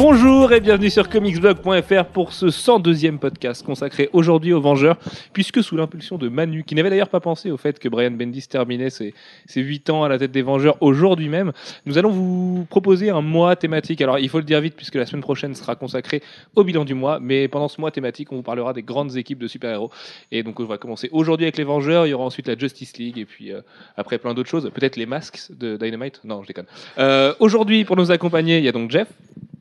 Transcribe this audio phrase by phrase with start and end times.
[0.00, 4.96] Bonjour et bienvenue sur comicsblog.fr pour ce 102e podcast consacré aujourd'hui aux Vengeurs,
[5.32, 8.46] puisque sous l'impulsion de Manu, qui n'avait d'ailleurs pas pensé au fait que Brian Bendis
[8.46, 9.12] terminait ses,
[9.46, 11.50] ses 8 ans à la tête des Vengeurs aujourd'hui même,
[11.84, 14.00] nous allons vous proposer un mois thématique.
[14.00, 16.22] Alors il faut le dire vite puisque la semaine prochaine sera consacrée
[16.54, 19.40] au bilan du mois, mais pendant ce mois thématique, on vous parlera des grandes équipes
[19.40, 19.90] de super-héros.
[20.30, 22.96] Et donc on va commencer aujourd'hui avec les Vengeurs, il y aura ensuite la Justice
[22.98, 23.62] League et puis euh,
[23.96, 26.20] après plein d'autres choses, peut-être les masques de Dynamite.
[26.22, 26.66] Non, je déconne.
[26.98, 29.08] Euh, aujourd'hui pour nous accompagner, il y a donc Jeff.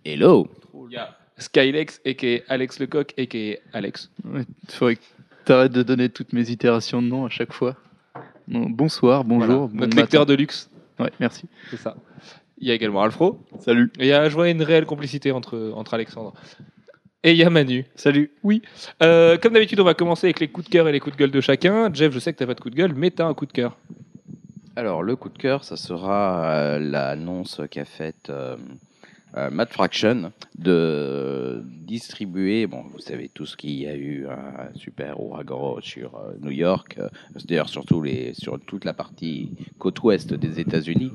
[0.06, 0.48] Hello.
[0.90, 4.10] Il y a Skylex, et Alex Lecoq, et Alex.
[4.26, 5.02] Il faudrait que
[5.46, 7.76] tu arrêtes de donner toutes mes itérations de nom à chaque fois.
[8.48, 9.68] Bon, bonsoir, bonjour.
[9.68, 10.70] Voilà, notre lecteur de luxe.
[11.00, 11.48] Ouais, merci.
[11.70, 11.96] C'est ça.
[12.60, 13.40] Il y a également Alfro.
[13.60, 13.92] Salut.
[14.00, 16.34] Et il y a, je vois une réelle complicité entre, entre Alexandre.
[17.24, 17.86] Et il y a Manu.
[17.96, 18.32] Salut.
[18.44, 18.62] Oui.
[19.04, 21.20] Euh, comme d'habitude, on va commencer avec les coups de cœur et les coups de
[21.20, 21.94] gueule de chacun.
[21.94, 23.34] Jeff, je sais que tu n'as pas de coup de gueule, mais tu as un
[23.34, 23.78] coup de cœur.
[24.76, 28.56] Alors, le coup de cœur, ça sera euh, l'annonce qu'a faite euh,
[29.38, 34.76] euh, Matt Fraction de distribuer, bon, vous savez tout ce qu'il y a eu un
[34.76, 37.08] super ouragan sur euh, New York, euh,
[37.46, 41.12] d'ailleurs surtout les, sur toute la partie côte ouest des États-Unis,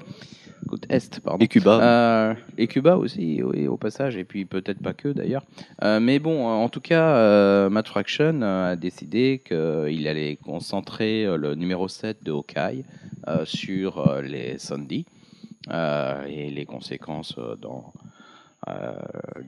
[0.69, 1.45] côte est, pardon.
[1.45, 1.81] Et Cuba.
[1.83, 5.45] Euh, et Cuba aussi, oui, au passage, et puis peut-être pas que d'ailleurs.
[5.83, 11.89] Euh, mais bon, en tout cas, Matt Fraction a décidé qu'il allait concentrer le numéro
[11.89, 12.85] 7 de Hawkeye
[13.45, 15.05] sur les Sunday
[15.71, 17.93] et les conséquences euh, dans,
[18.69, 18.93] euh,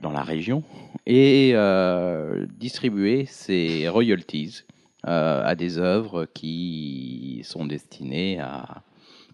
[0.01, 0.63] dans la région
[1.05, 4.63] et euh, distribuer ses royalties
[5.07, 8.83] euh, à des œuvres qui sont destinées à,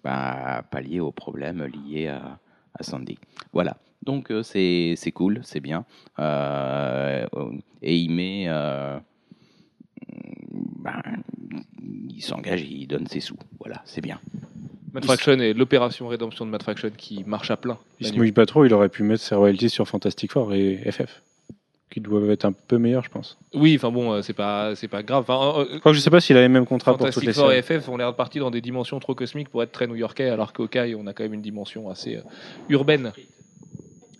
[0.04, 2.40] ben, pallier aux problèmes liés à,
[2.82, 3.18] Sandy.
[3.54, 3.78] Voilà.
[4.02, 5.86] Donc euh, c'est cool, c'est bien.
[6.20, 7.28] Euh,
[7.84, 8.46] et il met...
[8.48, 9.00] euh,
[10.80, 11.02] ben,
[12.10, 13.38] il s'engage, il donne ses sous.
[13.60, 14.20] Voilà, c'est bien.
[14.94, 17.78] Matt Fraction et l'opération rédemption de Matt Fraction qui marche à plein.
[18.00, 20.78] Il se mouille pas trop, il aurait pu mettre ses royalties sur Fantastic Four et
[20.92, 21.22] FF,
[21.90, 23.38] qui doivent être un peu meilleurs, je pense.
[23.54, 25.24] Oui, enfin bon, euh, c'est pas, c'est pas grave.
[25.28, 27.14] Enfin, euh, Je crois que je sais pas s'il a les mêmes contrats pour toutes
[27.14, 27.60] Fantastic les Four séries.
[27.78, 30.30] et FF ont l'air de partir dans des dimensions trop cosmiques pour être très new-yorkais,
[30.30, 32.22] alors qu'au Hawkeye, on a quand même une dimension assez euh,
[32.70, 33.12] urbaine.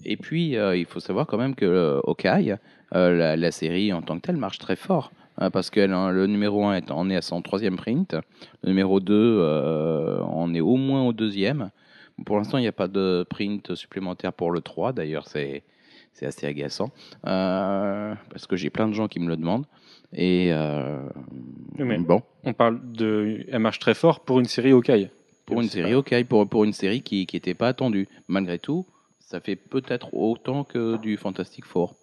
[0.04, 2.56] Et puis, euh, il faut savoir quand même que euh, Hawkeye,
[2.96, 5.12] euh, la, la série en tant que telle, marche très fort.
[5.42, 8.16] Hein, parce que hein, le numéro 1 est, en est à son troisième print.
[8.64, 11.72] Le numéro 2 euh, en est au moins au deuxième.
[12.26, 14.94] Pour l'instant, il n'y a pas de print supplémentaire pour le 3.
[14.94, 15.64] D'ailleurs, c'est
[16.14, 16.92] c'est assez agaçant.
[17.26, 19.66] Euh, parce que j'ai plein de gens qui me le demandent.
[20.14, 21.08] Et euh,
[21.78, 23.46] mais- bon, On parle de.
[23.50, 25.10] Elle marche très fort pour une série Hawkeye.
[25.46, 28.08] pour une série, ok, pour, pour une série qui n'était pas attendue.
[28.28, 28.86] Malgré tout,
[29.20, 31.96] ça fait peut-être autant que du Fantastic Four.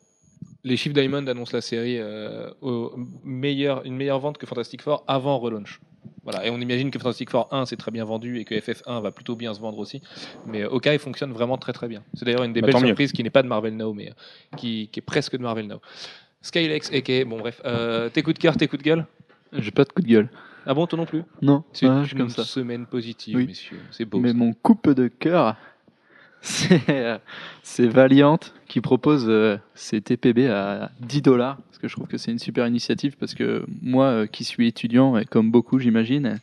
[0.65, 2.93] Les chiffres Diamond annoncent la série euh, au
[3.25, 5.81] meilleur, une meilleure vente que Fantastic Four avant relaunch.
[6.25, 6.47] Voilà.
[6.47, 9.13] Et on imagine que Fantastic Four 1 c'est très bien vendu et que FF1 va
[9.13, 10.03] plutôt bien se vendre aussi.
[10.47, 12.03] Mais euh, Hawkeye fonctionne vraiment très très bien.
[12.15, 12.87] C'est d'ailleurs une des Bah, belles mieux.
[12.89, 15.67] surprises qui n'est pas de Marvel Now, mais euh, qui, qui est presque de Marvel
[15.69, 15.81] Now.
[16.43, 19.07] Skylex, et bon bref, euh, tes coups de cœur, tes coups de gueule?
[19.53, 20.29] J'ai pas de coup de gueule.
[20.67, 21.23] Ah bon, toi non plus?
[21.41, 22.45] Non, C'est une comme ça.
[22.45, 23.47] semaine positive, Oui.
[23.47, 23.81] messieurs.
[23.91, 24.19] C'est beau.
[24.21, 24.35] Mais ça.
[24.35, 25.57] mon coupe de cœur,
[26.41, 27.19] c'est euh,
[27.62, 31.56] c'est Valiant qui propose euh, ses TPB à 10 dollars.
[31.56, 33.16] Parce que je trouve que c'est une super initiative.
[33.19, 36.41] Parce que moi, euh, qui suis étudiant, et comme beaucoup, j'imagine,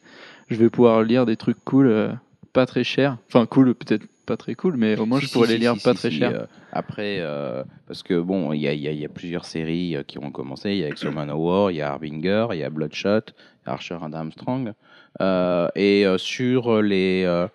[0.50, 2.12] je vais pouvoir lire des trucs cool, euh,
[2.54, 3.18] pas très chers.
[3.28, 5.76] Enfin, cool, peut-être pas très cool, mais au moins Si, je pourrais si, les lire
[5.76, 6.32] si, pas très cher.
[6.34, 10.18] euh, après, euh, parce que bon, il y a, y y plusieurs séries euh, qui
[10.18, 10.72] ont commencé.
[10.72, 13.22] Il y a X-Men War, il y a Harbinger, il y a Bloodshot,
[13.66, 14.74] Archer and Armstrong.
[15.22, 17.48] Euh, et euh, sur les euh,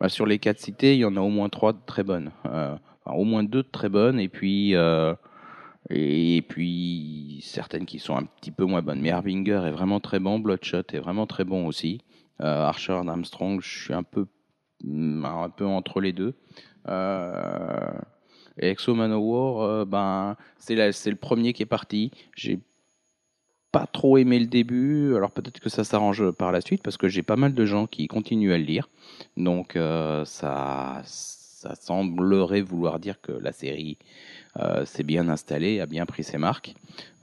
[0.00, 2.30] bah, sur les quatre cités, il y en a au moins trois de très bonnes.
[2.46, 2.74] Euh,
[3.06, 5.14] au moins deux de très bonnes, et puis euh,
[5.90, 9.00] et, puis certaines qui sont un petit peu moins bonnes.
[9.00, 12.00] Mais Harbinger est vraiment très bon, Bloodshot est vraiment très bon aussi.
[12.40, 14.26] Euh, Archer Armstrong, je suis un peu
[14.84, 16.34] mm, un peu entre les deux.
[18.58, 22.10] Et Exo Manowar, ben, c'est le premier qui est parti.
[23.72, 27.08] Pas trop aimé le début, alors peut-être que ça s'arrange par la suite parce que
[27.08, 28.88] j'ai pas mal de gens qui continuent à le lire.
[29.36, 33.98] Donc euh, ça, ça semblerait vouloir dire que la série
[34.58, 36.74] euh, s'est bien installée, a bien pris ses marques.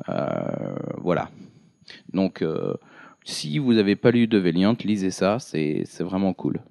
[0.09, 1.29] Euh, voilà.
[2.13, 2.43] Donc
[3.23, 6.61] si vous n'avez pas lu de Valiant, lisez ça, c'est vraiment cool.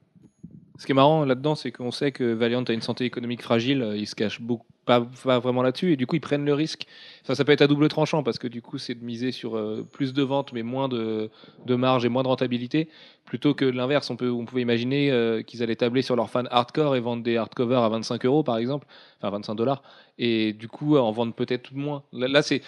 [0.79, 3.95] Ce qui est marrant là-dedans, c'est qu'on sait que Valiant a une santé économique fragile,
[3.97, 6.87] ils se cachent beaucoup, pas vraiment là-dessus, et du coup ils prennent le risque.
[7.27, 9.57] Ça, ça peut être à double tranchant parce que du coup, c'est de miser sur
[9.57, 11.29] euh, plus de ventes mais moins de,
[11.67, 12.89] de marge et moins de rentabilité,
[13.25, 14.09] plutôt que l'inverse.
[14.11, 17.37] On, on pouvait imaginer euh, qu'ils allaient tabler sur leurs fans hardcore et vendre des
[17.37, 18.87] hardcovers à 25 euros par exemple,
[19.21, 19.83] enfin 25 dollars,
[20.19, 22.05] et du coup en vendre peut-être moins.
[22.13, 22.63] Là, là, c'est,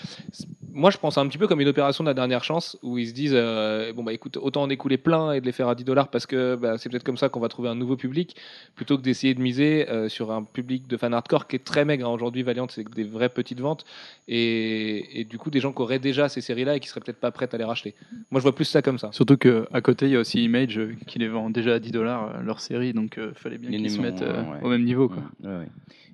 [0.73, 3.09] moi je pense un petit peu comme une opération de la dernière chance où ils
[3.09, 5.77] se disent euh, bon bah écoute autant en écouler plein et de les faire à
[5.77, 8.35] 10 dollars parce que bah, c'est peut-être comme ça qu'on va trouver un nouveau public
[8.75, 12.09] plutôt que d'essayer de miser sur un public de fans hardcore qui est très maigre
[12.09, 12.13] hein.
[12.13, 13.85] aujourd'hui Valiant c'est des vraies petites ventes
[14.27, 17.01] et, et du coup des gens qui auraient déjà ces séries là et qui seraient
[17.01, 17.95] peut-être pas prêts à les racheter
[18.31, 20.79] moi je vois plus ça comme ça Surtout qu'à côté, il y a aussi Image
[20.79, 23.79] euh, qui les vend déjà à 10 dollars leur série, donc il fallait bien Les
[23.79, 24.59] qu'ils se mettent euh, ouais.
[24.63, 25.09] au même niveau.
[25.09, 25.23] Quoi.
[25.43, 25.69] Ouais, ouais.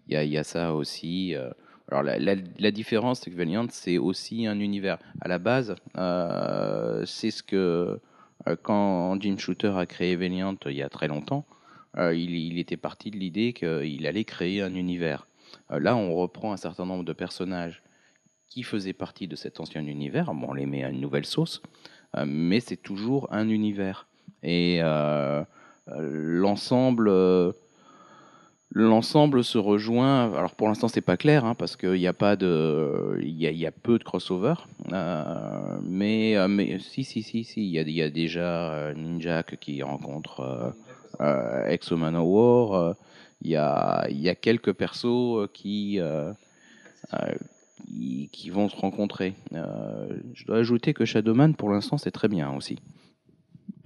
[0.09, 1.35] Il y, a, il y a ça aussi.
[1.35, 1.51] euh,
[1.91, 4.99] alors la, la- la différence, c'est que Valiant, c'est aussi un univers.
[5.21, 5.75] À la base,
[6.29, 7.99] euh, c'est ce que
[8.49, 11.45] euh, quand Jim Shooter a créé Valiant il y a très longtemps,
[11.97, 15.27] euh, il, il était parti de l'idée qu'il allait créer un univers.
[15.71, 17.83] Euh, là, on reprend un certain nombre de personnages
[18.55, 20.33] qui faisaient partie de cet ancien univers.
[20.33, 21.61] Bon, on les met à une nouvelle sauce,
[22.17, 24.07] euh, mais c'est toujours un univers.
[24.45, 25.43] Et euh,
[25.89, 27.11] euh, l'ensemble.
[28.71, 30.33] L'ensemble se rejoint.
[30.35, 33.67] Alors pour l'instant c'est pas clair hein, parce qu'il n'y a pas de, il y
[33.67, 34.55] a, peu de crossover.
[35.83, 40.75] Mais mais si si si si il y a, y a déjà Ninjak qui rencontre
[41.21, 42.97] euh, Exo Manowar.
[43.43, 46.01] Il y a y a quelques persos qui
[47.87, 49.35] qui, qui vont se rencontrer.
[49.55, 52.79] Euh, je dois ajouter que Shadowman pour l'instant c'est très bien aussi.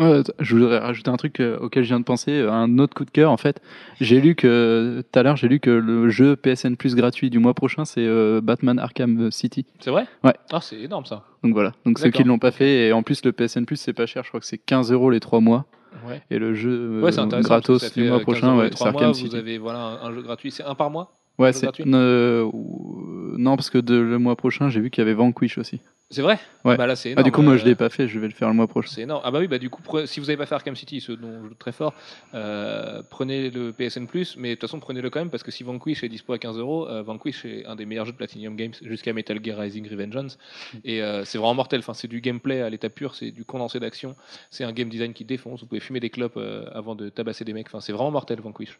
[0.00, 2.94] Ouais, je voudrais rajouter un truc euh, auquel je viens de penser, euh, un autre
[2.94, 3.60] coup de cœur en fait.
[4.00, 7.40] J'ai lu que tout à l'heure, j'ai lu que le jeu PSN Plus gratuit du
[7.40, 9.66] mois prochain, c'est euh, Batman Arkham City.
[9.80, 10.06] c'est vrai?
[10.22, 10.34] Ouais.
[10.52, 11.72] ah c'est énorme ça Donc voilà.
[11.84, 14.06] Donc ceux qui ne l'ont pas fait, et en plus le PSN Plus c'est pas
[14.06, 15.66] cher, je crois que c'est 15 euros les 3 mois.
[16.06, 17.10] ouais Et le jeu Ouais,
[17.42, 19.36] gratos du mois 15 prochain, ouais, mois, Arkham Vous City.
[19.36, 20.52] avez voilà, un, un jeu gratuit.
[20.52, 21.17] C'est un par mois?
[21.38, 25.14] Ouais, c'est euh, non parce que de, le mois prochain, j'ai vu qu'il y avait
[25.14, 25.80] Vanquish aussi.
[26.10, 26.38] C'est vrai?
[26.64, 26.76] Ouais.
[26.76, 28.32] Bah là, c'est Ah du coup, moi je Euh, l'ai pas fait, je vais le
[28.32, 28.90] faire le mois prochain.
[28.94, 29.20] C'est énorme.
[29.24, 31.12] Ah bah oui, bah du coup, pre- si vous n'avez pas fait Arkham City, ce
[31.12, 31.92] dont je doute très fort,
[32.34, 35.64] euh, prenez le PSN Plus, mais de toute façon, prenez-le quand même parce que si
[35.64, 38.72] Vanquish est dispo à 15 euros, Vanquish est un des meilleurs jeux de Platinum Games
[38.82, 40.38] jusqu'à Metal Gear Rising Revengeance.
[40.84, 41.80] Et euh, c'est vraiment mortel.
[41.80, 44.16] Enfin, c'est du gameplay à l'état pur, c'est du condensé d'action,
[44.50, 45.60] c'est un game design qui défonce.
[45.60, 47.66] Vous pouvez fumer des clopes euh, avant de tabasser des mecs.
[47.68, 48.78] Enfin, c'est vraiment mortel, Vanquish.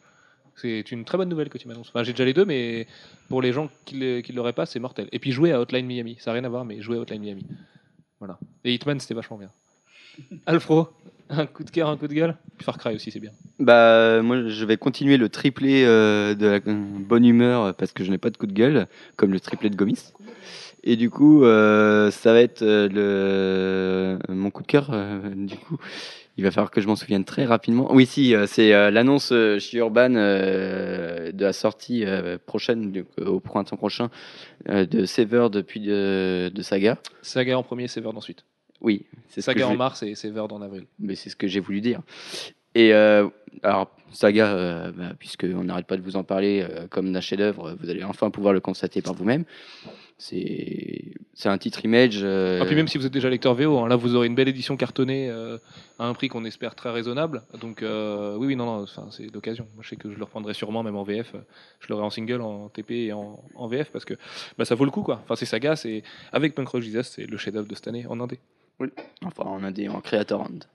[0.61, 1.89] C'est une très bonne nouvelle que tu m'annonces.
[1.89, 2.87] Enfin, j'ai déjà les deux, mais
[3.29, 5.07] pour les gens qui ne l'auraient pas, c'est mortel.
[5.11, 7.21] Et puis jouer à Hotline Miami, ça n'a rien à voir, mais jouer à Hotline
[7.21, 7.45] Miami.
[8.19, 8.37] Voilà.
[8.65, 9.49] Et Hitman, c'était vachement bien.
[10.45, 10.89] Alfro,
[11.29, 12.35] un coup de cœur, un coup de gueule?
[12.57, 13.31] Puis Far Cry aussi, c'est bien.
[13.59, 18.11] Bah, moi, je vais continuer le triplé euh, de la bonne humeur parce que je
[18.11, 20.11] n'ai pas de coup de gueule, comme le triplé de Gomis.
[20.83, 24.89] Et du coup, euh, ça va être euh, le mon coup de cœur.
[24.91, 25.77] euh, du coup,
[26.39, 27.93] il va falloir que je m'en souvienne très rapidement.
[27.93, 32.05] Oui, si, euh, c'est euh, l'annonce euh, chez Urban de la sortie
[32.45, 34.09] prochaine, au printemps prochain,
[34.65, 36.97] de Sever depuis de, de Saga.
[37.21, 38.45] Saga en premier, Severed ensuite.
[38.79, 40.85] Oui, c'est Saga en mars et Severed en avril.
[40.97, 42.01] mais c'est ce que j'ai voulu dire.
[42.75, 43.27] Et euh,
[43.63, 47.75] alors, Saga, euh, bah, puisqu'on n'arrête pas de vous en parler euh, comme d'un chef-d'œuvre,
[47.79, 49.43] vous allez enfin pouvoir le constater par vous-même.
[50.21, 52.19] C'est c'est un titre image.
[52.23, 54.35] euh, Et puis même si vous êtes déjà lecteur VO, hein, là vous aurez une
[54.35, 55.57] belle édition cartonnée euh,
[55.97, 57.41] à un prix qu'on espère très raisonnable.
[57.61, 59.65] Donc euh, oui, oui, non, non, enfin, c'est l'occasion.
[59.75, 61.35] Moi je sais que je le reprendrai sûrement même en VF.
[61.79, 64.15] Je l'aurai en single, en TP et en, en VF parce que
[64.57, 65.21] bah, ça vaut le coup quoi.
[65.23, 68.19] Enfin c'est Saga, c'est avec Punk Rock Jesus, c'est le chef-d'œuvre de cette année en
[68.19, 68.39] indé.
[69.23, 70.65] Enfin, en indé, en creator hand.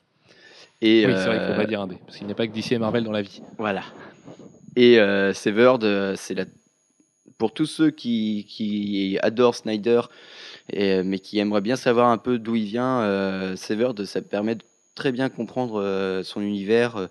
[0.81, 2.47] Et oui, c'est vrai qu'il euh, faut pas dire indé parce qu'il n'y a pas
[2.47, 3.43] que DC et Marvel dans la vie.
[3.59, 3.83] Voilà.
[4.77, 6.45] Et euh, Severed, euh, c'est la...
[7.39, 10.03] pour tous ceux qui, qui adorent Snyder,
[10.73, 14.57] et, mais qui aimeraient bien savoir un peu d'où il vient, euh, Severed, ça permet
[14.57, 14.63] de
[14.95, 17.07] très bien comprendre euh, son univers, euh,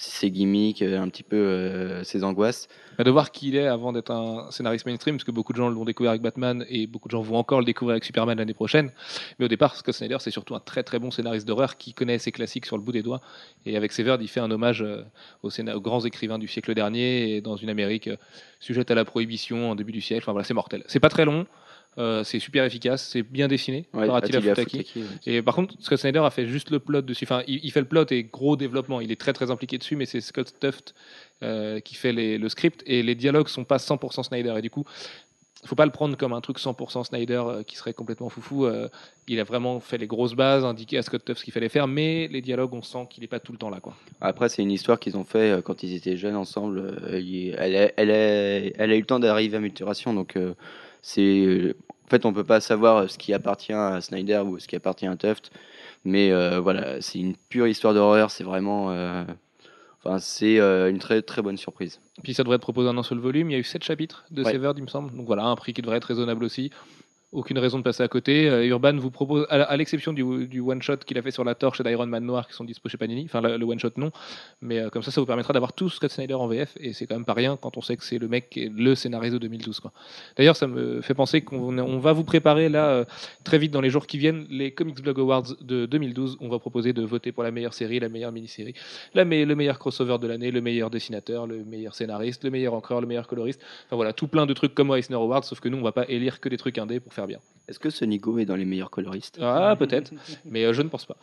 [0.00, 2.68] ses gimmicks, euh, un petit peu euh, ses angoisses.
[2.96, 5.58] Bah, de voir qui il est avant d'être un scénariste mainstream, parce que beaucoup de
[5.58, 8.38] gens l'ont découvert avec Batman et beaucoup de gens vont encore le découvrir avec Superman
[8.38, 8.92] l'année prochaine.
[9.38, 12.18] Mais au départ, Scott Snyder, c'est surtout un très très bon scénariste d'horreur qui connaît
[12.18, 13.20] ses classiques sur le bout des doigts.
[13.66, 15.02] Et avec Severed, il fait un hommage euh,
[15.42, 18.08] aux, grands écrivains du siècle dernier et dans une Amérique
[18.60, 20.22] sujette à la prohibition en début du siècle.
[20.24, 20.84] Enfin voilà, c'est mortel.
[20.86, 21.44] C'est pas très long,
[21.98, 24.78] euh, c'est super efficace, c'est bien dessiné Ouais, par Attila Attila Futaki.
[24.78, 25.34] Futaki, ouais.
[25.34, 27.24] Et par contre, Scott Snyder a fait juste le plot dessus.
[27.24, 29.00] Enfin, il, il fait le plot et gros développement.
[29.00, 30.94] Il est très très impliqué dessus, mais c'est Scott Tuft
[31.42, 34.54] euh, qui fait les- le script et les dialogues sont pas 100% Snyder.
[34.58, 34.84] Et du coup,
[35.64, 38.64] faut pas le prendre comme un truc 100% Snyder euh, qui serait complètement foufou.
[38.66, 38.88] Euh,
[39.26, 41.88] il a vraiment fait les grosses bases, indiqué à Scott Tuft ce qu'il fallait faire,
[41.88, 43.96] mais les dialogues, on sent qu'il est pas tout le temps là, quoi.
[44.20, 46.96] Après, c'est une histoire qu'ils ont fait euh, quand ils étaient jeunes ensemble.
[47.12, 50.38] Elle, a- elle, a- elle a eu le temps d'arriver à maturation, donc
[51.02, 51.74] c'est.
[52.08, 55.06] En fait, on peut pas savoir ce qui appartient à Snyder ou ce qui appartient
[55.06, 55.50] à Tuft,
[56.06, 58.30] mais euh, voilà, c'est une pure histoire d'horreur.
[58.30, 58.90] C'est vraiment.
[58.92, 59.24] euh,
[60.02, 62.00] Enfin, c'est euh, une très très bonne surprise.
[62.22, 63.50] Puis ça devrait être proposé en un seul volume.
[63.50, 64.52] Il y a eu 7 chapitres de Ouais.
[64.52, 65.14] Severed, il me semble.
[65.14, 66.70] Donc voilà, un prix qui devrait être raisonnable aussi.
[67.30, 68.48] Aucune raison de passer à côté.
[68.48, 71.54] Euh, Urban vous propose, à, l'exception du, du one shot qu'il a fait sur la
[71.54, 74.10] torche d'Iron Man Noir qui sont dispo chez Panini, enfin le, le one shot non,
[74.62, 77.06] mais euh, comme ça, ça vous permettra d'avoir tout Scott Snyder en VF et c'est
[77.06, 79.34] quand même pas rien quand on sait que c'est le mec qui est le scénariste
[79.34, 79.78] de 2012.
[79.80, 79.92] Quoi.
[80.38, 83.04] D'ailleurs, ça me fait penser qu'on on va vous préparer là euh,
[83.44, 86.38] très vite dans les jours qui viennent les Comics Blog Awards de 2012.
[86.40, 88.72] On va proposer de voter pour la meilleure série, la meilleure mini-série,
[89.12, 92.72] la me- le meilleur crossover de l'année, le meilleur dessinateur, le meilleur scénariste, le meilleur
[92.72, 93.60] encreur, le meilleur coloriste.
[93.86, 96.06] Enfin voilà, tout plein de trucs comme Eisner Awards, sauf que nous, on va pas
[96.08, 97.38] élire que des trucs indés pour faire bien.
[97.68, 99.38] Est-ce que Sonigo est dans les meilleurs coloristes?
[99.42, 100.12] Ah, peut-être,
[100.46, 101.16] mais euh, je ne pense pas.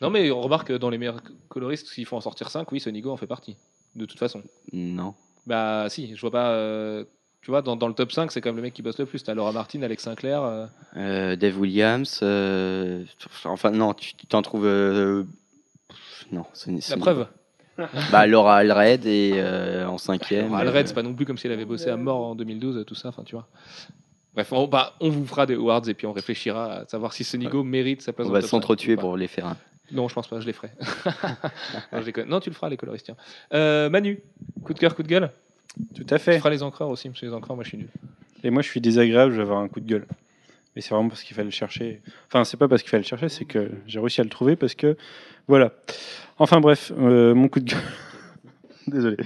[0.00, 2.80] Non, mais on remarque que dans les meilleurs coloristes, s'il faut en sortir 5, oui,
[2.80, 3.56] Sonigo en fait partie,
[3.94, 4.42] de toute façon.
[4.72, 5.14] Non.
[5.46, 6.50] Bah, si, je vois pas.
[6.54, 7.04] euh,
[7.40, 9.06] tu vois, dans, dans le top 5, c'est quand même le mec qui bosse le
[9.06, 9.22] plus.
[9.22, 10.42] T'as Laura Martin, Alex Sinclair.
[10.42, 10.66] euh,
[10.96, 12.20] Euh, Dave Williams.
[12.22, 13.04] euh,
[13.44, 14.66] Enfin, non, tu tu t'en trouves.
[14.66, 15.24] euh,
[16.32, 17.00] Non, Sony- la Sonigo.
[17.04, 17.26] preuve.
[18.12, 20.52] Bah, Laura Alred et euh, en cinquième.
[20.52, 22.76] Euh, Alred, c'est pas non plus comme si elle avait bossé à mort en 2012,
[22.78, 23.48] euh, tout ça, enfin, tu vois.
[24.34, 27.22] Bref, on, bah, on vous fera des awards et puis on réfléchira à savoir si
[27.24, 29.56] Sonigo mérite sa place on va le top 5 s'entretuer pour les faire un.
[29.90, 30.70] Non, je pense pas, je les ferai.
[31.92, 32.22] non, je.
[32.22, 33.04] Non, tu le feras, les coloristes.
[33.06, 33.16] tiens.
[33.52, 34.20] Euh, Manu,
[34.64, 35.30] coup de cœur, coup de gueule?
[35.94, 36.38] Tout à Tu fait.
[36.38, 37.88] feras les encreurs aussi, parce que les encreurs, moi je suis nul.
[38.42, 40.06] Et moi, je suis désagréable, je vais avoir un coup de gueule.
[40.74, 42.00] Mais c'est vraiment parce qu'il fallait le chercher.
[42.28, 44.56] Enfin, c'est pas parce qu'il fallait le chercher, c'est que j'ai réussi à le trouver
[44.56, 44.96] parce que.
[45.46, 45.72] Voilà.
[46.38, 47.82] Enfin, bref, euh, mon coup de gueule.
[48.86, 49.16] Désolé.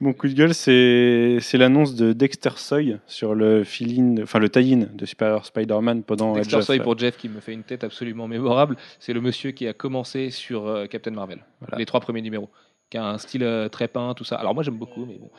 [0.00, 4.48] Mon coup de gueule, c'est c'est l'annonce de Dexter Soy sur le fill enfin le
[4.48, 7.62] tie-in de Superior Spider-Man pendant Dexter Edge of- Soy pour Jeff qui me fait une
[7.62, 8.76] tête absolument mémorable.
[8.98, 11.78] C'est le monsieur qui a commencé sur euh, Captain Marvel, Voilà.
[11.78, 12.50] les trois premiers numéros,
[12.90, 14.36] qui a un style euh, très peint, tout ça.
[14.36, 15.30] Alors moi j'aime beaucoup, mais bon.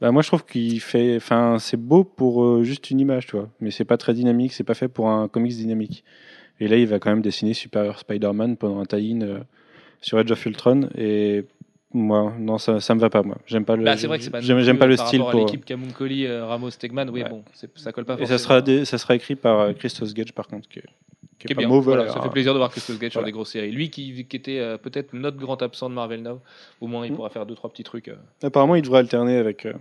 [0.00, 1.16] Bah, moi, je trouve qu'il fait.
[1.16, 3.48] Enfin, c'est beau pour euh, juste une image, tu vois.
[3.58, 6.04] Mais c'est pas très dynamique, c'est pas fait pour un comics dynamique.
[6.60, 9.40] Et là, il va quand même dessiner Superior Spider-Man pendant un tie-in
[10.00, 10.88] sur Edge of Ultron.
[10.96, 11.46] Et
[11.94, 13.38] moi, non, ça, ça me va pas, moi.
[13.46, 13.84] J'aime pas le.
[13.84, 14.40] Bah, c'est vrai que c'est pas.
[14.40, 15.46] J'aime pas le par style rapport pour.
[15.46, 17.08] l'équipe Camuncoli, euh, Ramos, Stegman.
[17.10, 17.28] Oui, Ouais.
[17.30, 17.42] bon,
[17.76, 18.14] ça colle pas.
[18.14, 18.38] Et ça forcément.
[18.38, 20.84] sera, dé- ça sera écrit par euh, Christos Gage, par contre, qui, est-
[21.38, 21.68] qui pas bien.
[21.68, 21.94] mauvais.
[21.94, 23.28] Voilà, ça fait plaisir de voir Christophe Gage sur Voilà.
[23.28, 23.70] des grosses séries.
[23.72, 26.40] Lui qui, qui était euh, peut-être notre grand absent de Marvel Now,
[26.80, 27.16] au moins il Mm.
[27.16, 28.08] pourra faire deux trois petits trucs.
[28.08, 29.72] euh, Apparemment, il devrait alterner avec, euh,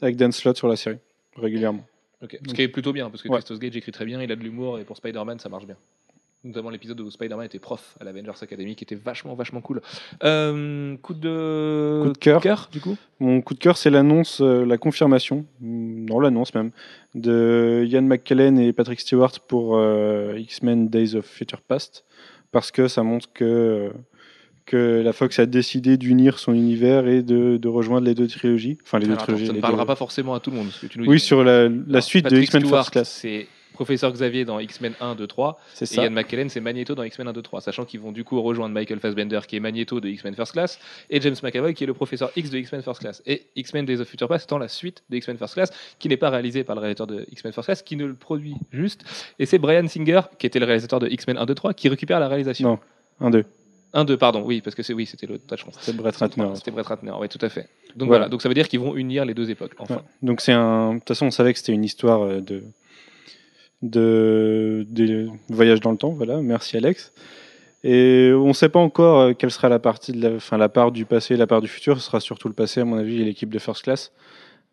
[0.00, 0.98] avec Dan Slott sur la série,
[1.36, 1.84] régulièrement.
[2.22, 2.38] ok.
[2.48, 3.36] Ce qui est plutôt bien parce que Ouais.
[3.36, 5.76] Christophe Gage écrit très bien, il a de l'humour et pour Spider-Man ça marche bien.
[6.44, 9.80] Notamment l'épisode où Spider-Man était prof à l'Avengers Academy qui était vachement vachement cool.
[10.24, 12.68] Euh, coup de Coup de cœur.
[12.72, 12.96] du coup?
[13.20, 16.72] Mon coup de cœur, c'est l'annonce, euh, la confirmation, mm, non l'annonce même,
[17.14, 22.04] de Ian McKellen et Patrick Stewart pour euh, X-Men Days of Future Past,
[22.50, 23.92] parce que ça montre que,
[24.66, 28.78] que la Fox a décidé d'unir son univers et de, de rejoindre les deux trilogies.
[28.82, 29.46] Enfin, les deux attends, trilogies.
[29.46, 30.68] ça ne parlera deux- pas forcément à tout le monde.
[30.80, 31.22] que tu nous Oui, dis.
[31.24, 31.68] sur la,
[32.00, 33.08] suite de X-Men First Class.
[33.20, 35.58] C'est Professeur Xavier dans X-Men 1, 2, 3.
[35.74, 36.04] C'est Et ça.
[36.04, 37.60] Ian McKellen, c'est Magneto dans X-Men 1, 2, 3.
[37.60, 40.78] Sachant qu'ils vont du coup rejoindre Michael Fassbender, qui est Magneto de X-Men First Class,
[41.10, 43.22] et James McAvoy, qui est le professeur X de X-Men First Class.
[43.26, 46.16] Et X-Men Days of Future Past étant la suite de X-Men First Class, qui n'est
[46.16, 49.04] pas réalisé par le réalisateur de X-Men First Class, qui ne le produit juste.
[49.38, 52.20] Et c'est Brian Singer, qui était le réalisateur de X-Men 1, 2, 3, qui récupère
[52.20, 52.68] la réalisation.
[52.68, 52.78] Non.
[53.26, 53.44] Un, deux.
[53.94, 56.48] 1, 2, pardon, oui, parce que c'est oui, c'était le Touch C'est Brett Ratner.
[56.54, 57.68] C'était Brett Ratner, oui, tout à fait.
[57.94, 58.08] Donc Voilà.
[58.08, 59.96] voilà, donc ça veut dire qu'ils vont unir les deux époques, enfin.
[59.96, 60.00] Ouais.
[60.22, 60.94] Donc c'est un.
[60.94, 62.62] De toute façon, on savait que c'était une histoire euh, de
[63.82, 66.10] de, de voyage dans le temps.
[66.10, 66.40] Voilà.
[66.40, 67.12] Merci Alex.
[67.84, 70.68] Et on ne sait pas encore euh, quelle sera la partie de la, enfin, la
[70.68, 71.98] part du passé, et la part du futur.
[72.00, 74.12] Ce sera surtout le passé, à mon avis, et l'équipe de First Class.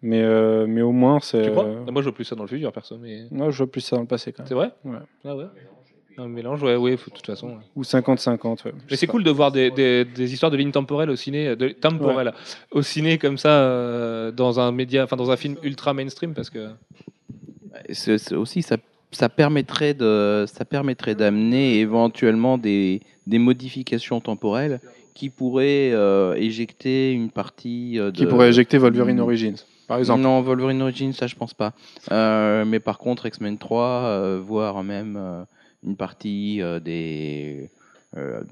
[0.02, 1.42] Mais euh, mais au moins c'est.
[1.42, 1.66] Tu crois?
[1.66, 3.24] euh, Moi, je vois plus ça dans le futur, perso, mais.
[3.32, 4.48] Moi, je vois plus ça dans le passé quand même.
[4.48, 4.72] C'est vrai?
[4.86, 4.98] Ouais.
[5.26, 5.46] Ah ouais?
[6.20, 7.58] Un mélange, ouais, ouais, de toute façon.
[7.76, 8.66] Ou 50-50.
[8.66, 8.74] ouais.
[8.92, 11.70] Mais c'est cool de voir des, des, des histoires de lignes temporelles au ciné, de
[11.70, 12.34] temporelles
[12.72, 16.50] au ciné comme ça euh, dans un média, enfin dans un film ultra mainstream parce
[16.50, 16.68] que
[17.92, 18.76] C'est- c'est aussi, ça,
[19.12, 24.80] ça permettrait de, ça permettrait d'amener éventuellement des, des modifications temporelles
[25.14, 28.18] qui pourraient euh, éjecter une partie euh, de.
[28.18, 29.20] Qui pourrait éjecter Wolverine.
[29.20, 30.22] Origins, par exemple.
[30.22, 31.74] Non, Wolverine Origins, ça je pense pas.
[32.12, 35.46] Euh, mais par contre, X-Men 3, euh, voire même
[35.84, 37.70] une partie des,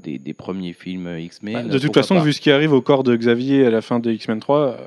[0.03, 1.53] des des premiers films X-Men.
[1.53, 2.23] Bah, de toute façon, pas.
[2.23, 4.77] vu ce qui arrive au corps de Xavier à la fin de X-Men 3, euh,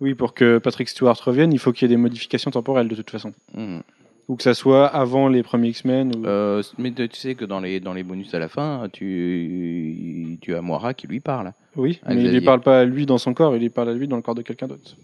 [0.00, 2.94] oui, pour que Patrick Stewart revienne, il faut qu'il y ait des modifications temporelles de
[2.94, 3.32] toute façon.
[3.54, 3.82] Mhm.
[4.28, 6.16] Ou que ça soit avant les premiers X-Men.
[6.16, 6.26] Ou...
[6.26, 10.54] Euh, mais tu sais que dans les, dans les bonus à la fin, tu, tu
[10.54, 11.52] as Moira qui lui parle.
[11.76, 12.40] oui, mais il Xavier.
[12.40, 14.22] lui parle pas à lui dans son corps, il lui parle à lui dans le
[14.22, 14.96] corps de quelqu'un d'autre.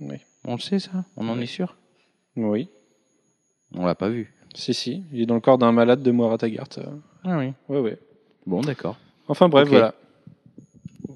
[0.00, 0.16] Oui.
[0.44, 1.42] On le sait ça On en Oui.
[1.44, 1.76] est sûr
[2.36, 2.68] Oui,
[3.76, 4.32] On l'a pas vu.
[4.54, 5.04] si, si.
[5.12, 6.66] Il est dans le corps d'un malade de Moira Taggart.
[6.78, 6.84] euh.
[7.24, 7.52] Ah oui.
[7.68, 7.98] Ouais, ouais.
[8.46, 8.96] Bon, d'accord.
[9.28, 9.94] Enfin bref, voilà.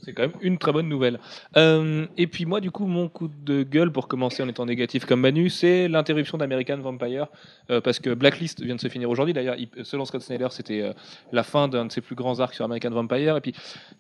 [0.05, 1.19] C'est quand même une très bonne nouvelle.
[1.57, 5.05] Euh, et puis moi, du coup, mon coup de gueule pour commencer en étant négatif
[5.05, 7.27] comme Manu, c'est l'interruption d'American Vampire
[7.71, 9.33] euh, parce que Blacklist vient de se finir aujourd'hui.
[9.35, 10.93] D'ailleurs, il- selon Scott Snyder, c'était euh,
[11.33, 13.37] la fin d'un de ses plus grands arcs sur American Vampire.
[13.37, 13.55] Et puis,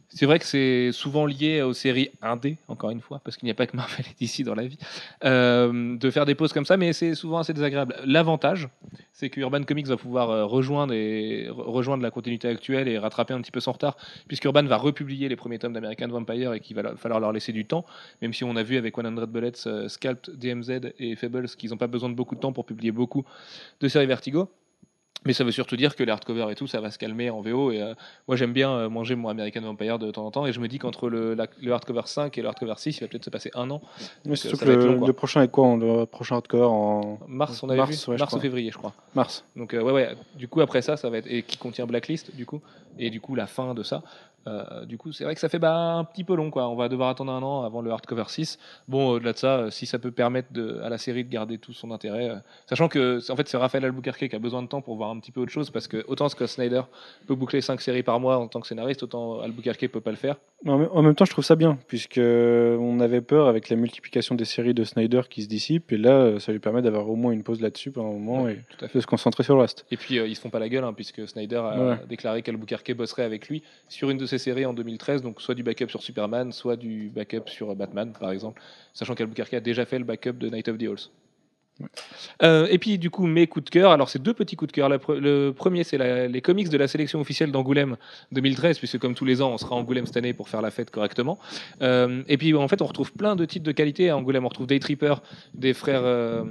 [0.08, 3.50] c'est vrai que c'est souvent lié aux séries indé, encore une fois, parce qu'il n'y
[3.50, 4.78] a pas que Marvel et DC dans la vie,
[5.22, 7.96] de faire des pauses comme ça, mais c'est souvent assez désagréable.
[8.04, 8.68] L'avantage,
[9.12, 10.94] c'est que Urban Comics va pouvoir rejoindre,
[11.50, 13.96] rejoindre la continuité actuelle et rattraper un petit peu son retard,
[14.28, 17.52] puisque Urban va republier les premiers tomes d'American Vampire et qu'il va falloir leur laisser
[17.52, 17.84] du temps,
[18.22, 21.76] même si on a vu avec 100 Bullets, euh, Scalped, DMZ et Fables qu'ils n'ont
[21.76, 23.24] pas besoin de beaucoup de temps pour publier beaucoup
[23.80, 24.48] de séries Vertigo.
[25.26, 27.40] Mais ça veut surtout dire que les hardcovers et tout, ça va se calmer en
[27.40, 27.72] VO.
[27.72, 27.94] Et euh,
[28.28, 30.44] moi, j'aime bien euh, manger mon American Vampire de temps en temps.
[30.44, 33.00] Et je me dis qu'entre le, la- le hardcover 5 et le hardcover 6, il
[33.00, 33.80] va peut-être se passer un an.
[34.26, 35.06] Mais surtout que le, long, quoi.
[35.06, 38.34] le prochain est quoi Le prochain hardcover en Mars, on avait Mars, vu ouais, Mars
[38.34, 38.92] ou février, je crois.
[39.14, 39.44] mars.
[39.56, 40.14] Donc euh, ouais, ouais.
[40.34, 42.60] Du coup, après ça, ça va être et qui contient Blacklist, du coup,
[42.98, 44.02] et du coup la fin de ça.
[44.46, 46.68] Euh, du coup, c'est vrai que ça fait bah, un petit peu long, quoi.
[46.68, 48.58] On va devoir attendre un an avant le hardcover 6.
[48.88, 51.58] Bon, au-delà de ça, euh, si ça peut permettre de, à la série de garder
[51.58, 52.36] tout son intérêt, euh,
[52.68, 55.10] sachant que c'est- en fait c'est Raphaël Albuquerque qui a besoin de temps pour voir
[55.10, 56.82] un petit peu autre chose, parce que autant Scott Snyder
[57.26, 60.16] peut boucler 5 séries par mois en tant que scénariste, autant Albuquerque peut pas le
[60.16, 60.36] faire.
[60.66, 64.44] En même- temps, je trouve ça bien, puisque on avait peur avec la multiplication des
[64.44, 67.42] séries de Snyder qui se dissipent, et là, ça lui permet d'avoir au moins une
[67.42, 68.98] pause là-dessus pendant un moment et Tout à fait.
[68.98, 69.84] de se concentrer sur le reste.
[69.90, 71.96] Et puis ils se font pas la gueule, hein, puisque Snyder a Ouais.
[72.08, 75.62] déclaré qu'Albuquerque bosserait avec lui sur une de ses séries en 2013, donc soit du
[75.62, 78.60] backup sur Superman, soit du backup sur euh, Batman, par exemple,
[78.92, 81.10] sachant qu'Albuquerque a déjà fait le backup de Night of the Owls.
[82.42, 84.72] Euh, et puis du coup mes coups de cœur, alors c'est deux petits coups de
[84.72, 84.88] cœur.
[84.90, 87.96] Pre- le premier c'est les comics de la sélection officielle d'Angoulême
[88.30, 90.70] 2013, puisque comme tous les ans on sera à Angoulême cette année pour faire la
[90.70, 91.38] fête correctement.
[91.82, 94.44] Euh, et puis en fait on retrouve plein de titres de qualité à Angoulême.
[94.44, 95.14] On retrouve Day Tripper
[95.54, 96.44] des frères euh,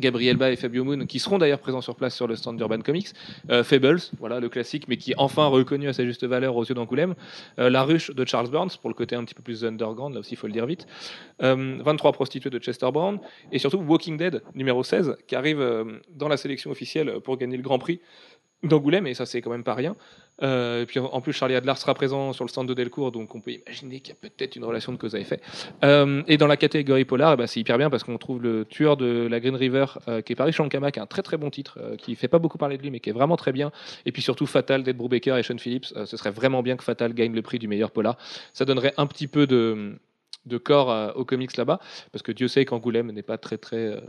[0.00, 2.80] Gabriel Ba et Fabio Moon, qui seront d'ailleurs présents sur place sur le stand d'Urban
[2.80, 3.08] Comics.
[3.50, 6.64] Euh, Fables, voilà le classique, mais qui est enfin reconnu à sa juste valeur aux
[6.64, 7.14] yeux d'Angoulême.
[7.58, 10.20] Euh, La Ruche de Charles Burns, pour le côté un petit peu plus underground, là
[10.20, 10.86] aussi il faut le dire vite.
[11.42, 13.18] Euh, 23 prostituées de Chester Brown.
[13.52, 15.84] Et surtout Walking Dead, numéro 16, qui arrive euh,
[16.14, 18.00] dans la sélection officielle pour gagner le Grand Prix
[18.62, 19.96] d'Angoulême, et ça c'est quand même pas rien.
[20.42, 23.34] Euh, et puis en plus Charlie Adler sera présent sur le stand de Delcourt, donc
[23.34, 25.40] on peut imaginer qu'il y a peut-être une relation de cause à effet.
[25.84, 28.64] Euh, et dans la catégorie polar, eh ben, c'est hyper bien parce qu'on trouve le
[28.64, 31.36] tueur de la Green River, euh, qui est Paris Shankama, qui est un très très
[31.36, 33.72] bon titre, qui fait pas beaucoup parler de lui, mais qui est vraiment très bien.
[34.06, 35.86] Et puis surtout Fatal d'Ed Brubaker et Sean Phillips.
[36.04, 38.16] Ce serait vraiment bien que Fatal gagne le prix du meilleur polar.
[38.52, 39.98] Ça donnerait un petit peu de
[40.46, 41.80] de corps aux comics là-bas,
[42.12, 44.00] parce que Dieu sait qu'Angoulême n'est pas très très euh,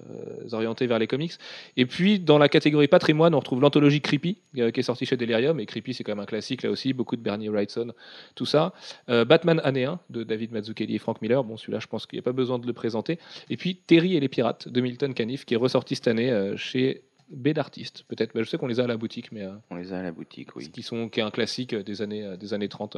[0.54, 1.34] orienté vers les comics.
[1.78, 5.18] Et puis dans la catégorie patrimoine, on retrouve l'anthologie Creepy, euh, qui est sortie chez
[5.18, 7.92] Delirium, et Creepy c'est quand même un classique là aussi, beaucoup de Bernie Wrightson,
[8.36, 8.74] tout ça.
[9.10, 12.18] Euh, Batman année 1 de David Mazzucchelli et Frank Miller, bon celui-là je pense qu'il
[12.18, 13.20] n'y a pas besoin de le présenter.
[13.50, 17.04] Et puis Terry et les pirates de Milton Caniff, qui est ressorti cette année chez
[17.30, 18.34] B d'artistes, peut-être.
[18.34, 20.02] Bah, je sais qu'on les a à la boutique, mais euh, On les a à
[20.02, 20.70] la boutique, oui.
[20.70, 22.98] qui, sont, qui est un classique des années, des années 30.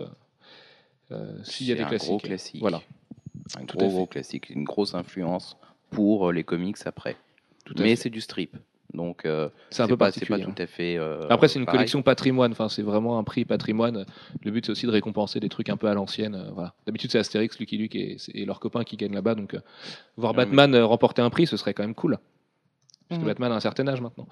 [1.11, 2.09] euh, S'il y a C'est des un classiques.
[2.09, 2.61] gros classique.
[2.61, 2.81] Voilà.
[3.59, 4.49] Un gros, gros classique.
[4.49, 5.57] Une grosse influence
[5.89, 7.17] pour euh, les comics après.
[7.65, 8.55] Tout Mais c'est du strip.
[8.93, 10.55] Donc, euh, C'est un peu pas, c'est pas particulier.
[10.55, 10.97] tout à fait.
[10.97, 11.79] euh, Après, c'est une pareil.
[11.79, 12.51] collection patrimoine.
[12.51, 14.05] Enfin, c'est vraiment un prix patrimoine.
[14.43, 16.35] Le but, c'est aussi de récompenser des trucs un peu à l'ancienne.
[16.35, 16.73] euh, Voilà.
[16.85, 19.33] D'habitude, c'est Astérix, Lucky Luke et, et leurs copains qui gagnent là-bas.
[19.33, 19.59] Donc, euh,
[20.15, 22.19] voir Ah, Batman remporter un prix, ce serait quand même cool.
[23.09, 23.31] Parce que Mhm.
[23.31, 24.27] Batman a un certain âge maintenant.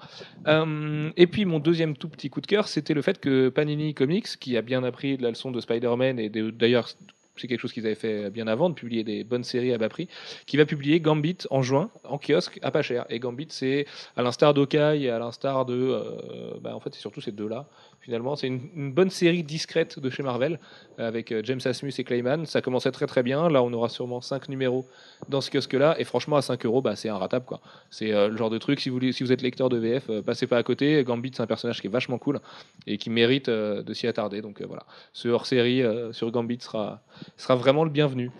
[0.46, 3.94] Euh, et puis, mon deuxième tout petit coup de cœur, c'était le fait que Panini
[3.94, 6.88] Comics, qui a bien appris de la leçon de Spider-Man, et de- d'ailleurs,
[7.36, 9.88] c'est quelque chose qu'ils avaient fait bien avant, de publier des bonnes séries à bas
[9.88, 10.08] prix,
[10.46, 13.06] qui va publier Gambit en juin, en kiosque, à pas cher.
[13.08, 15.74] Et Gambit, c'est à l'instar d'Okai à l'instar de.
[15.74, 17.66] euh, bah, en fait, c'est surtout ces deux-là.
[18.02, 20.58] Finalement, c'est une, bonne série discrète de chez Marvel,
[20.98, 22.46] avec euh, James Asmus et Clayman.
[22.46, 23.48] Ça commençait très très bien.
[23.48, 24.84] Là, on aura sûrement 5 numéros
[25.28, 25.94] dans ce kiosque-là.
[25.98, 27.46] Et franchement, à 5 euros, bah, c'est inratable.
[27.46, 27.60] quoi.
[27.90, 30.20] C'est euh, le genre de truc, si vous, si vous êtes lecteur de VF, euh,
[30.20, 31.02] passez pas à côté.
[31.04, 32.40] Gambit, c'est un personnage qui est vachement cool
[32.86, 34.42] et qui mérite euh, de s'y attarder.
[34.42, 37.02] Donc euh, voilà, ce hors-série euh, sur Gambit sera,
[37.36, 38.30] sera vraiment le bienvenu.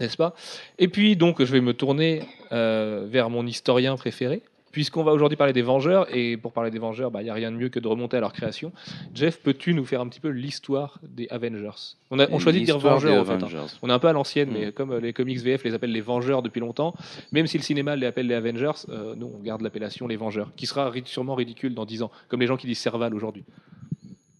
[0.00, 0.34] N'est-ce pas?
[0.78, 4.42] Et puis, donc, je vais me tourner euh, vers mon historien préféré,
[4.74, 6.06] puisqu'on va aujourd'hui parler des Vengeurs.
[6.14, 8.16] Et pour parler des Vengeurs, bah, il n'y a rien de mieux que de remonter
[8.16, 8.72] à leur création.
[9.14, 11.70] Jeff, peux-tu nous faire un petit peu l'histoire des Avengers?
[12.10, 13.42] On, a, on choisit de dire Vengeurs, en fait.
[13.56, 13.66] hein.
[13.82, 14.52] On est un peu à l'ancienne, Mm.
[14.52, 16.92] mais comme euh, les comics VF les appellent les Vengeurs depuis longtemps,
[17.32, 20.50] même si le cinéma les appelle les Avengers, euh, nous on garde l'appellation les Vengeurs,
[20.56, 23.44] qui sera sûrement ridicule dans 10 ans, comme les gens qui disent Serval aujourd'hui.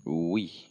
[0.07, 0.69] Oui,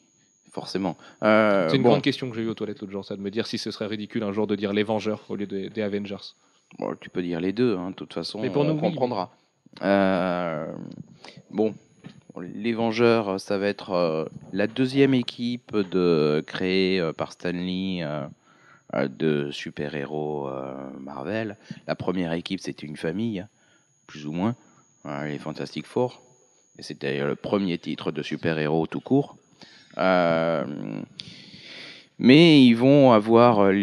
[0.52, 0.98] forcément.
[1.24, 3.22] Euh, C'est une bon, grande question que j'ai eue aux toilettes l'autre jour, ça de
[3.22, 5.70] me dire si ce serait ridicule un jour de dire les Vengeurs au lieu des,
[5.70, 6.36] des Avengers.
[6.80, 9.32] bon, tu peux dire les deux, hein, de toute façon, Mais pour on nous, comprendra.
[11.52, 11.74] Bon,
[12.42, 18.26] les Vengeurs, ça va être euh, la deuxième équipe de, créée euh, par Stanley euh,
[18.96, 21.58] euh, de super-héros euh, Marvel.
[21.88, 23.46] La première équipe, c'était une famille,
[24.08, 24.56] plus ou moins,
[25.06, 26.24] euh, les Fantastic Four.
[26.80, 29.38] Et c'était le premier titre de super-héros tout court.
[30.00, 30.66] Euh,
[32.18, 33.74] mais ils vont avoir euh,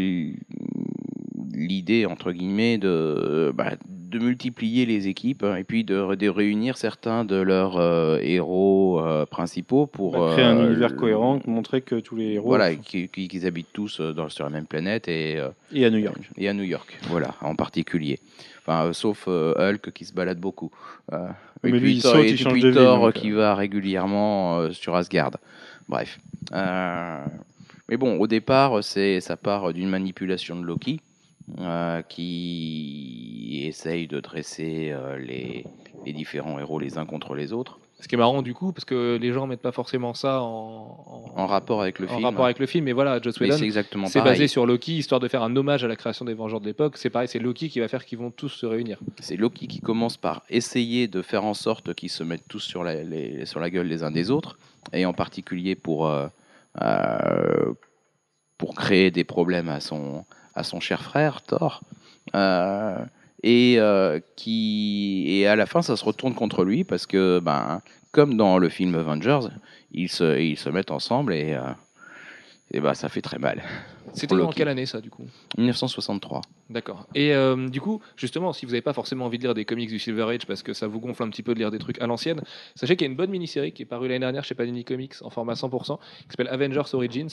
[1.52, 3.74] l'idée, entre guillemets, de, bah,
[4.10, 9.00] de multiplier les équipes hein, et puis de, de réunir certains de leurs euh, héros
[9.00, 12.48] euh, principaux pour Bah, créer un euh, univers cohérent, montrer que tous les héros.
[12.48, 15.38] Voilà, qui- qui- qu'ils habitent tous dans, sur la même planète et,
[15.72, 16.18] Et à New York.
[16.36, 18.18] et à New York, voilà, en particulier.
[18.66, 20.70] Enfin, sauf Hulk qui se balade beaucoup.
[21.10, 25.32] Mais et lui, puis il saute, et de donc, qui va régulièrement sur Asgard.
[25.88, 26.18] Bref.
[27.88, 31.00] Mais bon, au départ, c'est ça part d'une manipulation de Loki.
[31.58, 35.64] Euh, qui essaye de dresser euh, les,
[36.06, 38.84] les différents héros les uns contre les autres Ce qui est marrant du coup, parce
[38.84, 42.24] que les gens mettent pas forcément ça en, en rapport avec le en film.
[42.24, 42.84] rapport avec le film.
[42.84, 43.56] Mais voilà, Joss Whedon,
[44.06, 46.66] c'est basé sur Loki, histoire de faire un hommage à la création des Vengeurs de
[46.66, 46.96] l'époque.
[46.96, 48.98] C'est pareil, c'est Loki qui va faire qu'ils vont tous se réunir.
[49.20, 52.82] C'est Loki qui commence par essayer de faire en sorte qu'ils se mettent tous sur
[52.84, 54.58] la, les- sur la gueule les uns des autres,
[54.92, 56.26] et en particulier pour, euh,
[58.58, 61.82] pour créer des problèmes à son, à son cher frère, Thor.
[62.34, 63.04] Euh,
[63.42, 67.80] et, euh, qui, et à la fin, ça se retourne contre lui parce que, ben,
[68.12, 69.48] comme dans le film Avengers,
[69.92, 71.72] ils se, ils se mettent ensemble et, euh,
[72.72, 73.62] et ben, ça fait très mal.
[74.12, 75.24] C'était en quelle année ça du coup
[75.58, 76.42] 1963.
[76.70, 77.06] D'accord.
[77.14, 79.88] Et euh, du coup, justement, si vous n'avez pas forcément envie de lire des comics
[79.88, 82.00] du Silver Age parce que ça vous gonfle un petit peu de lire des trucs
[82.00, 82.42] à l'ancienne,
[82.74, 85.14] sachez qu'il y a une bonne mini-série qui est parue l'année dernière chez Panini Comics
[85.22, 87.28] en format 100%, qui s'appelle Avengers Origins,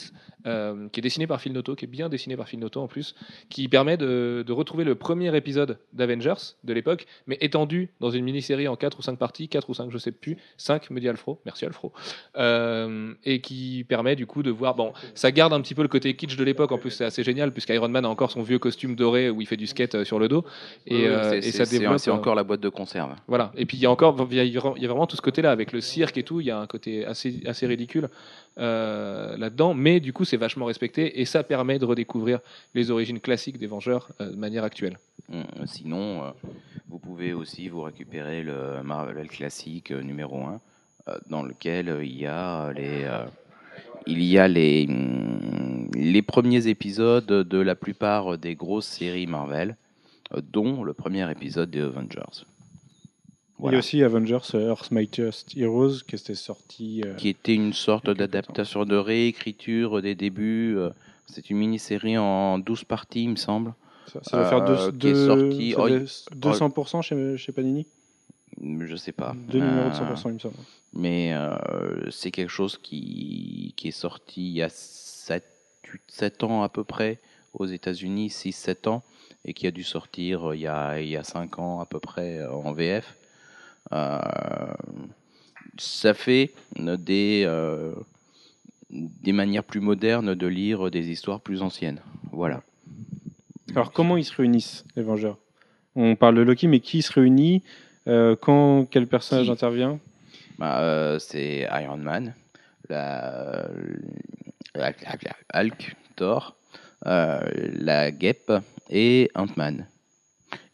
[0.46, 2.88] euh, qui est dessinée par Phil Noto, qui est bien dessinée par Phil Noto en
[2.88, 3.14] plus,
[3.48, 8.24] qui permet de, de retrouver le premier épisode d'Avengers de l'époque, mais étendu dans une
[8.24, 11.08] mini-série en 4 ou 5 parties, 4 ou 5, je sais plus, 5, me dit
[11.08, 11.92] Alfro, merci Alfro,
[12.36, 15.88] euh, et qui permet du coup de voir, bon, ça garde un petit peu le
[15.88, 18.58] côté kitsch de l'époque, en plus c'est assez génial, puisqu'Iron Man a encore son vieux
[18.58, 20.44] costume doré où il fait du skate euh, sur le dos,
[20.86, 21.98] et, euh, et ça développe...
[21.98, 23.14] C'est euh, encore la boîte de conserve.
[23.26, 23.52] voilà.
[23.56, 25.80] Et puis il y a encore, il y a, vraiment tout ce côté-là avec le
[25.80, 26.40] cirque et tout.
[26.40, 28.08] Il y a un côté assez, assez ridicule
[28.56, 32.40] là-dedans, mais du coup c'est vachement respecté et ça permet de redécouvrir
[32.74, 34.98] les origines classiques des Vengeurs de manière actuelle.
[35.32, 36.32] Hum, Sinon,
[36.88, 40.60] vous pouvez aussi vous récupérer le Marvel classique numéro 1,
[41.30, 43.06] dans lequel il y a les,
[44.08, 49.76] il y a les, hum, les premiers épisodes de la plupart des grosses séries Marvel,
[50.52, 52.20] dont le premier épisode des Avengers.
[53.60, 53.78] Il y Voilà.
[53.78, 57.02] a aussi Avengers euh, Earth Mightiest Heroes qui était sorti.
[57.04, 60.76] euh, Qui était une sorte d'adaptation de réécriture des débuts.
[60.76, 60.90] euh,
[61.26, 63.74] C'est une mini-série en 12 parties, il me semble.
[64.06, 67.36] ça, ça va faire deux, qui est deux- sorti- ça oh, va il- 200% chez,
[67.36, 67.86] chez Panini?
[68.60, 69.34] Je sais pas.
[69.48, 70.54] Deux numéros de Euh, 100%, il me semble.
[70.92, 75.44] mais euh, c'est quelque chose qui, qui est sorti il y a 7,
[76.08, 77.18] 7 ans à peu près
[77.54, 79.02] aux États-Unis, 6-7 ans,
[79.44, 81.86] et qui a dû sortir euh, il y a, il y a 5 ans à
[81.86, 83.16] peu près euh, en VF.
[83.92, 84.18] Euh,
[85.78, 87.94] ça fait euh, des, euh,
[88.90, 92.00] des manières plus modernes de lire des histoires plus anciennes.
[92.32, 92.62] Voilà.
[93.74, 95.38] Alors, comment ils se réunissent, les Vengeurs?
[95.94, 97.62] On parle de Loki, mais qui se réunit
[98.08, 99.98] euh, Quand Quel personnage Qui intervient?
[100.58, 102.34] Bah, euh, c'est Iron Man,
[102.88, 103.68] la,
[104.74, 104.94] la- la-
[105.52, 106.56] la- Hulk, Thor,
[107.06, 107.40] euh,
[107.74, 108.52] la Guêpe
[108.90, 109.86] et Ant-Man.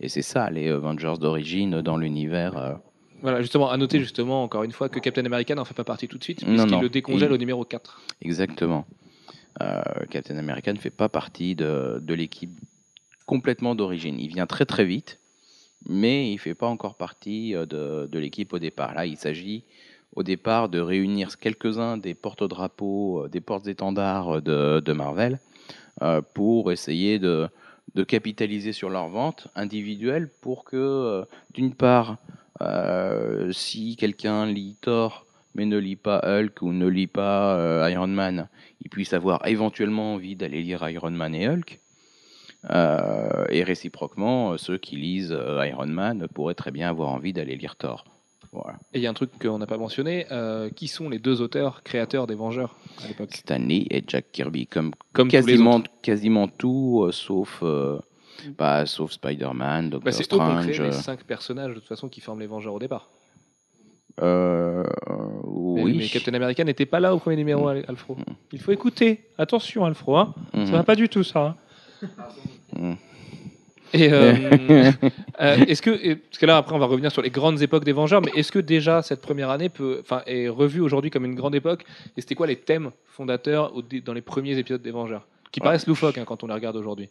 [0.00, 2.56] Et c'est ça, les Avengers d'origine dans l'univers.
[2.56, 2.74] euh.
[3.22, 6.08] Voilà, justement, à noter justement encore une fois que Captain America n'en fait pas partie
[6.08, 8.00] tout de suite, puisqu'il le décongèle Il- au numéro 4.
[8.22, 8.86] Exactement.
[9.62, 12.50] Euh, Captain America ne fait pas partie de, de l'équipe
[13.26, 14.18] complètement d'origine.
[14.18, 15.20] Il vient très très vite,
[15.86, 18.94] mais il ne fait pas encore partie euh, de, de l'équipe au départ.
[18.94, 19.64] Là, il s'agit
[20.14, 25.40] au départ de réunir quelques-uns des porte-drapeaux, euh, des portes-étendards de, de Marvel
[26.02, 27.48] euh, pour essayer de,
[27.94, 32.18] de capitaliser sur leur vente individuelle pour que, euh, d'une part,
[32.60, 37.88] euh, si quelqu'un lit Thor mais ne lit pas Hulk ou ne lit pas euh,
[37.90, 38.48] Iron Man,
[38.80, 41.80] il puisse avoir éventuellement envie d'aller lire Iron Man et Hulk.
[42.70, 47.33] Euh, et réciproquement, euh, ceux qui lisent euh, Iron Man pourraient très bien avoir envie
[47.35, 48.05] d'aller lire Thor.
[48.53, 48.79] Voilà.
[48.94, 51.42] Et il y a un truc qu'on n'a pas mentionné, euh, qui sont les deux
[51.42, 53.35] auteurs créateurs des Vengeurs à l'époque?
[53.35, 57.98] Stanley et Jack Kirby, comme, Comme tous les quasiment, quasiment tout, euh, sauf, euh,
[58.57, 60.70] bah, sauf Spider-Man, Doctor Bah, c'est eux qui ont Strange.
[60.70, 63.09] créé les cinq personnages de toute façon qui forment les Vengeurs au départ.
[64.22, 64.85] euh,
[65.74, 65.94] Mais- oui.
[65.98, 68.16] Mais, Captain America n'était pas là au premier numéro, Al- Alfro.
[68.53, 69.24] Il faut écouter.
[69.38, 70.16] Attention, Alfro.
[70.16, 70.35] Hein.
[70.55, 70.66] Mhm.
[70.66, 71.40] Ça va pas du tout, ça.
[71.40, 71.57] hein.
[73.92, 74.35] Et euh,
[75.40, 77.85] euh, est-ce que, et- parce que là après on va revenir sur les grandes époques
[77.85, 81.24] des Vengeurs, mais est-ce que déjà cette première année peut, enfin, est revue aujourd'hui comme
[81.24, 81.85] une grande époque?
[82.16, 85.64] Et c'était quoi les thèmes fondateurs au dans les premiers épisodes des Vengeurs, qui Ouais.
[85.64, 87.09] paraissent loufoques hein, quand on les regarde aujourd'hui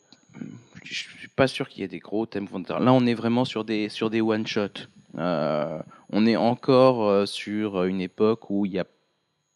[0.86, 2.80] je suis pas sûr qu'il y ait des gros thèmes fondateurs.
[2.80, 4.88] Là, on est vraiment sur des, sur des one-shots.
[5.18, 5.80] Euh,
[6.12, 8.86] on est encore euh, sur une époque où il n'y a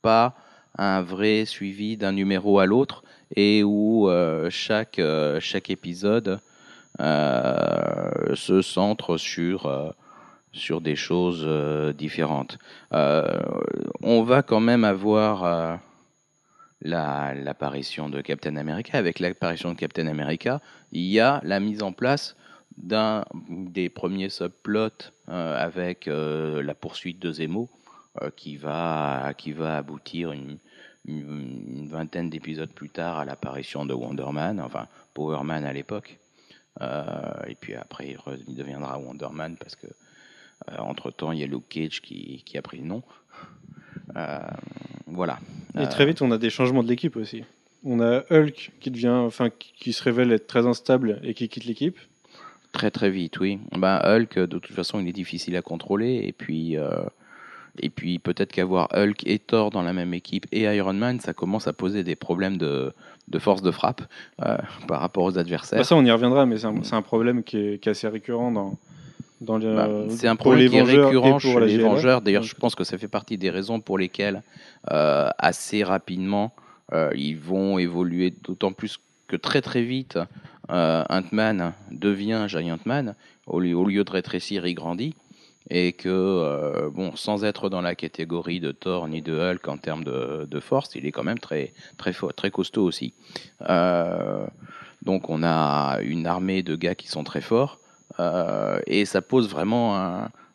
[0.03, 0.35] pas
[0.77, 3.03] un vrai suivi d'un numéro à l'autre
[3.35, 6.39] et où euh, chaque, euh, chaque épisode
[6.99, 9.93] euh, se centre sur,
[10.51, 11.47] sur des choses
[11.95, 12.57] différentes.
[12.91, 15.79] On va quand même avoir
[16.81, 18.97] la- l'apparition de Captain America.
[18.97, 20.61] Avec l'apparition de Captain America,
[20.91, 22.35] il y a la mise en place
[22.77, 27.69] d'un des premiers subplots avec la poursuite de Zemo
[28.35, 30.57] qui, va, qui va aboutir une,
[31.07, 36.19] une, vingtaine d'épisodes plus tard à l'apparition de Wonder Man, enfin Power Man à l'époque.
[36.81, 38.15] Euh, et puis après,
[38.47, 39.87] il, deviendra Wonder Man parce que
[40.77, 43.03] entre temps, il y a Luke Cage qui, qui a pris le nom.
[44.15, 44.39] Euh,
[45.05, 45.39] voilà.
[45.75, 47.43] Et Euh, très vite, on a des changements de l'équipe aussi.
[47.83, 51.65] On a Hulk qui devient, enfin, qui se révèle être très instable et qui quitte
[51.65, 51.97] l'équipe.
[52.71, 53.59] Très très vite, oui.
[53.77, 56.21] Ben, Hulk, de toute façon, il est difficile à contrôler.
[56.25, 57.03] Et puis, euh,
[57.81, 61.33] et puis peut-être qu'avoir Hulk et Thor dans la même équipe et Iron Man, ça
[61.33, 62.93] commence à poser des problèmes de,
[63.27, 64.01] de force de frappe
[64.45, 65.79] euh, par rapport aux adversaires.
[65.79, 68.51] Bah, ça, on y reviendra, mais c'est un, problème qui est, qui est assez récurrent
[68.51, 68.77] dans,
[69.41, 71.77] dans les, Bah, c'est un problème qui est récurrent pour chez les.
[71.77, 72.21] Vengeurs.
[72.21, 74.41] D'ailleurs, je pense que ça fait partie des raisons pour lesquelles,
[74.91, 76.53] euh, assez rapidement,
[76.93, 80.17] euh, ils vont évoluer d'autant plus que très très vite,
[80.69, 83.15] Ant-Man devient Giant Man.
[83.45, 85.13] Au lieu, au lieu de rétrécir, il grandit.
[85.69, 89.77] Et que, euh, bon, sans être dans la catégorie de Thor ni de Hulk en
[89.77, 93.13] termes de, force, il est quand même très, très, très costaud aussi.
[93.69, 94.47] Euh,
[95.03, 97.79] donc, on a une armée de gars qui sont très forts.
[98.19, 99.95] Euh, et ça pose vraiment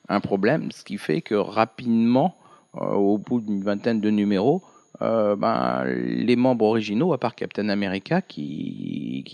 [0.08, 2.36] un, problème, ce qui fait que rapidement,
[2.74, 4.62] au bout d'une vingtaine de numéros,
[5.00, 9.24] ben, les membres originaux, à part Captain America, qui,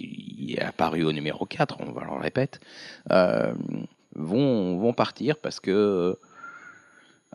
[0.48, 2.60] est apparu au numéro 4, on va le répète,
[4.18, 6.18] vont, vont partir parce que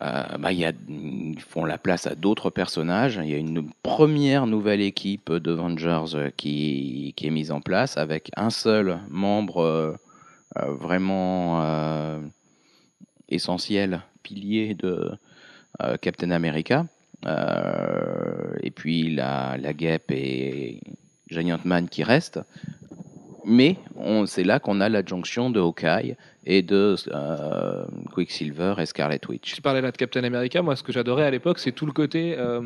[0.02, 3.20] euh, y a, ils font la place à d'autres personnages.
[3.24, 7.62] Il y a une première nouvelle équipe de Avengers euh, qui, qui est mise en
[7.62, 9.96] place avec un seul membre euh,
[10.56, 12.22] vraiment
[13.28, 15.12] essentiel, pilier de
[16.00, 16.86] Captain America.
[18.62, 20.80] Et puis la, la guêpe et
[21.30, 22.40] Giant Man qui restent.
[23.46, 23.78] Mais
[24.26, 29.56] c'est là qu'on a l'adjonction de Hawkeye et de euh, Quicksilver et Scarlet Witch.
[29.56, 30.62] Tu parlais là de Captain America.
[30.62, 32.36] Moi, ce que j'adorais à l'époque, c'est tout le côté.
[32.38, 32.62] euh,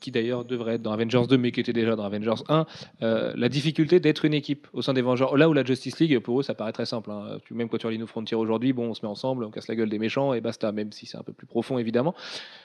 [0.00, 2.66] qui d'ailleurs devrait être dans Avengers 2, mais qui était déjà dans Avengers 1,
[3.02, 5.36] euh, la difficulté d'être une équipe au sein des Vengeurs.
[5.36, 7.10] Là où la Justice League, pour eux, ça paraît très simple.
[7.10, 7.38] hein.
[7.50, 9.74] Même quand tu relis nos Frontier aujourd'hui, bon, on se met ensemble, on casse la
[9.74, 12.14] gueule des méchants et basta, même si c'est un peu plus profond, évidemment.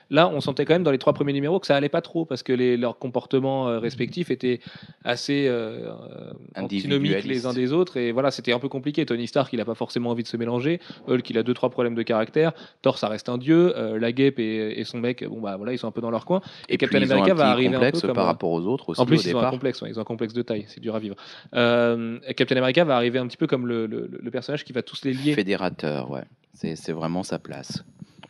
[0.10, 2.26] Là, on sentait quand même dans les trois premiers numéros que ça allait pas trop,
[2.26, 4.60] parce que les, leurs comportements euh, respectifs étaient
[5.06, 9.06] assez euh, euh, antinomiques les uns des autres, et voilà, c'était un peu compliqué.
[9.06, 10.82] Tony Stark, il a pas forcément envie de se mélanger.
[11.08, 12.52] Hulk, il a deux, trois problèmes de caractère.
[12.82, 13.74] Thor, ça reste un dieu.
[13.78, 16.12] Euh, la guêpe et, et son mec, bon, bah voilà, ils sont un peu dans
[16.12, 16.42] leur coin.
[16.68, 19.02] Et Captain America un va arriver un peu comme par un- rapport aux autres aussi
[19.02, 19.52] En plus, au ils ont un départ.
[19.52, 21.16] complexe, ouais, ils ont un complexe de taille, c'est dur à vivre.
[21.56, 24.82] Euh, Captain America va arriver un petit peu comme le, le- le personnage qui va
[24.82, 25.34] tous les lier.
[25.34, 26.24] Fédérateur, ouais.
[26.54, 27.84] C'est vraiment sa place.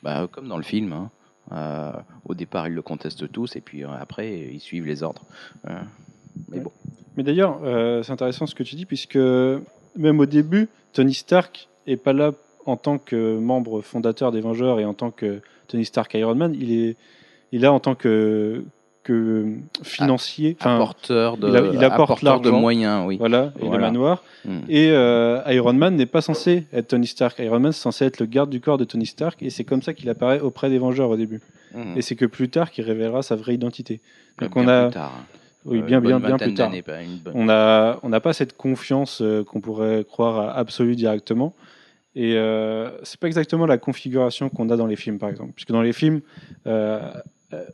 [0.04, 0.94] Bah, comme dans le film.
[0.94, 1.10] hein.
[1.52, 1.92] Euh,
[2.26, 5.24] au départ, ils le contestent tous, et puis euh, après, ils suivent les ordres.
[5.68, 5.74] Euh,
[6.50, 6.64] mais Ouais.
[6.64, 6.72] bon.
[7.18, 9.18] Mais d'ailleurs, euh, c'est intéressant ce que tu dis, puisque
[9.98, 12.32] même au début, Tony Stark est pas là
[12.66, 16.56] en tant que membre fondateur des Vengeurs et en tant que Tony Stark Iron Man,
[16.58, 16.96] il est,
[17.52, 18.64] il est là en tant que,
[19.04, 19.46] que
[19.84, 23.18] financier, enfin, apporteur de, il a- il apporte apporteur de moyens, oui.
[23.18, 24.24] voilà, et le manoir.
[24.46, 24.60] Mm.
[24.70, 27.40] Et euh, Iron Man n'est pas censé être Tony Stark.
[27.40, 29.82] Iron Man, c'est censé être le garde du corps de Tony Stark, et c'est comme
[29.82, 31.42] ça qu'il apparaît auprès des Vengeurs au début.
[31.74, 31.98] Mm.
[31.98, 34.02] Et c'est que plus tard qu'il révélera sa vraie identité.
[34.40, 35.26] Donc Bien on a, plus tard, hein.
[35.66, 36.72] oui, Euh, bien, bien, bien plus tard.
[37.34, 41.54] On a, on n'a pas cette confiance euh, qu'on pourrait croire absolue directement.
[42.14, 45.54] Et euh, c'est pas exactement la configuration qu'on a dans les films, par exemple.
[45.56, 46.20] Puisque dans les films,
[46.68, 47.00] euh,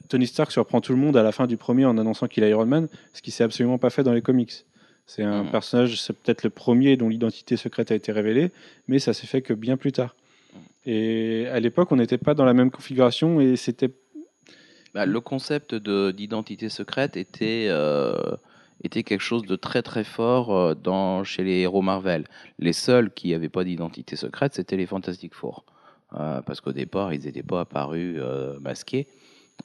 [0.09, 2.49] Tony Stark surprend tout le monde à la fin du premier en annonçant qu'il est
[2.49, 4.65] Iron Man, ce qui s'est absolument pas fait dans les comics.
[5.05, 5.51] C'est un Mhm.
[5.51, 8.51] personnage, c'est peut-être le premier dont l'identité secrète a été révélée,
[8.87, 10.15] mais ça s'est fait que bien plus tard.
[10.85, 13.91] Et à l'époque, on n'était pas dans la même configuration et c'était
[14.93, 18.15] Bah, le concept de- d'identité secrète était, euh,
[18.83, 22.23] était quelque chose de très très fort euh, dans, chez les héros Marvel.
[22.57, 25.65] Les seuls qui n'avaient pas d'identité secrète, c'était les Fantastic Four.
[26.17, 29.07] Euh, parce qu'au départ, ils n'étaient pas apparus euh, masqués.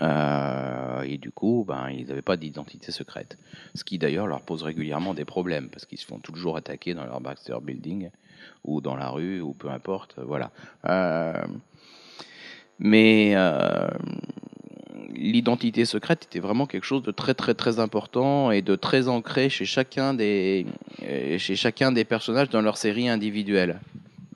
[0.00, 3.38] Euh, et du coup, ben, ils n'avaient pas d'identité secrète.
[3.74, 7.04] Ce qui d'ailleurs leur pose régulièrement des problèmes, parce qu'ils se font toujours attaquer dans
[7.04, 8.10] leur Baxter Building,
[8.64, 10.16] ou dans la rue, ou peu importe.
[10.24, 10.50] Voilà.
[10.86, 11.44] Euh,
[12.78, 13.88] mais euh,
[15.14, 19.50] l'identité secrète était vraiment quelque chose de très très très important et de très ancré
[19.50, 20.66] chez chacun des
[21.38, 23.80] chez chacun des personnages dans leur série individuelle.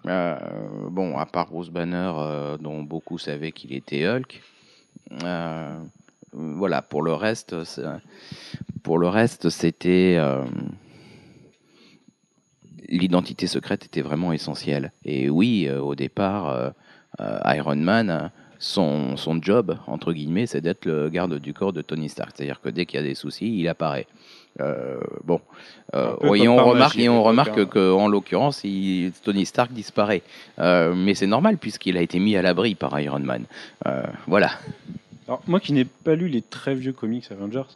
[0.05, 2.12] Bon, à part Bruce Banner,
[2.61, 4.40] dont beaucoup savaient qu'il était Hulk.
[5.25, 5.79] Euh,
[6.33, 7.55] voilà, pour le reste,
[8.83, 10.45] pour le reste, c'était euh,
[12.88, 14.92] l'identité secrète était vraiment essentielle.
[15.05, 16.73] Et oui, euh, au départ,
[17.19, 22.09] Iron Man, son, son job, entre guillemets, c'est d'être le garde du corps de Tony
[22.09, 22.33] Stark.
[22.35, 24.07] C'est-à-dire que dès qu'il y a des soucis, il apparaît.
[24.61, 25.40] Euh, bon,
[25.95, 28.62] Euh, et on remarque, et on remarque l'occurrence,
[29.23, 30.23] Tony Stark disparaît.
[30.59, 33.45] Euh, mais c'est normal puisqu'il a été mis à l'abri par Iron Man.
[34.27, 34.51] Voilà.
[35.29, 37.71] Alors, moi qui n'ai pas lu les très vieux comics Avengers,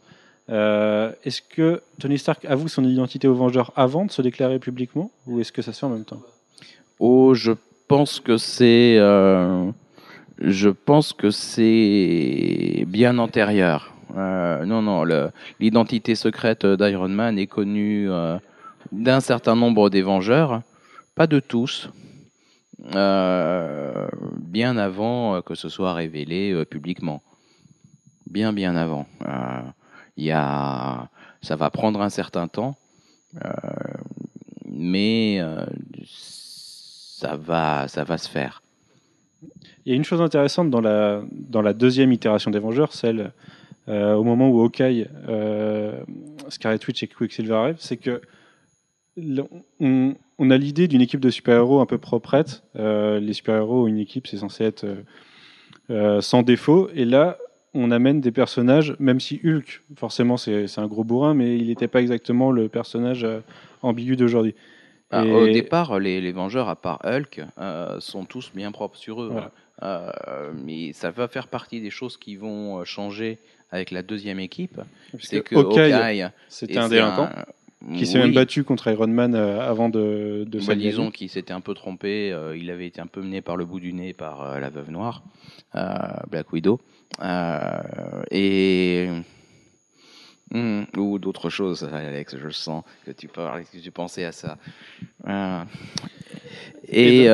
[0.49, 5.39] est-ce que Tony Stark avoue son identité aux Vengeurs avant de se déclarer publiquement ou
[5.39, 6.21] est-ce que ça se fait en même temps?
[6.99, 7.53] Oh, je
[7.87, 13.93] pense que c'est, je pense que c'est bien antérieur.
[14.15, 15.03] Euh, non, non,
[15.59, 18.37] l'identité secrète d'Iron Man est connue euh,
[18.91, 20.61] d'un certain nombre des Vengeurs,
[21.15, 21.89] pas de tous,
[22.95, 27.21] euh, bien avant que ce soit révélé publiquement.
[28.29, 29.07] Bien, bien avant.
[30.17, 31.09] Y a,
[31.41, 32.75] ça va prendre un certain temps,
[34.69, 35.41] mais
[36.05, 38.61] ça va, ça va se faire.
[39.85, 43.31] Il y a une chose intéressante dans la, dans la deuxième itération des Vengeurs, celle
[43.91, 45.99] euh, au moment où Hawkeye, euh,
[46.49, 48.21] Scarlet Witch et Quicksilver arrivent, c'est que
[49.79, 52.63] on, on a l'idée d'une équipe de super-héros un peu proprette.
[52.77, 54.85] Euh, les super-héros, une équipe, c'est censé être
[55.89, 56.89] euh, sans défaut.
[56.95, 57.37] Et là,
[57.73, 61.87] on amène des personnages, même si Hulk, forcément, c'est un gros bourrin, mais il n'était
[61.87, 63.25] pas exactement le personnage
[63.81, 64.55] ambigu d'aujourd'hui.
[65.11, 68.97] Ah, Et- Au départ, les, les Vengeurs, à part Hulk, euh, sont tous bien propres
[68.97, 69.29] sur eux.
[69.31, 69.51] Voilà.
[69.83, 73.39] Euh, mais ça va faire partie des choses qui vont changer
[73.71, 74.81] avec la deuxième équipe.
[75.19, 77.29] C'est que Hawkeye, c'était un délinquant
[77.95, 81.53] qui s'est même battu contre Iron Man euh, avant de, de Bah, disons qu'il s'était
[81.53, 84.13] un peu trompé, euh, il avait été un peu mené par le bout du nez
[84.13, 85.23] par euh, la veuve noire,
[85.75, 85.97] euh,
[86.29, 86.79] Black Widow,
[88.31, 89.09] et
[90.53, 94.57] Hmm, ou d'autres choses, Alex, je sens que tu parles, que tu pensais à ça.
[96.89, 97.27] Et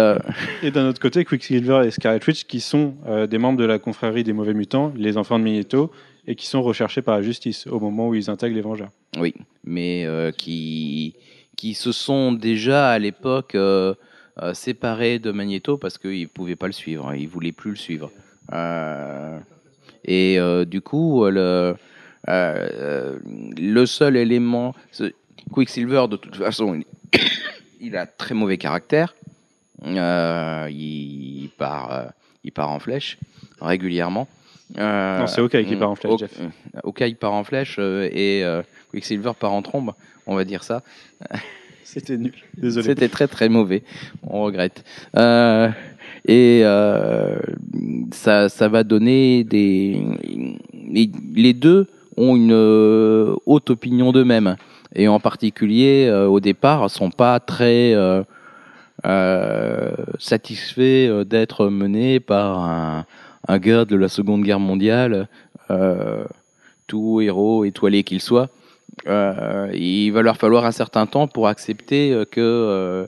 [0.61, 2.93] et d'un autre côté, Quicksilver et Scarlet Witch, qui sont
[3.27, 5.91] des membres de la confrérie des mauvais mutants, les enfants de Magneto,
[6.27, 8.91] et qui sont recherchés par la justice au moment où ils intègrent les Vengeurs.
[9.17, 11.15] oui, mais euh, qui
[11.55, 13.95] qui se sont déjà à l'époque euh,
[14.43, 17.77] euh, séparés de Magneto parce qu'ils ne pouvaient pas le suivre, ils voulaient plus le
[17.77, 18.11] suivre.
[20.05, 20.37] Et
[20.67, 21.75] du coup, le,
[22.27, 24.75] le seul élément,
[25.51, 26.85] Quicksilver, de toute façon, il,
[27.81, 29.15] il a très mauvais caractère.
[29.83, 32.13] Il, part,
[32.43, 33.17] il part en flèche
[33.59, 34.27] régulièrement.
[34.77, 36.39] Euh, Non, c'est Hawkeye qui part en flèche, Jeff.
[36.41, 39.93] euh, Hawkeye part en flèche euh, et euh, Quicksilver part en trombe,
[40.25, 40.81] on va dire ça.
[41.83, 42.33] C'était nul.
[42.57, 42.85] Désolé.
[42.85, 43.81] C'était très très mauvais.
[44.23, 44.83] On regrette.
[45.15, 45.69] Euh,
[46.25, 47.37] et euh,
[48.11, 50.03] ça, ça va donner des.
[50.73, 54.57] Les, les deux ont une euh, haute opinion d'eux-mêmes.
[54.95, 58.21] Et en particulier, euh, au départ, sont pas très euh,
[59.05, 63.05] euh, satisfaits d'être menés par un,
[63.47, 65.27] un gars de la Seconde Guerre mondiale,
[65.71, 66.25] euh,
[66.87, 68.49] tout héros étoilé qu'il soit.
[69.07, 73.07] Euh, il va leur falloir un certain temps pour accepter euh, que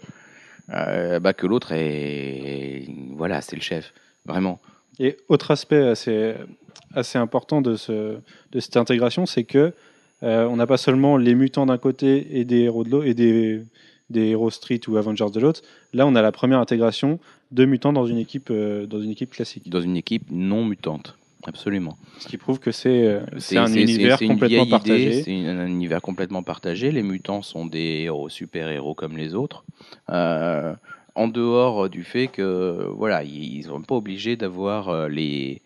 [1.20, 3.92] bah, que l'autre est voilà c'est le chef
[4.26, 4.60] vraiment
[5.00, 8.20] Et autre aspect assez, important de, ce,
[8.52, 9.74] de cette intégration, c'est que
[10.22, 13.64] on n'a pas seulement les mutants d'un côté et des héros de l'autre et des,
[14.10, 15.62] des héros Street ou Avengers de l'autre.
[15.94, 17.20] Là, on a la première intégration
[17.52, 19.70] de mutants dans une équipe, euh, dans une équipe classique.
[19.70, 23.22] dans une équipe non mutante absolument Ce qui prouve que c'est euh,
[23.56, 25.24] un univers complètement idée, partagé.
[25.24, 29.64] c'est un univers complètement partagé les mutants sont des héros super héros comme les autres
[30.12, 30.76] Euh,
[31.16, 35.62] en dehors du fait que voilà ils sont pas obligés d'avoir les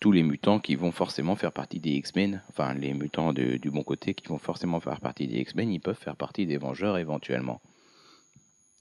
[0.00, 3.70] tous les mutants qui vont forcément faire partie des X-Men, enfin les mutants de- du
[3.70, 6.98] bon côté qui vont forcément faire partie des X-Men, ils peuvent faire partie des Vengeurs
[6.98, 7.60] éventuellement.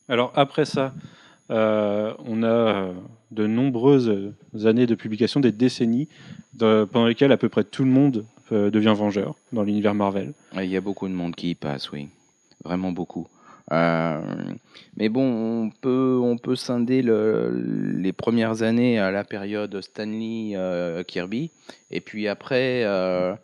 [0.10, 0.94] Alors après ça,
[1.50, 2.94] euh, on a euh,
[3.32, 4.34] de nombreuses
[4.66, 6.08] années de publication, des décennies,
[6.54, 10.34] de- pendant lesquelles à peu près tout le monde euh, devient vengeur dans l'univers Marvel.
[10.56, 12.08] Il y a beaucoup de monde qui y passe, oui.
[12.64, 13.28] Vraiment beaucoup.
[13.74, 14.22] Euh,
[14.96, 17.52] mais bon, on peut, on peut scinder le-
[17.98, 21.52] les premières années à la période Stanley euh, Kirby.
[21.92, 23.36] Et puis après, euh,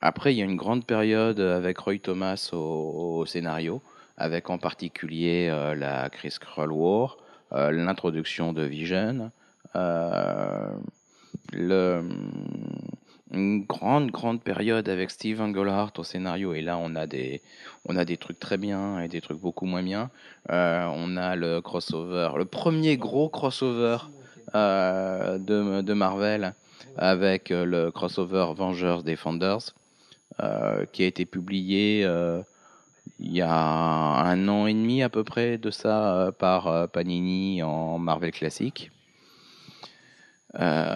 [0.00, 3.82] après, il y a une grande période avec Roy Thomas au, scénario,
[4.16, 7.18] avec en particulier la Chris Krull War,
[7.52, 9.30] l'introduction de Vision,
[11.52, 12.02] le,
[13.32, 16.54] une grande, grande période avec Steve Englehart au scénario.
[16.54, 17.42] Et là, on a des,
[17.84, 20.10] on a des trucs très bien et des trucs beaucoup moins bien.
[20.50, 23.98] Euh, on a le crossover, le premier gros crossover
[24.54, 26.54] euh, de, de Marvel
[26.96, 29.74] avec euh, le crossover Vengers Defenders,
[30.40, 32.40] euh, qui a été publié euh,
[33.18, 37.62] il y a un an et demi à peu près de ça euh, par Panini
[37.62, 38.90] en Marvel classique.
[40.54, 40.94] Euh,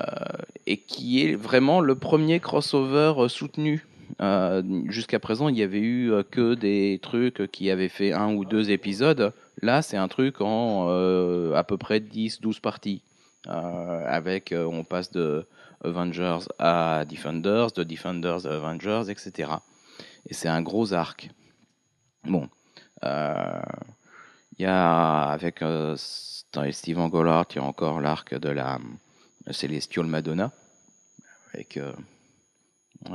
[0.66, 3.86] et qui est vraiment le premier crossover euh, soutenu.
[4.20, 8.44] Euh, Jusqu'à présent, il y avait eu que des trucs qui avaient fait un ou
[8.44, 9.32] deux épisodes.
[9.60, 10.88] Là, c'est un truc en
[11.54, 13.02] à peu près 10-12 parties.
[13.46, 15.46] Avec, on passe de
[15.82, 19.50] Avengers à Defenders, de Defenders à Avengers, etc.
[20.28, 21.30] Et c'est un gros arc.
[22.24, 22.48] Bon.
[23.02, 23.08] Il
[24.60, 25.64] y a, avec
[25.96, 28.78] Steven Gollard, il y a encore l'arc de la
[29.46, 30.52] la Celestial Madonna.
[31.54, 31.76] Avec.
[31.76, 31.92] euh,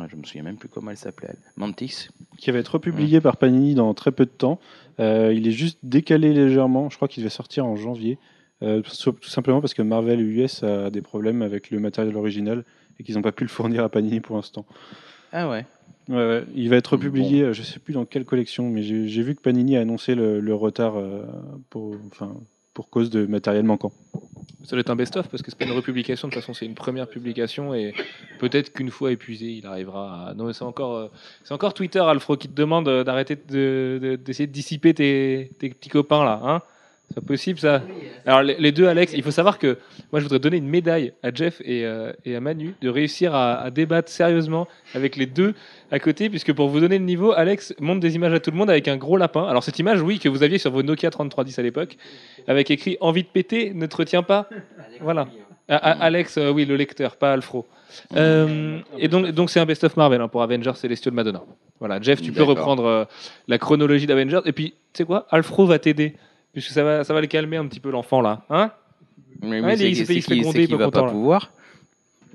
[0.10, 1.34] je me souviens même plus comment elle s'appelait.
[1.56, 2.10] Mantis.
[2.38, 4.60] qui va être republié par Panini dans très peu de temps.
[5.00, 6.90] Euh, il est juste décalé légèrement.
[6.90, 8.18] Je crois qu'il devait sortir en janvier.
[8.64, 12.66] Euh, tout simplement parce que Marvel US a des problèmes avec le matériel original
[13.00, 14.66] et qu'ils n'ont pas pu le fournir à Panini pour l'instant.
[15.32, 15.66] Ah ouais.
[16.10, 16.44] Ouais, ouais.
[16.56, 19.42] Il va être republié, euh, je sais plus dans quelle collection, mais j'ai vu que
[19.42, 21.24] Panini a annoncé le, le retard euh,
[21.70, 22.36] pour, enfin,
[22.74, 23.92] pour cause de matériel manquant.
[24.64, 26.28] Ça doit être un best-of parce que c'est pas une republication.
[26.28, 27.94] De toute façon, c'est une première publication et
[28.40, 30.34] peut-être qu'une fois épuisé, il arrivera à.
[30.34, 31.08] Non, c'est encore, euh,
[31.44, 35.52] c'est encore Twitter, Alfro, qui te demande euh, d'arrêter de- de- d'essayer de, dissiper tes,
[35.60, 36.40] tes petits copains là.
[36.44, 36.62] Hein
[37.08, 37.82] c'est pas possible ça?
[38.26, 39.78] Alors les, les deux, Alex, il faut savoir que
[40.12, 43.34] moi je voudrais donner une médaille à Jeff et, euh, et à Manu de réussir
[43.34, 45.54] à, à débattre sérieusement avec les deux
[45.92, 48.58] à côté, puisque pour vous donner le niveau, Alex montre des images à tout le
[48.58, 49.48] monde avec un gros lapin.
[49.48, 51.98] Alors cette image, oui, que vous aviez sur vos Nokia 3310 à l'époque,
[52.48, 54.50] avec écrit envie de péter, ne te retiens pas.
[55.00, 55.28] Voilà.
[55.70, 57.66] Ah, ah, Alex, euh, oui, le lecteur, pas Alfro.
[58.16, 61.44] Euh, et donc, donc c'est un best-of Marvel hein, pour Avengers Celestial Madonna.
[61.80, 63.06] Voilà, Jeff, tu peux reprendre euh,
[63.48, 64.42] la chronologie d'Avengers.
[64.46, 66.16] Et puis, tu sais quoi, Alfro va t'aider,
[66.54, 68.72] puisque ça va, ça va le calmer un petit peu l'enfant là, hein
[69.42, 71.12] Mais, Ouais, il fait- il se fait gronder, il va content, pas là.
[71.12, 71.52] pouvoir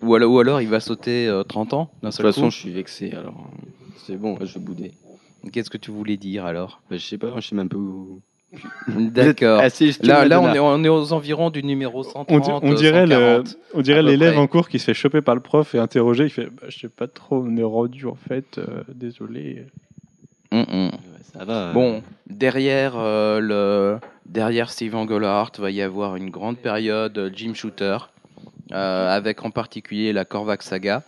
[0.03, 2.51] ou alors, ou alors il va sauter euh, 30 ans De toute façon, coup.
[2.51, 3.67] je suis vexé, alors euh,
[4.07, 4.93] c'est bon, je vais bouder.
[5.53, 8.21] Qu'est-ce que tu voulais dire alors Bah, je sais pas, je sais même pas où.
[8.89, 9.63] D'accord.
[9.65, 9.69] Ah,
[10.03, 12.29] Là, on, est, on est aux environs du numéro 130.
[12.31, 13.57] On, di- on dirait le- 140.
[13.75, 16.25] on dirait l'élève en cours qui se fait choper par le prof et interroger.
[16.25, 19.67] Il fait bah, Je sais pas trop, on est rendu en fait, euh, désolé.
[20.53, 20.91] Hum, hum.
[21.35, 21.72] Va.
[21.72, 27.55] Bon, derrière, euh, le, derrière Steven Gollard, va y avoir une grande période euh, Jim
[27.55, 27.99] Shooter,
[28.72, 31.03] euh, avec en particulier la Korvac saga.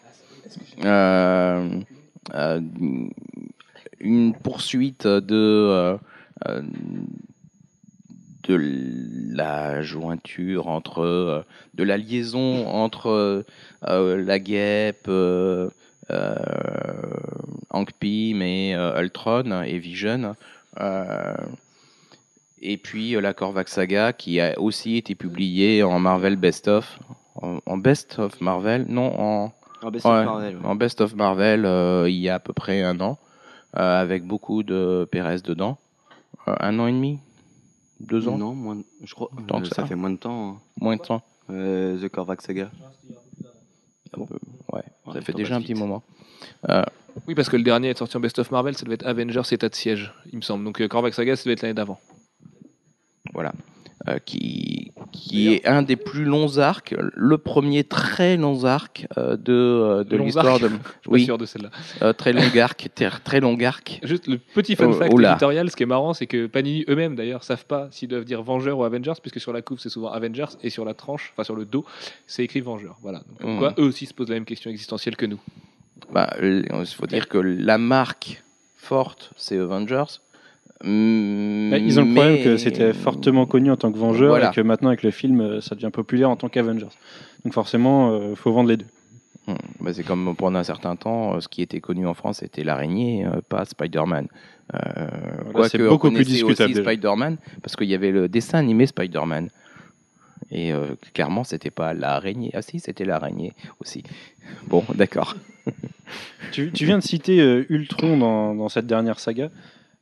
[0.84, 1.80] Euh,
[2.34, 2.60] euh,
[4.00, 5.96] une poursuite de, euh,
[6.48, 6.62] euh,
[8.48, 8.60] de
[9.34, 11.42] la jointure entre, euh,
[11.74, 13.44] de la liaison entre
[13.88, 15.70] euh, la guêpe, euh, euh,
[17.70, 20.34] Hank Pym et euh, Ultron et Vision.
[20.80, 21.34] Euh,
[22.60, 26.98] et puis euh, la Korvac Saga qui a aussi été publiée en Marvel Best of.
[27.36, 28.86] En, en Best of Marvel?
[28.88, 29.52] Non, en,
[29.82, 30.66] bah, c'est ouais, Marvel, ouais.
[30.66, 33.18] en Best of Marvel euh, il y a à peu près un an,
[33.76, 35.78] euh, avec beaucoup de Pérez dedans.
[36.48, 37.18] Euh, un an et demi?
[38.00, 38.38] Deux ans?
[38.38, 39.30] Non, moins je crois.
[39.48, 39.76] Tant euh, que ça.
[39.76, 39.86] ça.
[39.86, 40.48] fait moins de temps.
[40.50, 40.56] hein.
[40.80, 42.70] Moins de temps Euh, The Korvac Saga.
[44.16, 45.82] Ouais, Ouais, ça fait déjà un petit vite.
[45.82, 46.02] moment.
[47.28, 49.42] Oui, parce que le dernier est sorti en Best of Marvel, ça devait être Avengers
[49.52, 50.64] État de siège, il me semble.
[50.64, 52.00] Donc euh, Korvac Saga, ça devait être l'année d'avant.
[53.32, 53.52] voilà,
[54.08, 59.36] euh, qui, qui est un des plus longs arcs, le premier très long arc euh,
[59.36, 60.68] de, euh, de l'histoire de...
[61.02, 61.70] Je suis sûr de celle-là.
[62.02, 62.88] euh, très long arc,
[63.24, 64.00] très long arc.
[64.02, 65.30] Juste le petit fun Oh, fact oula.
[65.32, 68.42] éditorial, ce qui est marrant, c'est que Panini eux-mêmes d'ailleurs savent pas s'ils doivent dire
[68.42, 71.44] Vengeurs ou Avengers, puisque sur la couve c'est souvent Avengers et sur la tranche, enfin
[71.44, 71.84] sur le dos,
[72.26, 72.98] c'est écrit Vengeurs.
[73.02, 73.22] Voilà.
[73.40, 75.40] Donc, quoi, eux aussi se posent la même question existentielle que nous?
[76.12, 78.42] Bah, il faut dire que la marque
[78.76, 80.20] forte, c'est Avengers.
[80.80, 84.50] Bah, ils ont le problème que c'était fortement connu en tant que Vengeur Voilà.
[84.50, 86.88] et que maintenant avec le film, euh, ça devient populaire en tant qu'Avengers.
[87.44, 88.86] Donc forcément, il faut vendre les deux.
[89.46, 89.54] Hmm.
[89.80, 92.64] Bah, c'est comme pendant un certain temps, euh, ce qui était connu en France, c'était
[92.64, 94.26] l'araignée, euh, pas Spider-Man.
[94.74, 94.78] Euh,
[95.52, 96.74] Voilà, c'est beaucoup plus discutable.
[96.74, 99.50] Spider-Man, parce qu'il y avait le dessin animé Spider-Man.
[100.50, 102.50] Et euh, clairement, c'était pas l'araignée.
[102.54, 104.02] Ah si, c'était l'araignée aussi.
[104.68, 105.36] Bon, d'accord.
[106.52, 109.48] Tu, tu viens de citer euh, Ultron dans, dans cette dernière saga.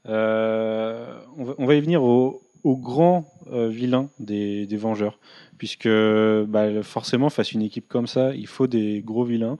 [0.09, 5.19] Euh, on, va, on va y venir au, au grand euh, vilain des, des Vengeurs,
[5.59, 9.59] puisque bah, forcément, face à une équipe comme ça, il faut des gros vilains.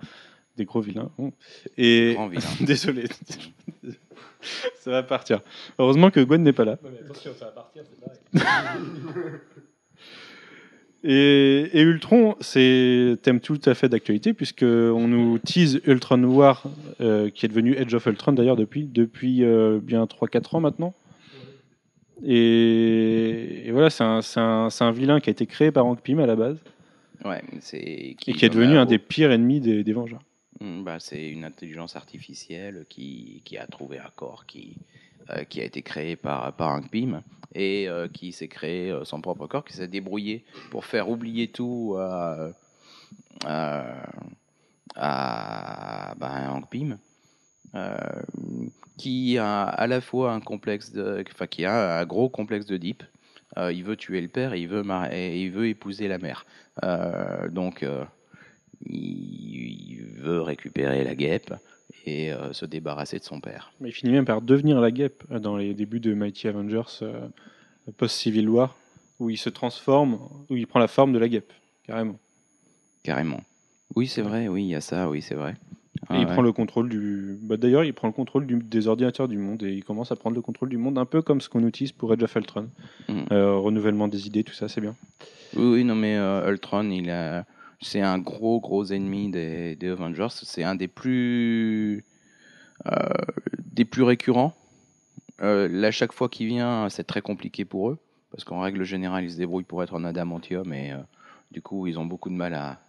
[0.57, 1.11] Des gros vilains.
[1.17, 1.33] bon.
[1.79, 2.13] Et...
[2.15, 2.43] Grand vilain.
[2.61, 3.05] Désolé.
[4.81, 5.41] ça va partir.
[5.79, 6.79] Heureusement que Gwen n'est pas là.
[11.05, 16.63] Et, et Ultron, c'est thème tout à fait d'actualité puisque on nous tease Ultron War,
[17.01, 20.95] euh, qui est devenu Edge of Ultron d'ailleurs depuis depuis euh, bien 3-4 ans maintenant.
[22.25, 26.21] Et, et voilà, c'est un, un- un vilain qui a été créé par Hank Pym
[26.21, 26.59] à la base
[27.25, 30.23] Ouais, c'est et qui est en devenu un des pires ennemis des, des Vengeurs.
[30.61, 34.77] Mm, Bah, c'est une intelligence artificielle qui, qui a trouvé un corps qui,
[35.49, 37.23] qui a été créé par, par Hank Pym
[37.55, 41.49] et euh, qui s'est créé euh, son propre corps, qui s'est débrouillé pour faire oublier
[41.49, 42.49] tout à,
[43.45, 44.09] à,
[44.97, 46.99] à, bah, Hank Pym.
[47.75, 47.97] euh,
[48.99, 50.93] qui a à la fois un complexe
[51.33, 53.03] enfin qui a un gros complexe de Deep.
[53.59, 56.47] Euh, il veut tuer le père et il veut, et il veut épouser la mère.
[56.85, 58.05] Euh, donc euh,
[58.87, 61.55] il veut récupérer la guêpe
[62.05, 63.73] et euh, se débarrasser de son père.
[63.81, 66.83] Mais il finit même par devenir la guêpe euh, dans les débuts de Mighty Avengers
[67.03, 67.29] euh,
[67.97, 68.77] post-Civil War,
[69.21, 70.19] où il se transforme,
[70.51, 71.53] où il prend la forme de la guêpe,
[71.87, 72.19] carrément.
[73.03, 73.41] Carrément.
[73.95, 75.55] Oui, c'est vrai, oui, il y a ça, oui, c'est vrai.
[76.11, 76.33] Et il ouais.
[76.33, 77.39] prend le contrôle du.
[77.43, 80.17] Bah, D'ailleurs, il prend le contrôle du- des ordinateurs du monde et il commence à
[80.17, 82.69] prendre le contrôle du monde, un peu comme ce qu'on utilise pour Age of Ultron.
[83.31, 84.97] Euh, renouvellement des idées, tout ça, c'est bien.
[85.55, 86.17] Oui, oui, non, mais
[86.49, 87.45] Ultron, il a...
[87.83, 90.29] c'est un gros, gros ennemi des, des Avengers.
[90.31, 92.05] C'est un des plus,
[92.87, 92.91] euh,
[93.65, 94.55] des plus récurrents.
[95.43, 97.99] Euh, là, chaque fois qu'il vient, c'est très compliqué pour eux.
[98.31, 100.97] Parce qu'en règle générale, ils se débrouillent pour être en adamantium et euh,
[101.51, 102.81] du coup, ils ont beaucoup de mal à.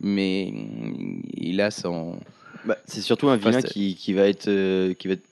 [0.00, 2.18] Mais mm, il a son.
[2.64, 5.26] Bah, c'est surtout un vilain qui, qui va être euh, qui va être-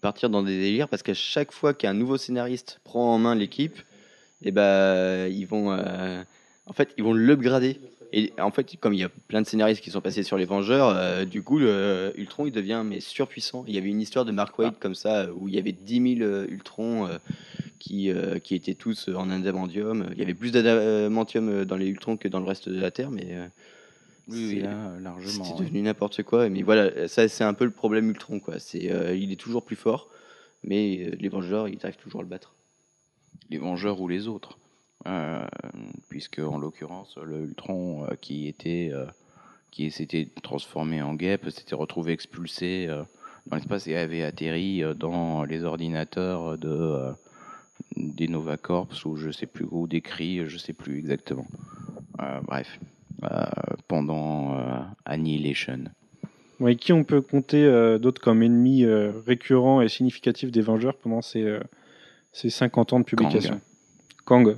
[0.00, 3.78] partir dans des délires parce qu'à chaque fois qu'un nouveau scénariste prend en main l'équipe,
[4.42, 5.70] et ben ils vont
[6.66, 7.78] en fait ils vont l'upgrader.
[8.16, 10.44] Et en fait, comme il y a plein de scénaristes qui sont passés sur les
[10.44, 13.64] Vengeurs, euh, du coup, le Ultron il devient mais surpuissant.
[13.66, 16.16] Il y avait une histoire de Mark Waid comme ça où il y avait 10
[16.18, 17.18] 000 euh, Ultrons euh,
[17.80, 20.10] qui, euh, qui étaient tous en adamantium.
[20.12, 22.92] Il y avait plus d'adamantium euh, dans les Ultrons que dans le reste de la
[22.92, 23.46] Terre, mais euh,
[24.28, 25.44] Oui, oui, là, largement.
[25.44, 26.48] c'était devenu n'importe quoi.
[26.48, 28.38] Mais voilà, ça c'est un peu le problème Ultron.
[28.38, 28.60] Quoi.
[28.60, 30.08] C'est, euh, il est toujours plus fort,
[30.62, 32.54] mais euh, les Vengeurs, ils arrivent toujours à le battre.
[33.50, 34.56] les Vengeurs ou les autres.
[35.06, 35.44] Euh,
[36.08, 39.04] puisque en l'occurrence, le Ultron euh, qui était euh,
[39.70, 42.86] qui s'était transformé en guêpe s'était retrouvé expulsé
[43.46, 47.12] dans l'espace et avait atterri dans les ordinateurs de
[47.96, 51.46] des Nova Corps ou je sais plus ou des je sais plus exactement.
[52.20, 52.78] Euh, bref,
[53.24, 53.44] euh,
[53.88, 55.84] pendant euh, Annihilation.
[56.60, 58.86] Ouais, qui on peut compter d'autres comme ennemis
[59.26, 61.58] récurrents et significatifs des Vengeurs pendant ces,
[62.32, 63.60] ces 50 ans de publication?
[64.24, 64.44] Kang.
[64.44, 64.56] Kang.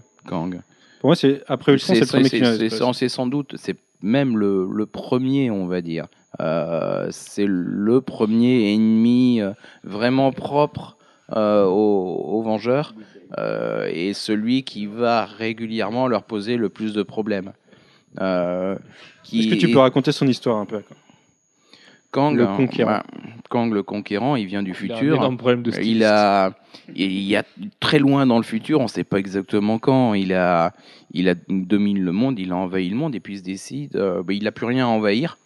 [1.00, 4.86] Pour moi, c'est après Ultron, c'est le premier c'est- sans doute, c'est même le, le
[4.86, 6.06] premier, on va dire.
[6.40, 9.52] Euh, c'est le premier ennemi euh,
[9.84, 10.96] vraiment propre
[11.34, 12.94] euh, aux, aux Vengeurs
[13.38, 17.52] euh, et celui qui va régulièrement leur poser le plus de problèmes.
[18.20, 18.76] Euh,
[19.32, 20.82] Est-ce que tu peux raconter son histoire un peu
[22.16, 22.90] Kang, le conquérant.
[22.90, 23.04] bah,
[23.50, 25.16] Kang le conquérant, il vient du Il a un futur.
[25.16, 26.52] énorme problème de Il a,
[26.94, 27.44] il y a
[27.78, 30.14] très loin dans le futur, on ne sait pas exactement quand.
[30.14, 30.72] Il a,
[31.12, 33.96] il a domine le monde, il a envahi le monde et puis il se décide,
[33.96, 35.36] euh, bah, il n'a plus rien à envahir.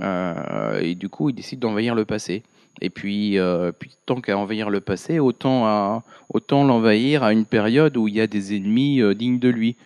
[0.00, 2.42] Euh, et du coup, il décide d'envahir le passé.
[2.80, 6.02] Et puis, euh, puis tant qu'à envahir le passé, autant, à-
[6.32, 9.76] autant l'envahir à une période où il y a des ennemis euh, dignes de lui.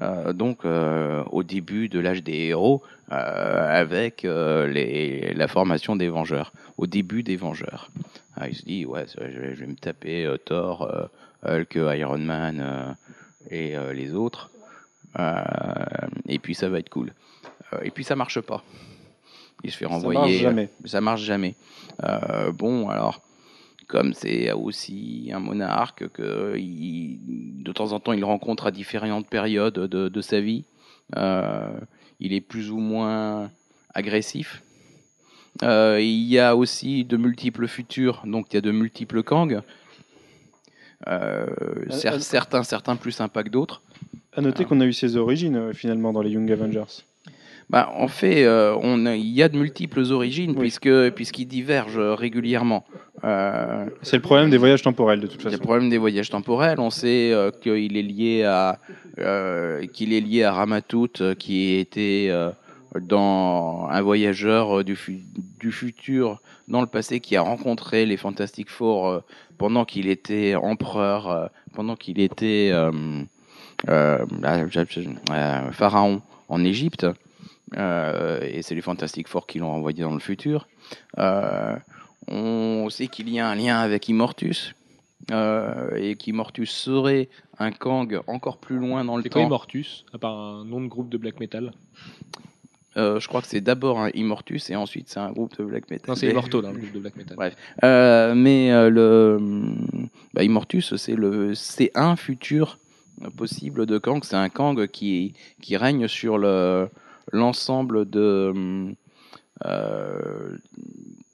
[0.00, 6.08] Euh, donc, euh, au début de l'âge des héros, euh, avec les, la formation des
[6.08, 7.90] Vengeurs, au début des Vengeurs.
[8.36, 10.88] Ah, il se dit, ouais, ça, je, vais, je vais me taper Thor,
[11.44, 12.96] Hulk, Iron Man
[13.50, 14.50] et les autres.
[16.28, 17.12] Et puis ça va être cool.
[17.82, 18.62] Et puis ça marche pas.
[19.64, 20.20] Il se fait Ça renvoyer.
[20.20, 20.68] marche jamais.
[20.84, 21.56] Ça marche jamais.
[22.54, 23.20] Bon, alors,
[23.88, 27.18] comme c'est aussi un monarque que il-
[27.64, 30.64] de temps en temps il rencontre à différentes périodes de, de sa vie,
[31.16, 31.72] euh,
[32.20, 33.50] il est plus ou moins
[33.94, 34.62] agressif.
[35.64, 39.60] Euh, il y a aussi de multiples futurs, donc il y a de multiples Kang.
[41.06, 41.46] Euh,
[41.90, 43.82] cer- certains, certains plus sympas que d'autres.
[44.36, 46.84] À noter qu'on a eu ses origines finalement dans les Young Avengers.
[47.70, 50.60] Bah, en fait, euh, on a- il y a de multiples origines Oui.
[50.60, 52.84] puisque puisqu'ils divergent régulièrement.
[53.24, 55.62] Euh, C'est le problème des voyages temporels de toute a le façon.
[55.62, 56.80] problème des voyages temporels.
[56.80, 58.78] On sait euh, qu'il est lié à
[59.18, 62.50] euh, qu'il est lié à Ramatout, euh, qui était euh,
[63.00, 65.24] dans un voyageur du, fu-
[65.60, 69.18] du futur dans le passé qui a rencontré les Fantastic Four euh,
[69.58, 72.92] pendant qu'il était empereur, euh, pendant qu'il était euh,
[73.88, 77.06] euh, ah, euh, pharaon en Égypte.
[77.76, 80.68] Euh, et c'est les Fantastic Four qui l'ont envoyé dans le futur.
[81.18, 81.76] Euh,
[82.28, 84.74] on sait qu'il y a un lien avec Immortus,
[85.30, 89.46] euh, et qu'Immortus serait un Kang encore plus loin dans le C'est quoi temps.
[89.48, 91.72] Immortus À part un nom de groupe de black metal?
[92.96, 95.90] Euh, je crois que c'est d'abord un Immortus et ensuite c'est un groupe de black
[95.90, 96.08] metal.
[96.08, 97.52] Non, c'est Immortal, le groupe de black metal.
[97.84, 99.38] Euh, mais le
[100.32, 102.78] bah, Immortus, c'est le, c'est un futur
[103.36, 104.24] possible de Kang.
[104.24, 106.88] C'est un Kang qui qui règne sur le
[107.32, 108.94] l'ensemble de
[109.64, 110.56] euh,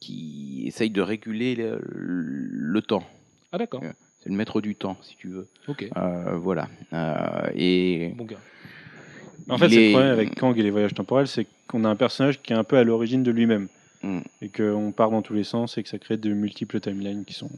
[0.01, 3.05] qui essaye de réguler le, le temps.
[3.53, 3.83] Ah d'accord.
[3.83, 3.93] Ouais.
[4.21, 5.47] C'est le maître du temps, si tu veux.
[5.69, 5.87] Ok.
[5.97, 6.69] Euh, voilà.
[6.95, 8.39] Euh, et Bon gars.
[9.49, 11.97] En fait, c'est le problème avec Kang et les voyages temporels, c'est qu'on a un
[11.97, 13.69] personnage qui est un peu à l'origine de lui-même.
[14.03, 14.21] Mm.
[14.41, 17.35] Et qu'on part dans tous les sens et que ça crée de multiples timelines qui
[17.35, 17.51] sont.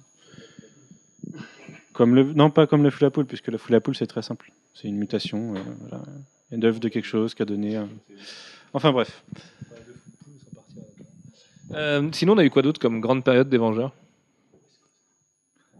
[1.93, 2.24] Comme le...
[2.24, 4.51] Non, pas comme la foule à poule, puisque la foule à poule, c'est très simple.
[4.74, 6.05] C'est une mutation, euh, voilà.
[6.53, 7.77] Une œuvre de quelque chose qui a donné.
[7.77, 7.89] un-
[8.73, 9.23] Enfin bref.
[11.73, 13.93] Euh, sinon, on a eu quoi d'autre comme grande période des Vengeurs?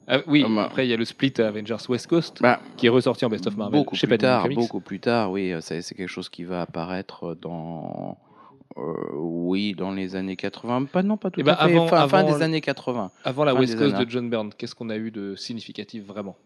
[0.09, 2.91] Ah, Oui, Ah, après il y a le split Avengers West Coast Bah, qui est
[2.91, 3.81] ressorti en Best of Marvel.
[3.81, 4.57] beaucoup chez plus tard, Comics.
[4.59, 8.17] beaucoup plus tard, oui, euh, c'est quelque chose qui va apparaître dans,
[8.77, 8.83] euh,
[9.15, 10.85] oui, dans les années 80.
[10.85, 11.77] Pas non, pas tout Eh ben, à fait.
[11.77, 13.11] avant- fin, des années 80.
[13.25, 14.05] Avant la West Coast années.
[14.05, 16.37] de John Byrne, qu'est-ce qu'on a eu de significatif vraiment?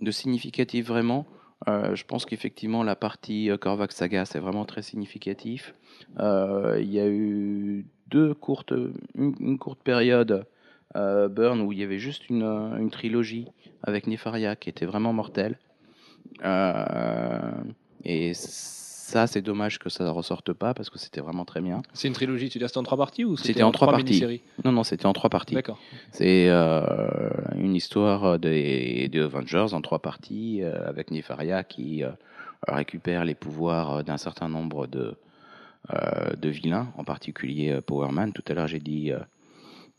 [0.00, 1.26] De significatif vraiment?
[1.68, 5.74] Euh, je pense qu'effectivement la partie euh, Korvac Saga c'est vraiment très significatif.
[6.20, 8.74] Euh, Il y a eu deux courtes,
[9.14, 10.46] une, courte période
[10.94, 13.48] euh, Burn où il y avait juste une, une trilogie
[13.82, 15.58] avec Nefaria qui était vraiment mortelle.
[18.04, 18.34] Et
[19.10, 21.82] ça c'est dommage que ça ne ressorte pas parce que c'était vraiment très bien.
[21.92, 24.04] C'est une trilogie, tu dis c'était en trois parties ou C'était en trois parties.
[24.04, 24.42] mini-séries?
[24.64, 25.54] Non non c'était en trois parties.
[25.54, 25.78] D'accord.
[26.10, 32.10] C'est euh, une histoire des, des Avengers en trois parties euh, avec Nefaria qui euh,
[32.66, 35.14] récupère les pouvoirs d'un certain nombre de,
[35.94, 38.32] euh, de vilains, en particulier euh, Power Man.
[38.32, 39.20] Tout à l'heure, j'ai dit euh,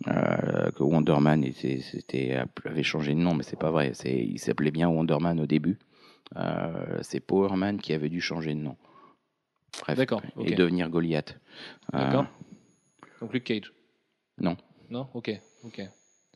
[0.07, 3.93] euh, que Wonder Man était, avait changé de nom, mais c'est pas vrai.
[4.05, 5.77] Il s'appelait bien Wonder Man au début.
[6.35, 8.75] Euh, c'est Power Man qui avait dû changer de nom.
[9.81, 11.39] Bref, D'accord, et devenir Goliath.
[11.93, 12.25] Euh, D'accord.
[13.21, 13.73] Donc Luke Cage
[14.39, 14.57] Non.
[14.89, 15.07] Non?
[15.13, 15.31] Ok.
[15.63, 15.81] ok.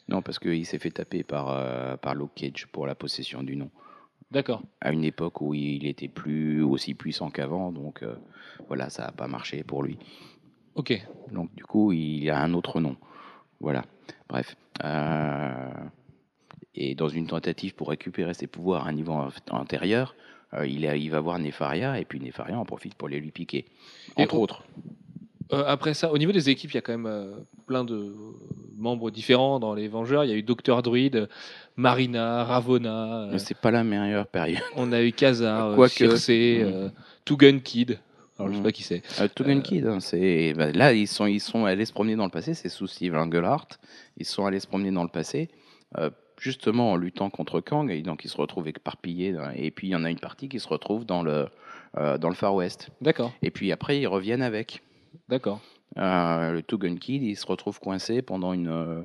[0.07, 3.55] non, parce qu'il s'est fait taper par, euh, par Luke Cage pour la possession du
[3.55, 3.69] nom.
[4.31, 4.61] D'accord.
[4.79, 8.15] à une époque où il était plus aussi puissant qu'avant, donc euh,
[8.67, 9.97] voilà, ça n'a pas marché pour lui.
[10.75, 11.05] Ok.
[11.31, 12.95] Donc du coup, il a un autre nom.
[13.59, 13.83] Voilà.
[14.29, 14.55] Bref.
[14.85, 15.69] Euh,
[16.89, 20.15] et dans une tentative pour récupérer ses pouvoirs à un niveau an- antérieur,
[20.53, 23.31] euh, il, a- il va voir Nefaria et puis Nefaria en profite pour les lui
[23.31, 23.65] piquer.
[24.15, 24.63] Entre on- autres.
[25.53, 27.33] Euh, après ça, au niveau des équipes, il y a quand même euh,
[27.67, 28.15] plein de
[28.77, 30.23] membres différents dans les Vengeurs.
[30.23, 31.27] Il y a eu Docteur Druid,
[31.75, 33.23] Marina, Ravonna.
[33.23, 34.61] euh, Mais c'est pas la meilleure période.
[34.75, 36.31] on a eu Kazar, Quoique- Circe, Mm.
[36.33, 36.89] euh,
[37.25, 37.99] Two Gun Kid.
[38.39, 38.63] Alors, je sais Mm.
[38.63, 39.03] pas qui c'est.
[39.19, 42.15] Euh, Togen Euh, Kid, hein, c'est bah, là ils sont ils sont allés se promener
[42.15, 43.67] dans le passé, c'est sous Steve Englehart,
[44.17, 45.49] ils sont allés se promener dans le passé,
[45.97, 46.09] euh,
[46.41, 49.37] justement en luttant contre Kang, et donc ils se retrouvent éparpillés.
[49.55, 51.47] Et puis il y en a une partie qui se retrouve dans le
[51.97, 52.89] euh, dans le Far West.
[52.99, 53.31] D'accord.
[53.43, 54.81] Et puis après ils reviennent avec.
[55.29, 55.61] D'accord.
[55.97, 59.01] Euh, le Togen Kid, il se retrouve coincé pendant une euh,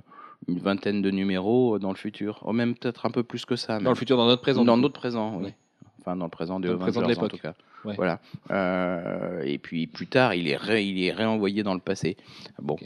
[0.48, 3.78] une vingtaine de numéros dans le futur, oh, même peut-être un peu plus que ça.
[3.80, 4.64] Dans le futur, dans notre présent.
[4.64, 5.52] Dans notre présent, oui.
[6.00, 7.30] Enfin, dans le présent de de Avengers, en l'époque.
[7.32, 7.54] tout cas.
[7.84, 7.94] Ouais.
[7.96, 8.20] Voilà.
[8.52, 12.16] Euh, et puis plus tard, il est, ré- il est réenvoyé dans le passé.
[12.62, 12.76] Bon.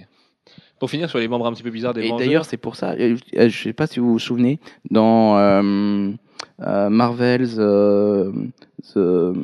[0.79, 2.93] Pour finir sur les membres un petit peu bizarres des Et d'ailleurs, c'est pour ça,
[2.93, 4.59] euh, je ne sais pas si vous vous souvenez,
[4.91, 6.11] dans euh,
[6.63, 7.57] euh, Marvel's.
[7.59, 8.33] euh,
[8.95, 9.35] The-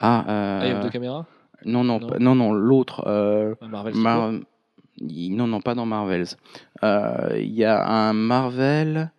[0.00, 1.26] ah, euh, Eye of the Camera
[1.66, 2.08] non, non, Non.
[2.18, 3.04] non, non, l'autre.
[3.06, 3.94] euh, Ah, Marvel.
[3.94, 4.32] Mar-
[5.02, 6.38] non, non, pas dans Marvel's.
[6.82, 9.10] Euh, Il y a un Marvel.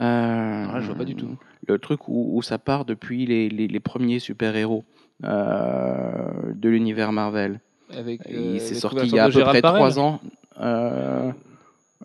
[0.00, 1.36] euh, Ah, je vois pas du tout.
[1.66, 4.84] Le truc où, où ça part depuis les, les, les premiers super-héros
[5.24, 7.60] euh, de l'univers Marvel.
[7.96, 10.20] Avec, Il euh, s'est sorti il y a à peu près Gérald trois ans.
[10.60, 11.32] Euh,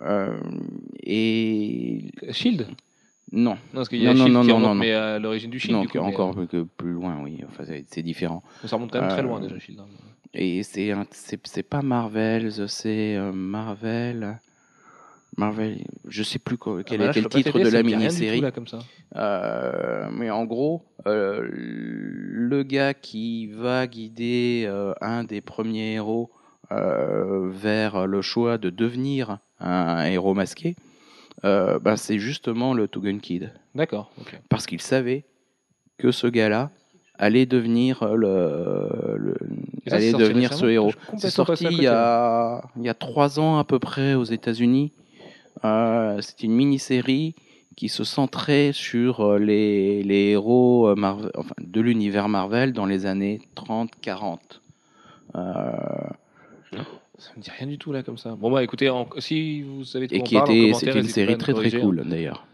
[0.02, 0.38] euh,
[1.04, 2.34] et Parel.
[2.34, 2.68] Shield
[3.32, 5.20] non, Non, parce qu'il y a Non, non, Shield non, qui non, remonte, mais à
[5.20, 5.76] l'origine du Shield.
[5.76, 7.40] non, du coup, mais, encore que plus loin, oui.
[7.48, 8.44] Enfin, c'est- différent.
[8.66, 9.80] ça remonte quand même très loin déjà, Shield.
[9.80, 9.86] hein.
[10.34, 14.40] Et c'est pas Marvel, c'est Marvel.
[15.38, 18.44] Marvel, je sais plus quel Ah bah là, le titre de la mini-série.
[19.16, 26.32] Euh, mais en gros, euh, le gars qui va guider euh, un des premiers héros
[26.72, 30.76] vers le choix de devenir un héros masqué,
[31.44, 33.54] ben, c'est justement le Togen Kid.
[33.76, 34.12] D'accord.
[34.50, 35.26] Parce qu'il savait
[35.98, 36.72] que ce gars-là
[37.18, 39.38] allait devenir le,
[39.92, 40.92] allait devenir ce héros.
[41.18, 44.92] C'est sorti il y, a, il y a trois ans à peu près aux États-Unis.
[45.64, 47.36] Euh, c'est une mini-série
[47.76, 52.86] qui se centrait sur euh, les, les héros euh, Marvel, enfin, de l'univers Marvel dans
[52.86, 54.38] les années 30-40.
[55.36, 55.40] Euh,
[57.18, 58.36] Ça me dit rien du tout là comme ça.
[58.36, 61.08] Bon bah écoutez, en- si vous savez de quoi et on qui parle, était, une
[61.08, 62.46] série très très cool d'ailleurs.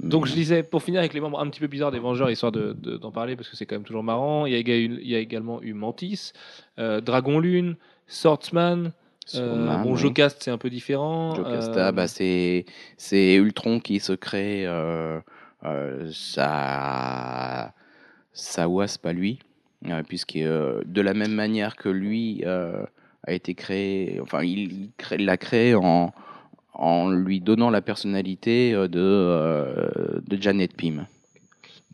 [0.00, 2.52] Donc je disais, pour finir avec les membres un petit peu bizarres des Vengeurs, histoire
[2.52, 4.46] d'en de, d'en parler parce que c'est quand même toujours marrant.
[4.46, 6.32] Il y a, éga- il y a également eu Mantis,
[6.78, 7.76] euh, Dragon Lune,
[8.06, 8.92] Swordsman.
[9.36, 9.98] Euh, bon, oui.
[9.98, 11.34] Jocast c'est un peu différent.
[11.34, 12.64] Jocasta, euh, bah, c'est
[13.34, 14.66] Ultron qui se crée
[16.12, 17.72] sa
[18.32, 19.38] sa wasp à lui,
[19.88, 24.18] euh, puisque de la même manière que lui a été créé.
[24.22, 26.12] Enfin, il l'a créé en,
[26.74, 31.06] en lui donnant la personnalité de, euh, de Janet Pym.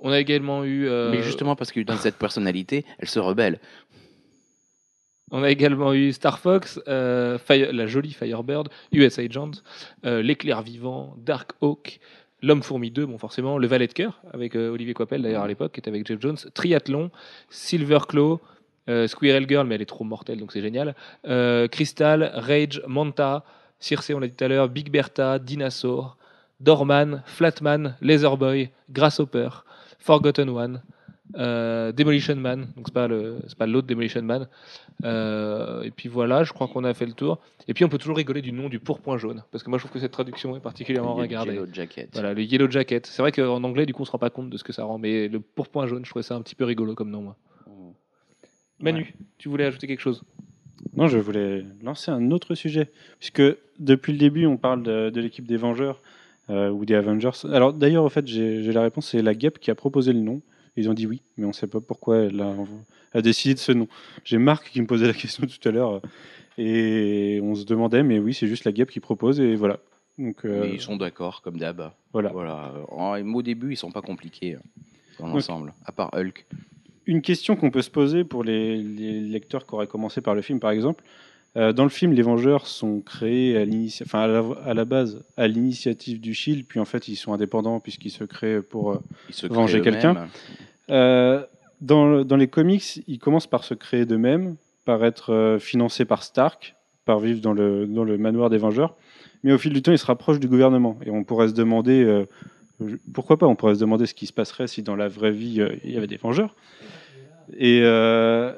[0.00, 0.86] On a également eu.
[0.86, 3.58] euh, Mais justement parce lui donne cette personnalité, elle se rebelle.
[5.32, 9.50] On a également eu Star Fox, euh, la jolie Firebird, US Agent,
[10.04, 11.98] euh, l'éclair vivant, Dark Hawk,
[12.42, 15.72] L'homme fourmi 2, bon le valet de cœur avec euh, Olivier Coipel d'ailleurs à l'époque,
[15.72, 17.10] qui était avec Jeff Jones, Triathlon,
[17.48, 18.40] Silver Claw,
[19.08, 20.94] Squirrel Girl, mais elle est trop mortelle donc c'est génial,
[21.72, 23.42] Crystal, Rage, Manta,
[23.80, 26.16] Circe, on l'a dit tout à l'heure, Big Bertha, Dinosaur,
[26.60, 29.48] Dorman, Flatman, Laserboy, Grasshopper,
[29.98, 30.82] Forgotten One,
[31.34, 34.48] euh, Demolition Man, donc c'est pas le, c'est pas l'autre Demolition Man.
[35.04, 37.40] Euh, et puis voilà, je crois qu'on a fait le tour.
[37.68, 39.82] Et puis on peut toujours rigoler du nom du pourpoint jaune, parce que moi je
[39.82, 41.54] trouve que cette traduction est particulièrement a regardée.
[41.54, 42.10] Yellow Jacket.
[42.12, 43.06] Voilà, le Yellow Jacket.
[43.06, 44.84] C'est vrai qu'en anglais, du coup, on se rend pas compte de ce que ça
[44.84, 47.36] rend, mais le pourpoint jaune, je trouvais ça un petit peu rigolo comme nom, moi.
[48.78, 50.22] Manu, tu voulais ajouter quelque chose?
[50.94, 53.42] Non, je voulais lancer un autre sujet, puisque
[53.78, 56.02] depuis le début, on parle de, de l'équipe des Vengeurs
[56.50, 57.30] euh, ou des Avengers.
[57.52, 60.20] Alors d'ailleurs, au fait, j'ai j'ai la réponse, c'est la GEP qui a proposé le
[60.20, 60.42] nom.
[60.76, 62.54] Ils ont dit oui, mais on ne sait pas pourquoi elle a,
[63.14, 63.88] a décidé de ce nom.
[64.24, 66.00] J'ai Marc qui me posait la question tout à l'heure, euh,
[66.58, 69.78] et on se demandait, mais oui, c'est juste la GEP qui propose, et voilà.
[70.18, 71.90] Donc euh, Mais ils sont d'accord, comme d'hab.
[72.12, 72.30] voilà.
[72.30, 72.72] Voilà.
[72.88, 74.62] Au début, ils sont pas compliqués hein,
[75.18, 76.46] dans l'ensemble, à part Hulk.
[77.06, 80.42] Une question qu'on peut se poser pour les, les lecteurs qui auraient commencé par le
[80.42, 81.04] film, par exemple.
[81.56, 83.64] Euh, dans le film, les Vengeurs sont créés à,
[84.02, 87.32] enfin, à, la, à la base à l'initiative du Shield, puis en fait ils sont
[87.32, 88.92] indépendants puisqu'ils se créent pour.
[88.92, 88.98] euh,
[89.30, 90.14] Ils se Venger quelqu'un.
[90.90, 91.44] Euh,
[91.80, 96.22] dans, le- dans les comics, ils commencent par se créer d'eux-mêmes, par être financés par
[96.22, 96.74] Stark,
[97.06, 98.94] par vivre dans le, dans le manoir des Vengeurs.
[99.42, 100.98] Mais au fil du temps, ils se rapprochent du gouvernement.
[101.06, 102.24] Et on pourrait se demander, euh,
[103.14, 105.60] pourquoi pas, on pourrait se demander ce qui se passerait si dans la vraie vie,
[105.60, 106.54] euh, il y avait des Vengeurs.
[107.56, 108.52] Et, euh,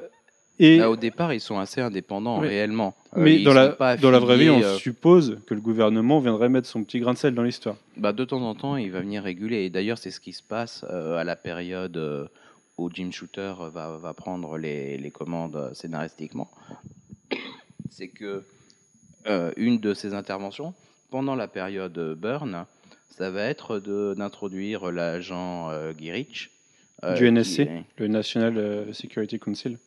[0.59, 2.47] et Là, au départ, ils sont assez indépendants, Oui.
[2.49, 2.93] réellement.
[3.15, 5.61] Euh, mais ils dans la, pas dans la vraie vie, on euh, suppose que le
[5.61, 7.75] gouvernement viendrait mettre son petit grain de sel dans l'histoire.
[7.97, 9.63] bah, de temps en temps, il va venir réguler.
[9.65, 12.27] Et d'ailleurs, c'est ce qui se passe euh, à la période euh,
[12.77, 16.49] où Jim Shooter va, va prendre les, les commandes scénaristiquement.
[17.89, 18.43] C'est que
[19.57, 20.73] une de ses interventions,
[21.11, 22.65] pendant la période Burn,
[23.09, 23.79] ça va être
[24.15, 27.65] d'introduire l'agent euh, Du NSC.
[27.65, 29.77] qui Le National Security Council.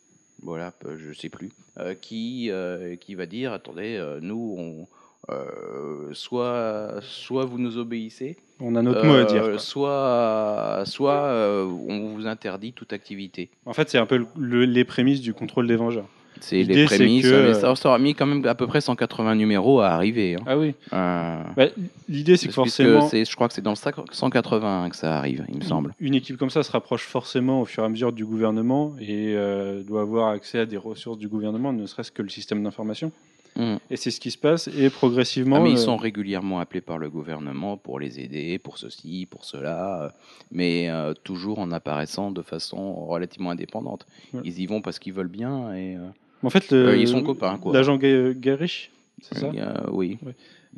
[0.43, 4.87] Voilà, peu- je sais plus, euh, qui, euh, qui va dire attendez, euh, nous, on,
[5.33, 9.43] euh, soit, soit vous nous obéissez, On a notre mot à euh, dire.
[9.43, 9.59] quoi.
[9.59, 13.49] soit, soit euh, on vous interdit toute activité.
[13.65, 16.07] En fait, c'est un peu le- le- les prémices du contrôle des Vengeurs.
[16.41, 19.35] C'est les prémices, que- mais ça, ça aura mis quand même à peu près 180
[19.35, 20.35] numéros à arriver.
[20.35, 20.43] hein.
[20.45, 20.73] Ah oui.
[20.91, 21.65] Euh, Bah,
[22.09, 23.75] L'idée, c'est que forcément, je crois que c'est dans le
[24.11, 25.93] 180 que ça arrive, il me semble.
[25.99, 29.33] une équipe comme ça se rapproche forcément au fur et à mesure du gouvernement et
[29.35, 33.11] euh, doit avoir accès à des ressources du gouvernement, ne serait-ce que le système d'information.
[33.55, 33.75] Mm.
[33.91, 34.67] Et c'est ce qui se passe.
[34.75, 38.57] Et progressivement, Ah, mais ils euh, sont régulièrement appelés par le gouvernement pour les aider,
[38.57, 40.09] pour ceci, pour cela, euh,
[40.51, 44.07] mais euh, toujours en apparaissant de façon relativement indépendante.
[44.43, 45.99] Ils y vont parce qu'ils veulent bien et euh,
[46.43, 47.73] en fait, le- euh, ils sont copains, quoi.
[47.73, 48.91] L'agent Ga- Garish,
[49.21, 49.51] c'est ça?
[49.55, 50.17] Euh, oui.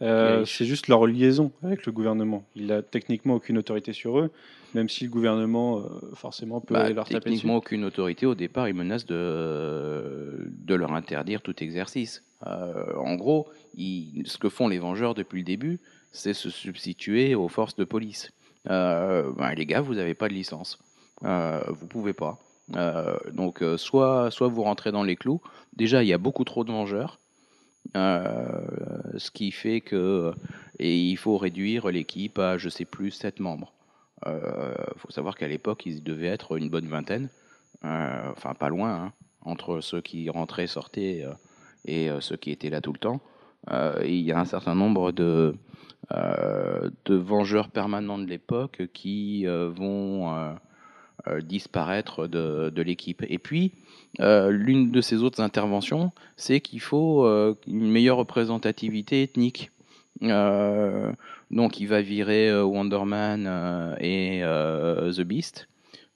[0.02, 0.58] Euh, Garish.
[0.58, 2.44] C'est juste leur liaison avec le gouvernement.
[2.56, 4.32] Il a techniquement aucune autorité sur eux,
[4.74, 5.84] même si le gouvernement, euh,
[6.16, 7.24] forcément, peut Bah, aller leur taper dessus.
[7.24, 12.24] techniquement, aucune autorité au départ, ils menacent de, de leur interdire tout exercice.
[12.46, 15.80] Euh, en gros, ils- ce que font les Vengeurs depuis le début,
[16.12, 18.32] c'est se substituer aux forces de police.
[18.70, 20.80] Euh, ben, les gars, vous n'avez pas de licence.
[21.24, 22.38] Euh, vous pouvez pas.
[22.74, 25.42] Euh, donc, euh, soit, soit vous rentrez dans les clous.
[25.76, 27.20] Déjà, il y a beaucoup trop de Vengeurs.
[27.96, 28.66] Euh,
[29.18, 30.34] ce qui fait que
[30.80, 33.74] et il faut réduire l'équipe à, je sais plus, 7 membres.
[34.26, 34.32] Il
[34.98, 37.30] faut savoir qu'à l'époque, ils devaient être une bonne vingtaine,
[37.84, 41.28] enfin pas loin, hein, entre ceux qui rentraient, sortaient
[41.86, 43.22] et ceux qui étaient là tout le temps.
[44.04, 45.54] Il y a un certain nombre de,
[46.10, 50.56] de vengeurs permanents de l'époque qui vont
[51.42, 53.24] disparaître de, l'équipe.
[53.30, 53.72] Et puis,
[54.20, 59.72] euh, l'une de ces autres interventions, c'est qu'il faut euh, une meilleure représentativité ethnique.
[60.24, 61.12] Euh,
[61.52, 65.68] donc, il va virer euh, Wonder Man euh, et euh, The Beast.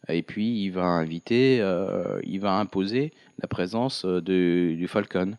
[0.08, 5.38] Et puis, il va inviter, euh, il va imposer la présence euh, de- du Falcon,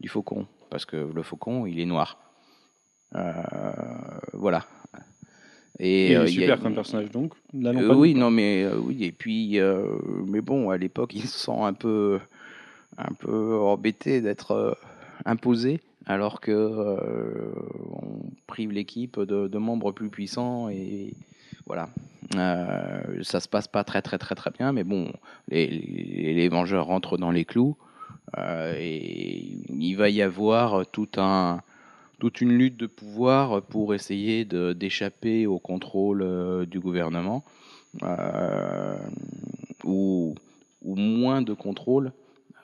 [0.00, 2.18] du faucon, parce que le faucon, il est noir.
[3.16, 3.32] Euh,
[4.32, 4.64] voilà.
[5.82, 7.32] Et il euh, est a- super comme personnage, donc.
[7.54, 9.58] euh, oui, non, mais euh, oui, et puis,
[10.26, 12.20] mais bon, à l'époque, il se sent un peu,
[12.98, 14.76] un peu embêté d'être
[15.24, 17.52] imposé, alors que euh,
[17.92, 21.14] on prive l'équipe de, de membres plus puissants et
[21.66, 21.88] voilà.
[22.36, 25.10] Euh, ça se passe pas très très très très bien, mais bon,
[25.48, 27.76] les, les, les Vengeurs rentrent dans les clous
[28.38, 31.62] Euh, et il va y avoir tout un,
[32.20, 37.42] toute une lutte de pouvoir pour essayer d'échapper au contrôle euh, du gouvernement,
[38.02, 38.96] euh,
[39.84, 40.34] ou,
[40.84, 42.12] moins de contrôle,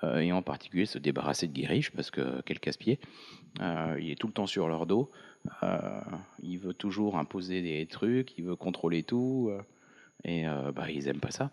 [0.04, 3.00] euh, et en particulier se débarrasser de Guérich, parce que quel casse-pied,
[3.98, 5.10] il est tout le temps sur leur dos,
[6.42, 9.50] il veut toujours imposer des trucs, il veut contrôler tout,
[10.24, 10.44] et
[10.74, 11.50] bah, ils aiment pas ça.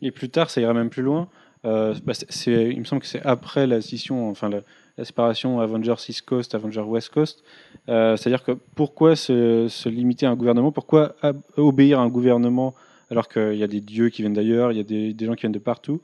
[0.00, 1.28] Et plus tard, ça ira même plus loin.
[1.64, 4.60] Euh, bah, c'est- il me semble que c'est après la scission, enfin la,
[4.98, 7.42] la séparation Avengers East Coast, Avengers West Coast.
[7.88, 10.72] Euh, C'est-à-dire que pourquoi se, se limiter à un gouvernement?
[10.72, 12.74] Pourquoi ab- obéir à un gouvernement
[13.10, 15.34] alors qu'il y a des dieux qui viennent d'ailleurs, il y a des, des gens
[15.34, 16.00] qui viennent de partout?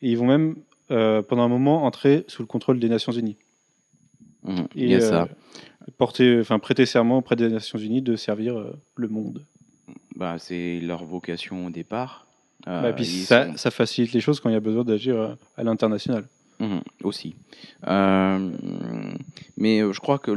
[0.00, 0.56] Et ils vont même,
[0.90, 3.36] euh, pendant un moment, entrer sous le contrôle des Nations Unies.
[4.44, 5.28] Mhm, Et ça.
[5.98, 8.56] porter, enfin prêter serment auprès des Nations Unies de servir
[8.96, 9.44] le monde.
[10.16, 12.26] Bah, c'est leur vocation au départ.
[12.68, 15.16] Euh, Bah, puis ça, sont- ça facilite les choses quand il y a besoin d'agir
[15.16, 16.24] euh, à l'international.
[16.60, 17.34] Mhm, aussi.
[17.88, 18.50] Euh,
[19.56, 20.30] mais je crois que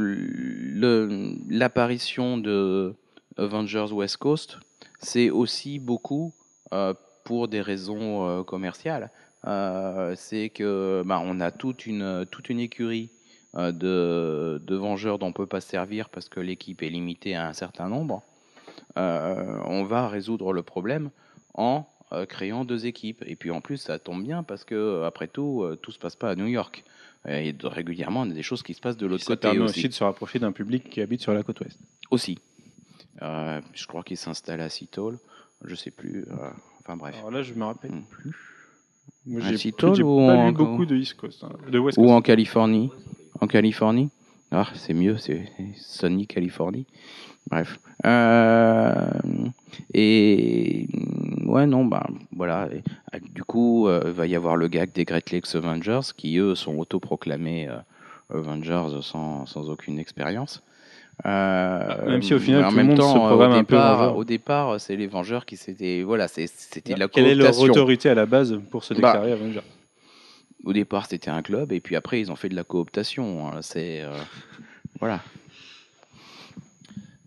[1.48, 2.94] l'apparition de
[3.36, 4.58] Avengers West Coast,
[4.98, 6.32] c'est aussi beaucoup
[6.72, 9.10] euh, pour des raisons euh, commerciales.
[10.16, 13.10] C'est que bah, on a toute une, toute une écurie
[13.54, 17.46] de, de Vengeurs dont on peut pas se servir parce que l'équipe est limitée à
[17.46, 18.24] un certain nombre.
[18.96, 21.10] On va résoudre le problème
[21.54, 21.86] en
[22.28, 23.22] créant deux équipes.
[23.26, 26.16] Et puis en plus, ça tombe bien parce que après tout, euh, tout se passe
[26.16, 26.84] pas à New York.
[27.28, 29.80] Et régulièrement, on a des choses qui se passent de l'autre Ça côté permet aussi.
[29.80, 31.78] aussi de se rapprocher d'un public qui habite sur la côte ouest.
[32.10, 32.38] Aussi.
[33.22, 35.18] Euh, je crois qu'il s'installe à Seattle.
[35.64, 36.24] Je sais plus.
[36.30, 36.50] euh,
[36.80, 37.16] enfin bref.
[37.18, 38.04] Alors là, je me rappelle Hmm.
[38.10, 38.32] plus.
[39.24, 39.72] Moi, À j'ai ou
[40.26, 42.12] pas en- lu beaucoup de East Coast, hein, de West Ou Coast.
[42.14, 42.90] en Californie.
[43.40, 44.10] En Californie.
[44.58, 45.42] Ah, c'est mieux, c'est
[45.76, 46.86] Sony Californie.
[47.50, 47.78] Bref.
[48.06, 49.10] Euh,
[49.92, 50.88] et
[51.44, 52.70] ouais, non, bah voilà.
[52.72, 52.82] Et,
[53.12, 56.54] ah, du coup, euh, va y avoir le gag des Great Lakes Avengers qui eux
[56.54, 60.62] sont autoproclamés euh, Avengers sans, sans aucune expérience.
[61.26, 63.64] Euh, même si au final, en tout le même monde se temps, programme au un
[63.64, 67.58] peu départ, au départ, c'est les Vengeurs qui s'étaient, voilà, c'était la Quelle est leur
[67.58, 69.60] autorité à la base pour se Bah, déclarer Avenger?
[70.66, 73.48] Au départ, c'était un club, et puis après, ils ont fait de la cooptation.
[73.48, 73.62] hein.
[73.62, 74.12] C'est euh,
[75.00, 75.20] voilà.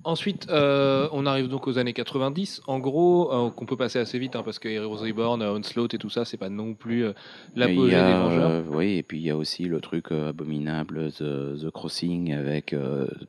[0.06, 2.62] Ensuite, euh, on arrive donc aux années 90.
[2.68, 5.98] En gros, euh, qu'on peut passer assez vite, hein, parce que Heroes Reborn, Onslaught et
[5.98, 7.14] tout ça, c'est pas non plus euh,
[7.56, 8.64] l'apogée des Vengeurs.
[8.72, 12.74] oui, et puis il y a aussi le truc abominable, The, The Crossing, avec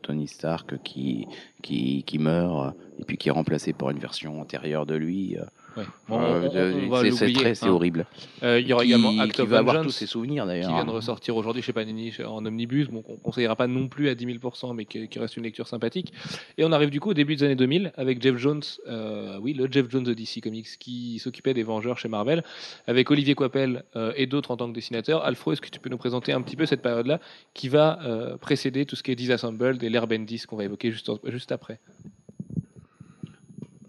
[0.02, 1.26] Tony Stark qui,
[1.62, 5.36] qui, qui meurt, et puis qui est remplacé par une version antérieure de lui.
[5.76, 5.84] Ouais.
[6.08, 6.48] Bon, euh,
[6.88, 7.68] on- on- c'est- très- hein.
[7.70, 8.06] horrible.
[8.42, 10.48] Euh, Il y aura qui, également Act qui of va avoir tous ses souvenirs qui
[10.48, 10.74] d'ailleurs.
[10.74, 14.14] vient de ressortir aujourd'hui chez Panini en omnibus, bon, qu'on conseillera pas non plus à
[14.14, 16.12] 10 000%, mais qui, qui reste une lecture sympathique.
[16.58, 19.52] Et on arrive du coup au début des années 2000 avec Jeff Jones, euh, oui,
[19.54, 22.42] le Jeff Jones de DC Comics, qui s'occupait des Vengeurs chez Marvel,
[22.86, 25.24] avec Olivier Coipel euh, et d'autres en tant que dessinateur.
[25.24, 27.20] Alfro, est-ce que tu peux nous présenter un petit peu cette période-là
[27.54, 30.90] qui va euh, précéder tout ce qui est Disassembled et l'ère Bendis qu'on va évoquer
[30.90, 31.78] juste, juste après?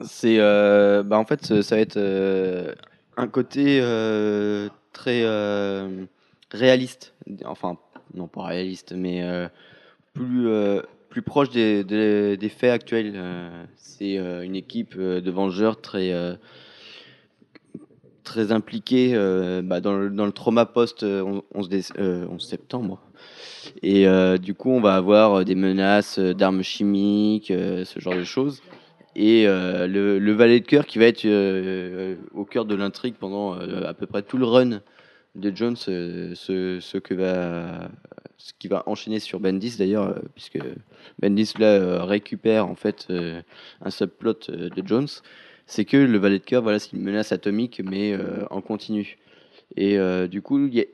[0.03, 2.73] C'est euh, bah en fait ça va être euh,
[3.17, 5.25] un côté euh, très
[6.51, 7.13] réaliste,
[7.45, 7.77] enfin
[8.13, 9.23] non pas réaliste mais
[10.13, 10.47] plus
[11.09, 13.19] plus proche des, des, faits actuels.
[13.75, 16.37] C'est une équipe de vengeurs très
[18.23, 19.13] très impliquée
[19.63, 23.01] bah, dans, le, dans le trauma post euh, 11, dé- euh, 11 septembre.
[23.83, 24.05] Et
[24.39, 28.61] du coup, on va avoir des menaces d'armes chimiques, ce genre de choses
[29.15, 33.15] et euh, le, le valet de cœur qui va être euh, au cœur de l'intrigue
[33.19, 34.81] pendant euh, à peu près tout le run
[35.35, 37.89] de Jones, ce, que va
[38.37, 40.59] ce qui va enchaîner sur Bendis d'ailleurs, puisque
[41.19, 43.07] Bendis là récupère en fait
[43.81, 45.07] un subplot de Jones,
[45.67, 48.13] c'est que le valet de cœur, voilà, c'est une menace atomique mais
[48.49, 49.19] en continu.
[49.77, 49.97] Et
[50.27, 50.85] du coup, il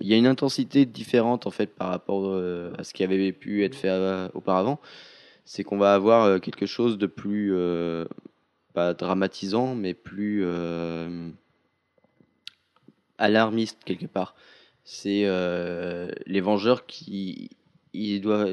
[0.00, 2.36] y a une intensité différente en fait par rapport
[2.78, 3.90] à ce qui avait pu être fait
[4.34, 4.80] auparavant
[5.44, 8.06] c'est qu'on va avoir euh, quelque chose de plus euh,
[8.72, 11.28] pas dramatisant mais plus euh,
[13.18, 14.34] alarmiste quelque part.
[14.86, 15.22] C'est
[16.26, 17.48] les vengeurs qui
[17.94, 18.52] ils doivent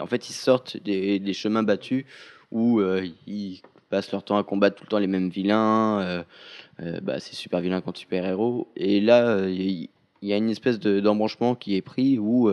[0.00, 2.04] en fait ils sortent des, chemins battus
[2.50, 2.82] où
[3.28, 6.24] ils passent leur temps à combattre tout le temps les mêmes vilains
[6.80, 9.88] bah, c'est super vilain contre super héros et là il
[10.20, 12.50] y a une espèce de- d'embranchement qui est pris où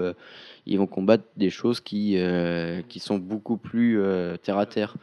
[0.65, 4.95] ils vont combattre des choses qui, euh, sont beaucoup plus euh, terre à terre.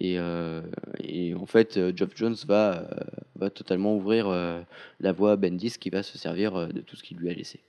[0.00, 0.62] Et, euh,
[1.38, 2.88] en fait, Geoff Jones va,
[3.36, 4.28] va totalement ouvrir
[5.00, 7.60] la voie à Bendis qui va se servir de tout ce qu'il lui a laissé.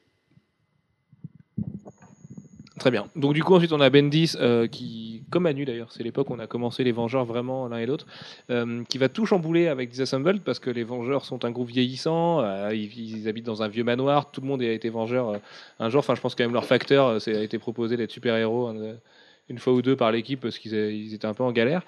[2.84, 3.08] Très bien.
[3.16, 6.34] Donc du coup ensuite on a Bendis euh, qui comme Manu d'ailleurs, c'est l'époque où
[6.34, 8.06] on a commencé les Vengeurs vraiment l'un et l'autre,
[8.50, 12.42] euh, qui va tout chambouler avec Disassembled parce que les Vengeurs sont un groupe vieillissant,
[12.42, 15.40] euh, ils, habitent dans un vieux manoir, tout le monde a été Vengeur
[15.80, 18.76] un jour, enfin je pense quand même leur facteur, a été proposé d'être super-héros hein,
[18.76, 18.96] euh,
[19.48, 21.84] une fois ou deux par l'équipe parce qu'ils étaient un peu en galère.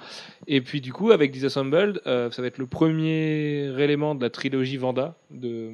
[0.47, 4.77] Et puis du coup avec Disassembled, ça va être le premier élément de la trilogie
[4.77, 5.71] Vanda de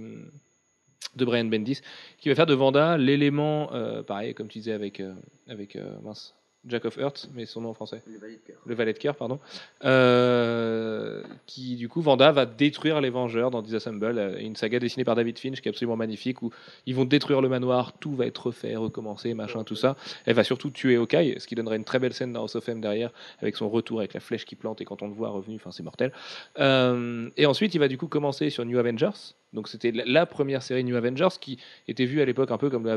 [1.15, 1.81] de Brian Bendis,
[2.17, 5.13] qui va faire de Vanda l'élément, euh, pareil, comme tu disais avec, euh,
[5.47, 6.35] avec euh, mince,
[6.67, 8.03] Jack of Earth, mais son nom en français.
[8.67, 9.39] Le valet de cœur, pardon.
[9.83, 15.15] Euh, qui, du coup, Vanda va détruire les Vengeurs dans Disassemble, une saga dessinée par
[15.15, 16.51] David Finch qui est absolument magnifique, où
[16.85, 19.95] ils vont détruire le manoir, tout va être refait, recommencer, machin, tout ça.
[20.25, 22.69] Elle va surtout tuer Hawkeye, ce qui donnerait une très belle scène dans House of
[22.69, 25.29] M derrière, avec son retour, avec la flèche qui plante, et quand on le voit
[25.29, 26.13] revenu, enfin, c'est mortel.
[26.57, 29.33] Et ensuite, il va du coup commencer sur New Avengers.
[29.53, 32.87] Donc, c'était la, première série New Avengers qui était vue à l'époque un peu comme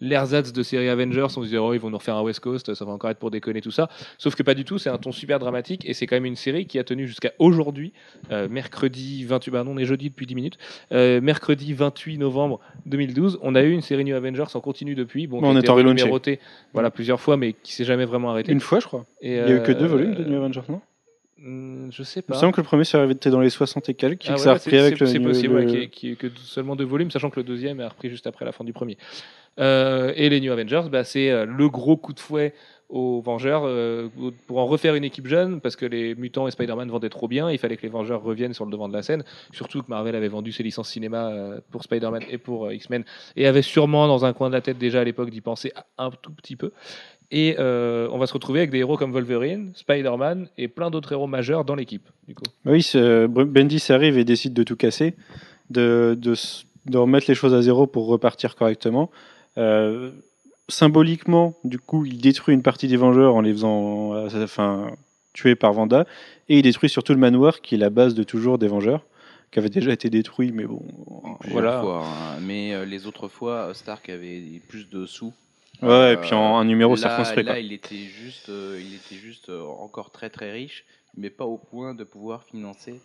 [0.00, 1.22] l'ersatz de série Avengers.
[1.22, 3.18] On se disait, oh, ils vont nous refaire un West Coast, ça va encore être
[3.18, 3.88] pour déconner, tout ça.
[4.18, 6.36] Sauf que pas du tout, c'est un ton super dramatique et c'est quand même une
[6.36, 7.92] série qui a tenu jusqu'à aujourd'hui,
[8.30, 10.58] euh, mercredi 28, bah non, on est jeudi depuis 10 minutes,
[10.92, 13.38] euh, mercredi 28 novembre 2012.
[13.42, 15.82] On a eu une série New Avengers en continu depuis, bon, On a est en
[15.82, 16.38] numérotée,
[16.72, 18.52] voilà, plusieurs fois, mais qui s'est jamais vraiment arrêté.
[18.52, 19.06] Une fois, je crois.
[19.20, 20.80] Et, Il y a eu que deux euh, volumes de New Avengers, non?
[21.44, 22.34] Je sais Il pas.
[22.34, 24.38] me semble que le premier s'est arrêté dans les 60 et quelques, et Ah que
[24.38, 25.06] ouais, ça a repris avec le.
[25.06, 27.30] C'est possible, le- ouais, qu'il y ait- qu'il y ait que seulement deux volumes, sachant
[27.30, 28.96] que le deuxième est repris juste après la fin du premier.
[29.58, 32.54] Euh, et les New Avengers, bah, c'est euh, le gros coup de fouet
[32.88, 34.08] aux Vengeurs euh,
[34.46, 37.50] pour en refaire une équipe jeune, parce que les mutants et Spider-Man vendaient trop bien,
[37.50, 40.14] il fallait que les Vengeurs reviennent sur le devant de la scène, surtout que Marvel
[40.14, 43.04] avait vendu ses licences cinéma euh, pour Spider-Man et pour euh, X-Men,
[43.36, 46.10] et avait sûrement dans un coin de la tête déjà à l'époque d'y penser un
[46.10, 46.70] tout petit peu.
[47.34, 51.12] Et euh, on va se retrouver avec des héros comme Wolverine, Spider-Man et plein d'autres
[51.12, 52.06] héros majeurs dans l'équipe.
[52.28, 52.44] Du coup.
[52.64, 52.86] Bah Oui,
[53.28, 55.14] Bendis arrive et décide de tout casser,
[55.70, 59.10] de, de, s- de remettre les choses à zéro pour repartir correctement.
[59.56, 60.10] Euh,
[60.68, 64.90] symboliquement, du coup, il détruit une partie des Vengeurs en les faisant euh, enfin,
[65.32, 66.06] tuer par Vanda,
[66.50, 69.04] et il détruit surtout le manoir qui est la base de toujours des Vengeurs,
[69.50, 70.82] qui avait déjà été détruit, mais bon,
[71.40, 71.80] Plusieurs voilà.
[71.80, 72.38] fois, hein.
[72.42, 75.32] Mais euh, les autres fois, Stark avait plus de sous.
[75.82, 77.58] Ouais, Euh, et puis en un numéro, ça là, reconstruit là, pas.
[77.58, 80.84] il était juste, euh, il était juste euh, encore très très riche,
[81.16, 83.00] mais pas au point de pouvoir financer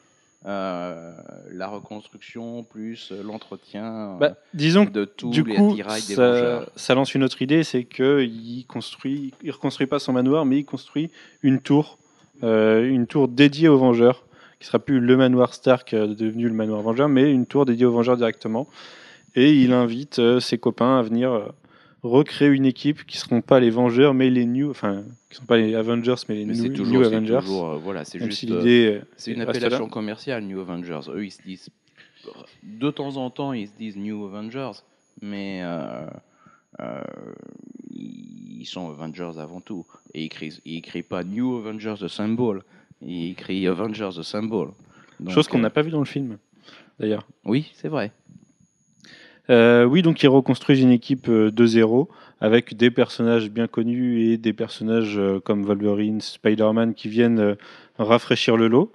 [0.45, 1.13] euh,
[1.51, 6.13] la reconstruction plus euh, l'entretien euh, Bah, disons de tous du les coup, attirails des
[6.15, 10.45] ça, ça lance une autre idée, c'est que il construit, il reconstruit pas son manoir,
[10.45, 11.09] mais il construit
[11.41, 11.97] une tour,
[12.43, 14.25] euh, une tour dédiée aux Vengeurs,
[14.59, 17.85] qui sera plus le manoir Stark euh, devenu le manoir Vengeur, mais une tour dédiée
[17.87, 18.67] aux Vengeurs directement.
[19.35, 21.45] Et il invite euh, ses copains à venir euh,
[22.03, 25.57] recréer une équipe qui seront pas les Vengeurs, mais les New, enfin, qui sont pas
[25.57, 27.39] les Avengers, mais les Mais New, New toujours, c'est Avengers.
[27.41, 31.01] toujours, euh, voilà, c'est juste, si euh, c'est une appellation commerciale, New Avengers.
[31.09, 31.69] Eux, ils se disent,
[32.63, 34.79] de temps en temps, ils se disent New Avengers,
[35.21, 36.05] mais euh,
[37.89, 39.85] ils sont Avengers avant tout.
[40.13, 42.63] Et ils écrivent, ils écrivent pas New Avengers the Symbol,
[43.01, 44.69] ils écrivent Avengers the Symbol.
[45.19, 46.37] Donc, chose qu'on n'a pas vu dans le film,
[46.99, 47.27] d'ailleurs.
[47.43, 48.11] Oui, c'est vrai.
[49.49, 52.09] Euh, oui, donc ils reconstruisent une équipe euh, de zéro
[52.41, 57.55] avec des personnages bien connus et des personnages euh, comme Wolverine, Spider-Man qui viennent
[57.97, 58.91] rafraîchir le lot.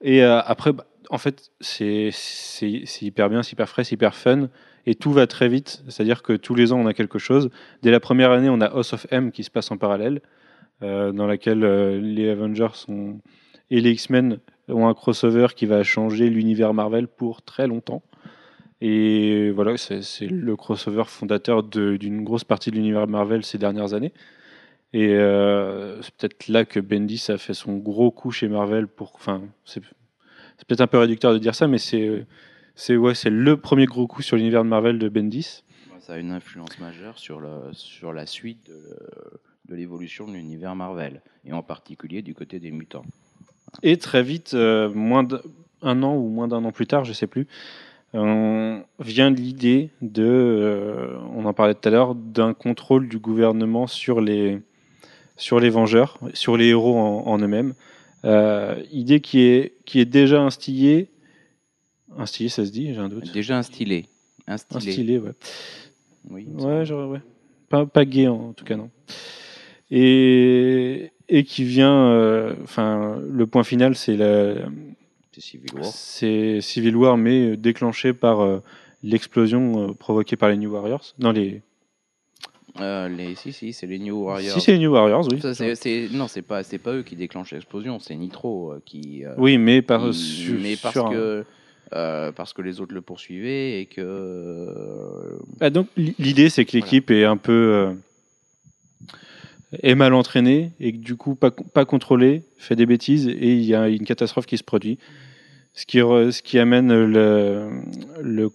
[0.00, 2.10] Et après, bah, en fait, c'est
[3.00, 4.48] hyper bien, c'est hyper frais, c'est hyper fun
[4.86, 5.82] et tout va très vite.
[5.88, 7.48] C'est-à-dire que tous les ans, on a quelque chose.
[7.82, 10.20] Dès la première année, on a House of M qui se passe en parallèle,
[10.82, 11.60] dans laquelle
[12.00, 13.20] les Avengers sont...
[13.70, 18.02] et les X-Men ont un crossover qui va changer l'univers Marvel pour très longtemps.
[18.86, 24.12] Et voilà, c'est le crossover fondateur d'une grosse partie de l'univers Marvel ces dernières années.
[24.92, 28.86] Et euh, c'est peut-être là que Bendis a fait son gros coup chez Marvel.
[28.86, 29.82] Pour, enfin, c'est
[30.58, 32.26] c'est peut-être un peu réducteur de dire ça, mais c'est
[32.74, 35.64] c'est ouais, c'est le premier gros coup sur l'univers de Marvel de Bendis.
[36.00, 40.76] Ça a une influence majeure sur, le, sur la suite de, de l'évolution de l'univers
[40.76, 43.06] Marvel, et en particulier du côté des mutants.
[43.82, 47.26] Et très vite, euh, moins d'un an ou moins d'un an plus tard, je sais
[47.26, 47.46] plus,
[48.14, 53.86] euh, vient l'idée de, euh, on en parlait tout à l'heure, d'un contrôle du gouvernement
[53.86, 54.60] sur les,
[55.36, 57.74] sur les Vengeurs, sur les héros en, en eux-mêmes.
[58.24, 61.08] Euh, idée qui est, qui est déjà instillée.
[62.16, 63.32] Instillée, ça se dit, j'ai un doute.
[63.32, 64.06] Déjà instillé.
[64.46, 64.88] Instillé.
[64.90, 65.32] Instillée, ouais.
[66.30, 67.20] Oui, Ouais, genre, ouais.
[67.68, 68.90] Pas, pas gay en tout cas, non.
[69.90, 74.54] Et, et qui vient, enfin, le point final, c'est la,
[75.34, 75.84] c'est Civil War.
[75.84, 78.60] c'est Civil War, mais euh, déclenché par euh,
[79.02, 81.14] l'explosion euh, provoquée par les New Warriors.
[81.18, 81.62] Non, les.
[82.80, 84.54] Euh, les, si, si, c'est les New Warriors.
[84.54, 85.40] Si, c'est les New Warriors, oui.
[85.40, 89.22] Ça, c'est, c'est- non, c'est pas, c'est pas eux qui déclenchent l'explosion, c'est Nitro qui.
[89.36, 90.04] Oui, mais par.
[90.10, 91.44] qui- su- mais parce sur que
[91.94, 95.38] euh, parce que les autres le poursuivaient et que.
[95.60, 97.94] Ah, donc, l'idée, c'est que l'équipe est un peu.
[99.82, 103.62] Est mal entraîné et que du coup pas, pas contrôlé, fait des bêtises et il
[103.64, 104.98] y a une catastrophe qui se produit.
[105.76, 107.68] Ce qui, re- ce qui amène le,
[108.22, 108.50] le,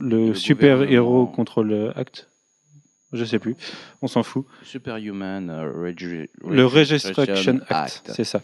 [0.00, 1.26] le, Le super-héros gouvernement.
[1.26, 2.28] contre le acte.
[3.12, 3.56] Je sais plus,
[4.02, 4.46] on s'en fout.
[4.62, 8.40] Superhuman euh, Regi- Le Registration Act, c'est ça.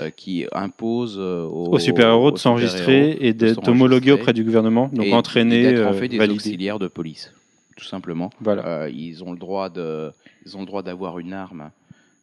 [0.00, 4.88] euh, qui impose euh, aux, Aux super-héros de s'enregistrer et d'être homologués auprès du gouvernement,
[4.90, 6.36] donc entraînés, en fait des validés.
[6.36, 7.30] auxiliaires de police,
[7.76, 8.30] tout simplement.
[8.40, 8.66] Voilà.
[8.66, 10.10] Euh, ils ont le droit de,
[10.44, 11.70] ils ont le droit d'avoir une arme,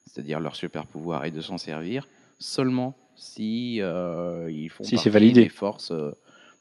[0.06, 2.08] c'est-à-dire leur super pouvoir et de s'en servir
[2.40, 5.44] seulement si euh, ils font Si partie validé.
[5.44, 6.12] des forces, euh,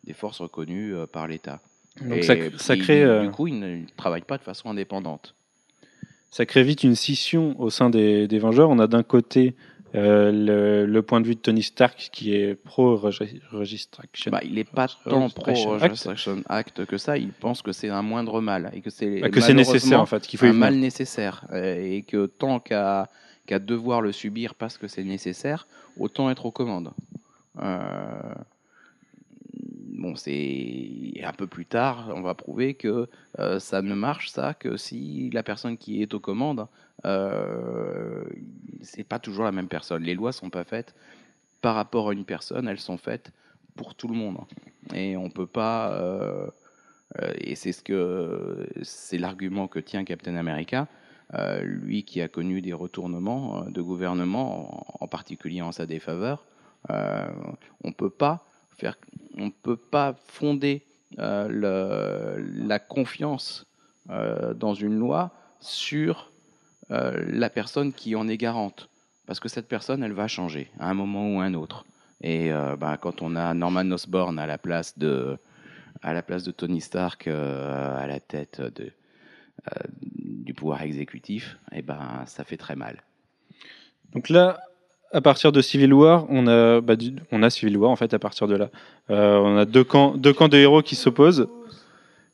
[0.04, 1.60] des forces reconnues par l'État.
[2.00, 5.34] Donc Et ça, ça crée, Du coup, ils ne travaillent pas de façon indépendante.
[6.30, 8.70] ça crée vite une scission au sein des, des Vengeurs.
[8.70, 9.54] On a d'un côté
[9.94, 14.30] euh, le, le point de vue de Tony Stark qui est pro-registration.
[14.30, 16.86] Bah, il n'est pas tant Registration Act.
[16.86, 17.18] que ça.
[17.18, 20.06] Il pense que c'est un moindre mal et que c'est Ah, que c'est nécessaire en
[20.06, 23.08] fait, qu'il faut un mal nécessaire euh, et que tant qu'à
[23.44, 25.66] qu'à devoir le subir parce que c'est nécessaire,
[25.98, 26.92] autant être aux commandes.
[27.60, 28.34] Euh,
[30.02, 34.52] Bon, c'est un peu plus tard, on va prouver que euh, ça ne marche ça
[34.52, 36.66] que si la personne qui est aux commandes,
[37.04, 38.24] euh,
[38.82, 40.02] c'est pas toujours la même personne.
[40.02, 40.94] Les lois sont pas faites
[41.60, 43.32] par rapport à une personne, elles sont faites
[43.76, 44.38] pour tout le monde.
[44.94, 45.92] Et on peut pas.
[45.92, 46.46] euh,
[47.20, 50.88] euh, et c'est ce que c'est l'argument que tient Captain America,
[51.34, 56.44] euh, lui qui a connu des retournements de gouvernement, en, particulier en sa défaveur.
[56.88, 58.96] On peut pas faire,
[59.38, 60.82] on peut pas fonder
[61.16, 63.66] la confiance
[64.08, 65.30] dans une loi
[65.60, 66.31] sur
[66.90, 68.88] euh, la personne qui en est garante,
[69.26, 71.84] parce que cette personne, elle va changer à un moment ou à un autre.
[72.22, 75.38] Et euh, bah, quand on a Norman Osborn à la place de,
[76.02, 78.62] à la place de Tony Stark euh, à la tête
[80.10, 83.02] du pouvoir exécutif, et ben ça fait très mal.
[84.12, 84.60] Donc là,
[85.12, 86.94] à partir de Civil War, on a, bah,
[87.30, 88.70] on a Civil War en fait à partir de là.
[89.08, 91.46] On a deux camps, deux camps de héros qui s'opposent,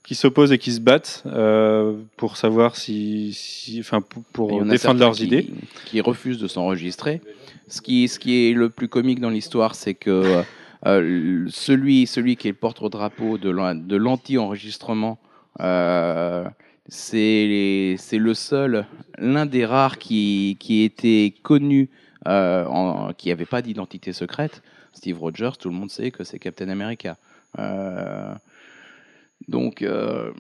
[0.09, 4.01] qui s'opposent et qui se battent euh, pour savoir si, si- enfin
[4.33, 5.47] pour, défendre leurs qui- idées.
[5.85, 7.21] Qui refusent de s'enregistrer.
[7.69, 10.43] Ce qui, ce qui est le plus comique dans l'histoire, c'est que
[10.87, 15.19] euh, celui, celui qui est le porte-drapeau de l'an- de l'anti-enregistrement,
[15.61, 16.45] euh,
[16.89, 18.87] c'est le seul,
[19.19, 21.91] l'un des rares qui, qui était connu,
[22.27, 24.63] euh, en- qui n'avait pas d'identité secrète.
[24.95, 27.19] Steve Rogers, tout le monde sait que c'est Captain America.
[27.59, 28.33] Euh,
[29.47, 30.32] donc, euh,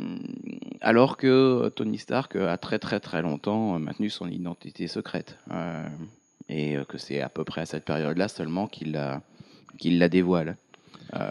[0.80, 5.38] alors que Tony Stark a très très très longtemps maintenu son identité secrète.
[5.52, 5.86] Euh,
[6.48, 10.56] et que c'est à peu près à cette période-là seulement qu'il la, dévoile.
[11.14, 11.30] Euh,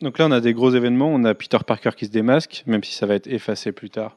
[0.00, 1.08] Donc là, on a des gros événements.
[1.08, 4.16] On a Peter Parker qui se démasque, même si ça va être effacé plus tard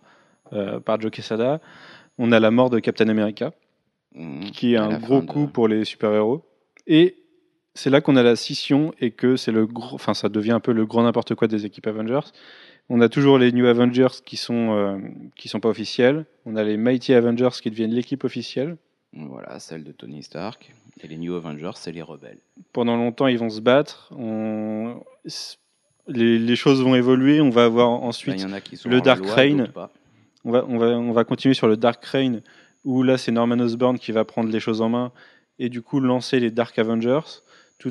[0.85, 1.59] par Joe Quesada.
[2.19, 3.53] On a la mort de Captain America,
[4.53, 6.45] qui est un gros de- coup pour les super-héros.
[6.85, 7.15] Et
[7.75, 10.59] c'est là qu'on a la scission et que c'est le gros, enfin ça devient un
[10.59, 12.27] peu le grand n'importe quoi des équipes Avengers.
[12.89, 14.97] On a toujours les New Avengers qui sont euh,
[15.35, 16.25] qui sont pas officiels.
[16.45, 18.77] On a les Mighty Avengers qui deviennent l'équipe officielle.
[19.15, 20.73] Voilà, celle de Tony Stark.
[21.01, 22.39] Et les New Avengers, c'est les rebelles.
[22.71, 24.11] Pendant longtemps, ils vont se battre.
[24.17, 25.01] On...
[26.07, 27.39] Les, les choses vont évoluer.
[27.39, 29.71] On va avoir Là, ensuite y en a qui sont le Dark Reign.
[30.43, 32.41] On va, on, va, on va continuer sur le Dark Reign,
[32.83, 35.11] où là, c'est Norman Osborn qui va prendre les choses en main
[35.59, 37.41] et du coup lancer les Dark Avengers,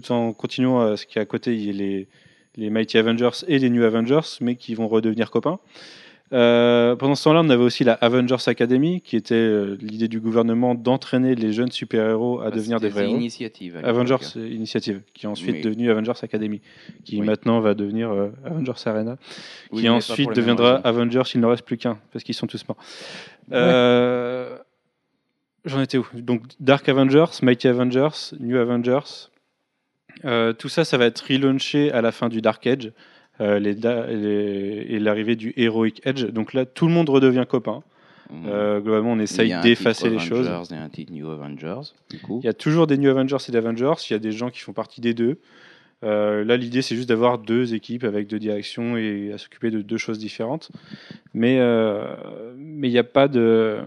[0.01, 2.09] tout en continuant à ce qu'à côté, il y ait les,
[2.57, 5.59] les Mighty Avengers et les New Avengers, mais qui vont redevenir copains.
[6.33, 10.19] Euh, pendant ce temps-là, on avait aussi la Avengers Academy, qui était euh, l'idée du
[10.19, 13.19] gouvernement d'entraîner les jeunes super-héros à Bah, devenir des vrais héros.
[13.19, 13.85] l'époque.
[13.85, 16.63] Avengers Initiative, qui est ensuite Mais- devenue Avengers Academy,
[17.05, 17.27] qui Oui.
[17.27, 19.19] maintenant va devenir euh, Avengers Arena
[19.73, 20.85] Oui, qui ensuite deviendra raisons.
[20.87, 22.79] Avengers, il ne reste plus qu'un, parce qu'ils sont tous morts.
[25.65, 26.07] J'en étais où?
[26.15, 29.29] Donc Dark Avengers, Mighty Avengers, New Avengers.
[30.25, 32.93] Euh, tout ça, ça va être relaunché à la fin du Dark Age
[33.41, 36.27] euh, les da- les- et l'arrivée du Heroic Edge.
[36.27, 37.83] Donc là, tout le monde redevient copain.
[38.31, 38.45] Mhm.
[38.47, 40.49] Euh, globalement, on Il essaye y a d'effacer les choses.
[40.49, 42.41] Avengers Et un titre New Avengers, du coup.
[42.43, 43.93] Il y a toujours des New Avengers et des Avengers.
[44.09, 45.39] Il y a des gens qui font partie des deux.
[46.05, 49.83] Euh, là, l'idée, c'est juste d'avoir deux équipes avec deux directions et à s'occuper de
[49.83, 50.71] deux choses différentes.
[51.35, 52.15] Mais euh,
[52.57, 53.79] mais il n'y a pas de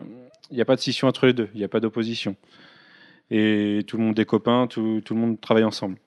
[0.51, 1.49] il a pas de scission entre les deux.
[1.53, 2.35] Il n'y a pas d'opposition.
[3.31, 4.67] Et tout le monde est copain.
[4.67, 5.97] Tout, tout le monde travaille ensemble.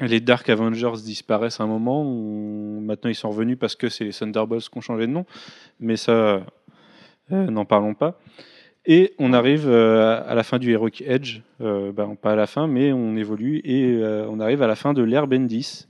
[0.00, 2.04] Les Dark Avengers disparaissent à un moment.
[2.04, 5.26] Maintenant, ils sont revenus parce que c'est les Thunderbolts qui ont changé de nom.
[5.80, 6.12] Mais ça,
[7.32, 8.20] euh, n'en parlons pas.
[8.86, 12.46] Et on arrive euh, à la fin du Heroic Edge, euh, ben, pas à la
[12.46, 15.86] fin, mais on évolue et on arrive à la fin de l'ère Bendis.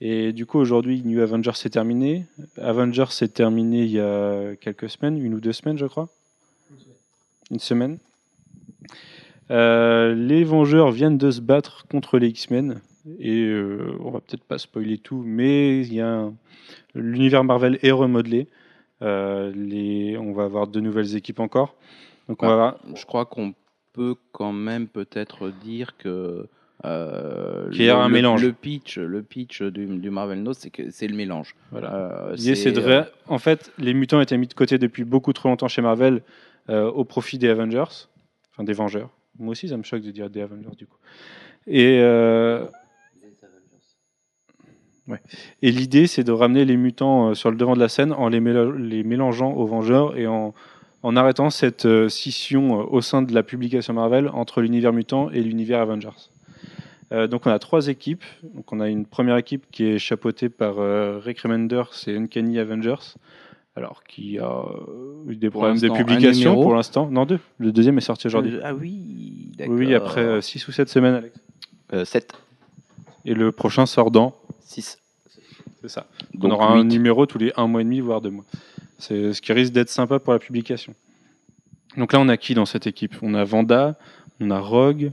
[0.00, 2.26] Et du coup, aujourd'hui, New Avengers s'est terminé.
[2.60, 6.08] Avengers s'est terminé il y a quelques semaines, une ou deux semaines, je crois.
[7.52, 7.98] Une semaine.
[9.48, 12.80] Les Vengeurs viennent de se battre contre les X-Men.
[13.18, 16.34] Et euh, on va peut-être pas spoiler tout, mais il y a un-
[16.94, 18.46] l'univers Marvel est remodelé.
[19.02, 20.16] Euh, les...
[20.18, 21.74] On va avoir de nouvelles équipes encore.
[22.28, 23.54] Donc on va avoir Je crois qu'on
[23.92, 26.46] peut quand même peut-être dire que
[26.84, 28.42] euh, Qu'il y a le- un le- mélange.
[28.44, 31.54] Le pitch, le pitch du, du Marvel Note, c'est que c'est le mélange.
[31.72, 31.94] Voilà.
[31.94, 35.68] Euh, c'est de En fait, les mutants étaient mis de côté depuis beaucoup trop longtemps
[35.68, 36.22] chez Marvel
[36.70, 37.84] euh, au profit des Avengers,
[38.52, 39.10] enfin des Vengeurs.
[39.38, 40.98] Moi aussi, ça me choque de dire des Avengers du coup.
[41.66, 42.64] Et, euh,
[45.08, 45.20] ouais.
[45.62, 48.28] Et l'idée, c'est de ramener les mutants euh, sur le devant de la scène en
[48.28, 50.54] les, méla- les mélangeant aux Vengeurs et en,
[51.02, 55.30] en arrêtant cette euh, scission euh, au sein de la publication Marvel entre l'univers mutant
[55.30, 56.30] et l'univers Avengers.
[57.12, 58.24] Euh, donc on a trois équipes.
[58.54, 62.58] Donc on a une première équipe qui est chapeautée par euh, Rick Remender, c'est Uncanny
[62.58, 63.14] Avengers.
[63.74, 64.64] Alors qui a
[65.28, 67.08] eu des problèmes de publication pour l'instant.
[67.10, 67.38] Non, deux.
[67.56, 68.58] Le deuxième est sorti aujourd'hui.
[68.62, 69.74] ah oui, d'accord.
[69.74, 71.34] Oui, après 6 ou 7 semaines, Alex.
[71.94, 72.34] Euh, 7,
[73.24, 74.34] Et le prochain sort dans.
[74.72, 74.98] 6.
[75.80, 76.06] C'est ça.
[76.34, 78.44] Donc, on aura un numéro tous les un mois et demi, voire deux mois.
[78.98, 80.94] C'est ce qui risque d'être sympa pour la publication.
[81.96, 83.16] Donc là, on a qui dans cette équipe?
[83.20, 83.98] On a Vanda,
[84.40, 85.12] on a Rogue,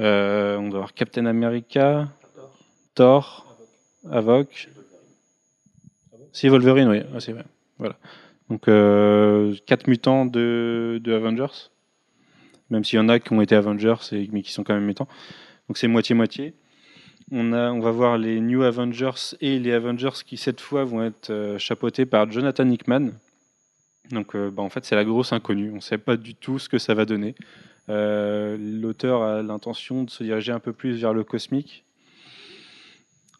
[0.00, 2.08] euh, on doit avoir Captain America,
[2.94, 3.46] Thor,
[4.10, 4.68] Havok.
[6.32, 7.44] Si Wolverine, oui, ah, c'est vrai.
[7.78, 7.96] Voilà.
[8.50, 11.70] Donc euh, quatre mutants de, de Avengers,
[12.70, 14.84] même s'il y en a qui ont été Avengers et, mais qui sont quand même
[14.84, 15.08] mutants.
[15.68, 16.54] Donc c'est moitié-moitié.
[17.32, 21.02] On, a, on va voir les New Avengers et les Avengers qui, cette fois, vont
[21.02, 23.10] être euh, chapeautés par Jonathan Hickman.
[24.12, 25.70] Donc, euh, bah, en fait, c'est la grosse inconnue.
[25.72, 27.34] On ne sait pas du tout ce que ça va donner.
[27.88, 31.82] Euh, L'auteur a l'intention de se diriger un peu plus vers le cosmique.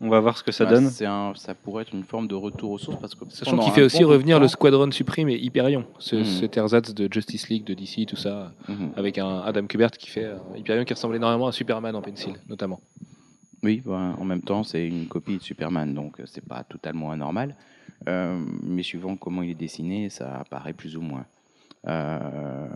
[0.00, 0.90] On va voir ce que ça bah, donne.
[1.06, 3.82] un- ça pourrait être une forme de retour aux sources parce que Sachant qu'il fait
[3.82, 6.24] aussi revenir le Squadron Supreme et Hyperion, ce, Mhm.
[6.24, 8.90] cet ersatz de Justice League, de DC, tout ça, Mhm.
[8.96, 12.80] avec un Adam Kubert qui fait Hyperion qui ressemble énormément à Superman en pencil, notamment.
[13.66, 17.10] Oui, ben, en même temps, c'est une copie de Superman, donc euh, c'est pas totalement
[17.10, 17.56] anormal.
[18.06, 21.26] Euh, mais suivant comment il est dessiné, ça apparaît plus ou moins.
[21.88, 22.68] Euh,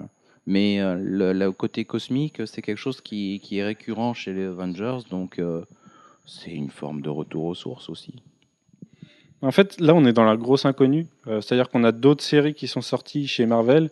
[0.49, 5.41] mais le, côté cosmique, c'est quelque chose qui, est récurrent chez les Avengers, donc
[6.27, 8.17] c'est une forme de retour aux sources aussi.
[9.43, 11.07] En fait, là, on est dans la grosse inconnue.
[11.25, 13.91] C'est-à-dire qu'on a d'autres séries qui sont sorties chez Marvel,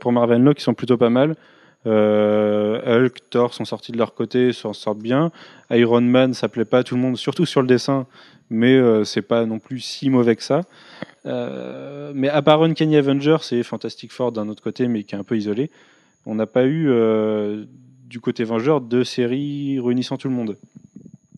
[0.00, 1.36] pour Marvel Now, qui sont plutôt pas mal.
[1.86, 5.30] Euh, Hulk, Thor sont sortis de leur côté, s'en sortent bien.
[5.70, 8.06] Iron Man, ça plaît pas à tout le monde, surtout sur le dessin,
[8.50, 10.62] mais euh, c'est pas non plus si mauvais que ça.
[11.26, 15.18] Euh, mais à part Uncanny Avengers et Fantastic Four d'un autre côté, mais qui est
[15.18, 15.70] un peu isolé,
[16.26, 16.88] on n'a pas eu
[18.06, 20.56] du côté Vengeurs de séries réunissant tout le monde.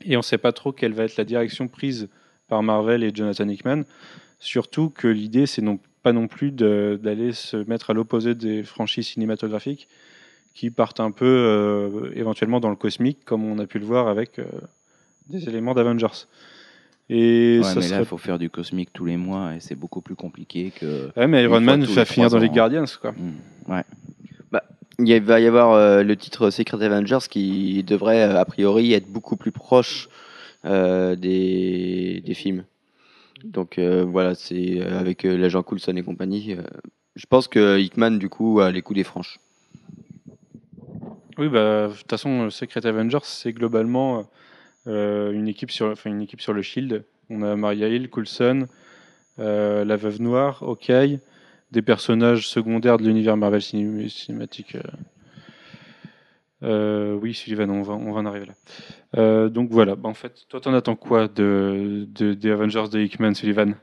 [0.04, 2.08] Et on sait pas trop quelle va être la direction prise
[2.48, 3.82] par Marvel et Jonathan Hickman.
[4.38, 9.08] Surtout que l'idée, c'est non, pas non plus d'aller se mettre à l'opposé des franchises
[9.08, 9.88] cinématographiques
[10.56, 14.08] qui partent un peu euh, éventuellement dans le cosmique, comme on a pu le voir
[14.08, 14.44] avec euh,
[15.28, 16.06] des éléments d'Avengers.
[17.10, 19.60] Et Ouais, ça mais serait- là, il faut faire du cosmique tous les mois et
[19.60, 21.10] c'est beaucoup plus compliqué que.
[21.16, 22.52] Ouais, mais Iron Man va finir dans les ans.
[22.52, 23.12] Guardians, quoi.
[23.12, 23.82] Hmm, Ouais.
[24.98, 28.94] Il y a- va y avoir euh, le titre Secret Avengers qui devrait a priori
[28.94, 30.08] être beaucoup plus proche
[30.64, 32.64] des, des films.
[33.44, 36.56] Donc euh, voilà, c'est euh, avec euh, l'agent Coulson et compagnie.
[37.14, 39.38] je pense que Hickman du coup a les coups des franches.
[41.38, 44.26] Oui, bah, de toute façon, euh, Secret Avengers, c'est globalement
[44.86, 47.04] euh, une, équipe sur, une équipe sur le Shield.
[47.28, 48.66] On a Maria Hill, Coulson,
[49.38, 51.20] euh, la Veuve Noire, Hawkeye,
[51.72, 54.76] des personnages secondaires de l'univers Marvel ciné- cinématique.
[56.62, 59.48] oui, Sullivan, on va, on va en arriver là.
[59.50, 63.34] Donc voilà, bah, en fait, toi, t'en attends quoi de, de- des Avengers de Hickman,
[63.34, 63.74] Sullivan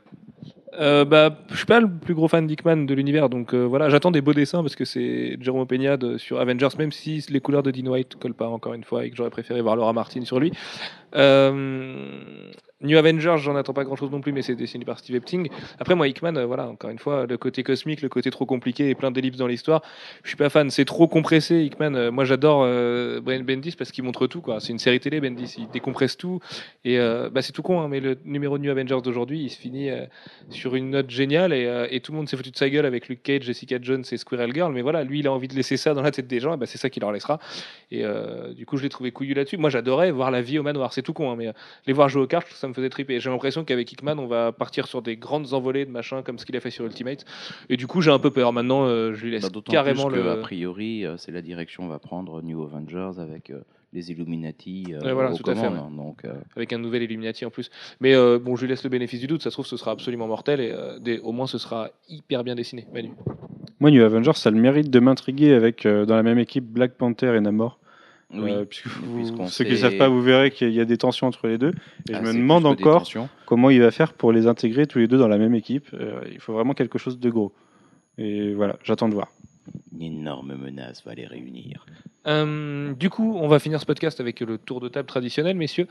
[0.80, 3.88] Euh, bah, je suis pas le plus gros fan d'Hickman de l'univers, donc euh, voilà,
[3.90, 7.40] j'attends des beaux dessins parce que c'est Jerome Peña de- sur Avengers, même si les
[7.40, 9.92] couleurs de Dean White collent pas encore une fois et que j'aurais préféré voir Laura
[9.92, 10.52] Martin sur lui.
[11.14, 12.50] Euh,
[12.84, 15.48] New Avengers, j'en attends pas grand chose non plus, mais c'est dessiné par Steve Epting.
[15.78, 18.90] Après, moi, Hickman, euh, voilà, encore une fois, le côté cosmique, le côté trop compliqué
[18.90, 19.82] et plein d'ellipses dans l'histoire,
[20.22, 20.70] je suis pas fan.
[20.70, 21.94] C'est trop compressé, Hickman.
[21.94, 24.60] Euh, moi, j'adore euh, Brian Bendis parce qu'il montre tout, quoi.
[24.60, 25.54] C'est une série télé, Bendis.
[25.58, 26.40] Il décompresse tout.
[26.84, 29.58] Et bah, c'est tout con, hein, mais le numéro de New Avengers d'aujourd'hui, il se
[29.58, 29.90] finit
[30.50, 33.22] sur une note géniale et, tout le monde s'est foutu de sa gueule avec Luke
[33.22, 34.72] Cage, Jessica Jones et Squirrel Girl.
[34.72, 36.56] Mais voilà, lui, il a envie de laisser ça dans la tête des gens, et
[36.58, 37.38] bah, c'est ça qu'il leur laissera.
[37.90, 38.04] Et
[38.54, 39.56] du coup, je l'ai trouvé couillu là-dessus.
[39.56, 40.92] Moi, j'adorais voir la vie au manoir.
[40.92, 41.48] C'est tout con, hein, mais
[41.86, 43.20] les voir jouer aux cartes, ça me faisait triper.
[43.20, 46.44] J'ai l'impression qu'avec Hickman, on va partir sur des grandes envolées de machin comme ce
[46.44, 47.24] qu'il a fait sur Ultimate.
[47.70, 48.52] Et du coup, j'ai un peu peur.
[48.52, 50.30] Maintenant, euh, je lui laisse Bah, carrément plus que, le.
[50.30, 53.60] a priori, euh, c'est la direction va prendre New Avengers avec euh,
[53.92, 57.50] les Illuminati euh, voilà, tout à fait, hein, donc, euh, avec un nouvel Illuminati en
[57.50, 57.70] plus.
[58.00, 59.42] Mais euh, bon, je lui laisse le bénéfice du doute.
[59.42, 62.42] Ça se trouve, ce sera absolument mortel et euh, des- au moins, ce sera hyper
[62.42, 62.86] bien dessiné.
[62.92, 63.12] Manu.
[63.80, 66.64] Moi, New Avengers, ça a le mérite de m'intriguer avec euh, dans la même équipe
[66.64, 67.78] Black Panther et Namor.
[68.32, 68.50] Oui.
[68.50, 71.26] Euh, puisque vous- ceux qui ne savent pas, vous verrez qu'il y a des tensions
[71.26, 71.72] entre les deux.
[72.08, 73.04] Et Ah, je me c'est demande encore
[73.46, 75.86] comment il va faire pour les intégrer tous les deux dans la même équipe.
[75.94, 77.52] Euh, il faut vraiment quelque chose de gros.
[78.18, 79.28] Et voilà, j'attends de voir.
[79.92, 81.86] Une énorme menace va les réunir.
[82.26, 85.86] Euh, du coup, on va finir ce podcast avec le tour de table traditionnel, messieurs.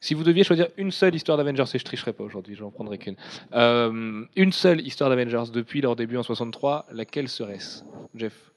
[0.00, 2.98] Si vous deviez choisir une seule histoire d'Avengers, et je tricherai pas aujourd'hui, j'en prendrai
[2.98, 3.16] qu'une.
[3.54, 7.82] Euh, une seule histoire d'Avengers depuis leur début en 63, laquelle serait-ce?
[8.14, 8.52] Jeff?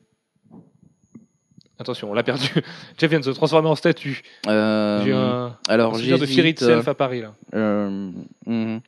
[1.80, 2.48] Attention, on l'a perdu.
[2.98, 4.22] Jeff vient de se transformer en statue.
[4.48, 7.34] Euh, J'ai un, alors, un de j'hésite, Itself à Paris, là.
[7.54, 8.12] euh,
[8.46, 8.82] mhm.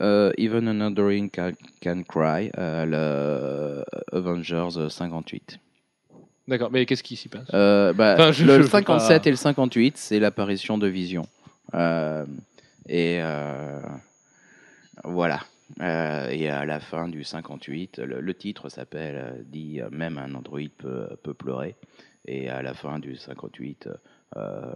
[0.00, 5.58] Euh, Even an Adoring Can, Can Cry, euh, le Avengers 58.
[6.48, 7.46] D'accord, mais qu'est-ce qui s'y passe?
[7.54, 10.86] Euh, bah, Enfin, je- le je veux 57 pas- et le 58, c'est l'apparition de
[10.86, 11.26] Vision.
[12.88, 13.20] Et
[15.04, 15.40] voilà.
[15.80, 20.18] Euh, et à la fin du 58, le, le titre s'appelle euh, dit euh, même
[20.18, 21.76] un androïde peut, peut pleurer.
[22.26, 23.88] Et à la fin du 58,
[24.36, 24.72] euh,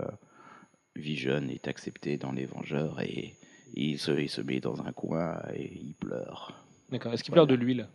[0.96, 3.36] Vision est accepté dans les Vengeurs et
[3.74, 6.64] il se, il se met dans un coin et il pleure.
[6.90, 7.88] D'accord, est-ce qu'il pleure de l'huile?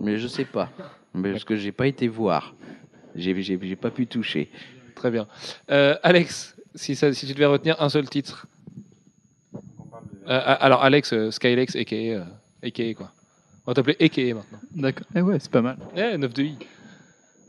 [0.00, 0.70] Mais je sais pas,
[1.14, 2.54] Mais parce que j'ai pas été voir.
[3.14, 4.50] J'ai j'ai- j'ai pas pu toucher.
[4.94, 5.26] Très bien.
[5.70, 8.46] Euh, Alex, si, ça- si tu devais retenir un seul titre.
[9.54, 9.60] Euh,
[10.26, 11.94] alors, Alex, euh, Skylex, a.k.a.
[11.96, 13.12] euh, quoi.
[13.66, 14.34] On va t'appeler a.k.a.
[14.34, 14.60] maintenant.
[14.74, 15.06] D'accord.
[15.14, 15.76] Eh ouais, c'est pas mal.
[15.96, 16.56] Eh, 9 de I.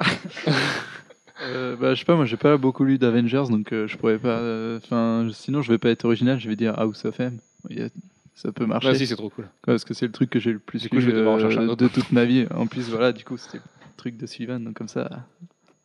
[1.44, 4.18] Euh, bah, je sais pas, moi j'ai pas beaucoup lu d'Avengers donc euh, je pourrais
[4.20, 4.38] pas.
[4.40, 7.40] euh, Enfin, sinon je vais pas être original, je vais dire House of M.
[7.70, 7.90] Il y a-
[8.36, 8.91] Ça peut marcher.
[8.91, 9.48] Vas-y, c'est trop cool.
[9.65, 11.36] Parce que c'est le truc que j'ai le plus Du coup, lu je vais devoir
[11.36, 11.84] en euh, chercher un autre.
[11.84, 12.48] de toute ma vie.
[12.56, 15.28] En plus, voilà, du coup, c'était le truc de Sullivan, donc comme ça,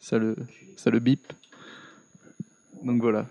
[0.01, 0.35] ça le,
[0.77, 1.31] ça le bip.
[2.83, 3.27] Donc voilà.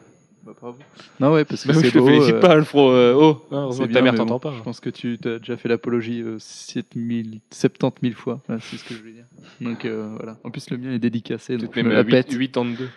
[0.47, 0.77] Bah, bravo.
[1.19, 2.07] Non, ouais, parce que Bah c'est je te beau.
[2.07, 2.89] félicite euh, pas, Alfro.
[2.89, 3.13] Euh,
[3.51, 4.53] oh, c'est que ta bien, mère t'entend bon, pas.
[4.57, 8.39] Je pense que tu as déjà fait l'apologie euh, 7000, 70 000 fois.
[8.47, 9.25] Voilà, c'est ce que je voulais dire.
[9.59, 10.37] Donc euh, voilà.
[10.45, 12.89] En plus, le mien est dédicacé, donc je me même la pète 8, 82.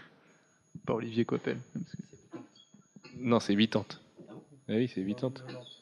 [0.86, 1.56] par Olivier Coppel.
[3.18, 3.85] Non, c'est 80.
[4.68, 5.32] Ah oui, c'est 80.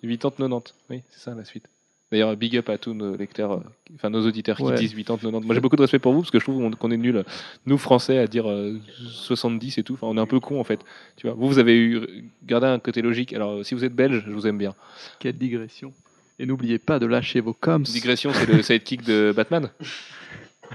[0.01, 0.75] 80, 90.
[0.89, 1.69] Oui, c'est ça la suite.
[2.11, 3.61] D'ailleurs, big up à tous nos lecteurs, euh,
[3.95, 4.75] enfin nos auditeurs qui Ouais.
[4.77, 5.47] disent 80, 90.
[5.47, 7.23] Moi j'ai beaucoup de respect pour vous parce que je trouve qu'on- est nuls,
[7.67, 8.79] nous français, à dire euh,
[9.11, 9.93] 70 et tout.
[9.95, 10.81] Enfin, on est un peu con en fait.
[11.17, 13.35] Tu vois, vous, vous avez eu gardé un côté logique.
[13.35, 14.75] Alors, euh, si vous êtes belge, je vous aime bien.
[15.19, 15.93] Quelle digression.
[16.39, 17.83] Et n'oubliez pas de lâcher vos coms.
[17.83, 19.69] Digression, c'est le sidekick de Batman.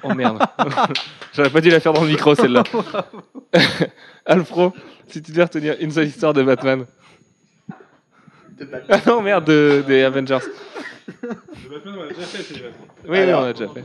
[0.04, 0.38] Oh merde.
[1.34, 2.64] J'aurais pas dû la faire dans le micro celle-là.
[4.26, 4.74] Alfro,
[5.08, 6.86] si tu devais retenir une seule histoire de Batman.
[8.90, 10.38] Ah non, merde, de- des Avengers.
[11.10, 11.15] Oui,
[13.10, 13.41] oui, Alors.
[13.41, 13.84] on a déjà fait.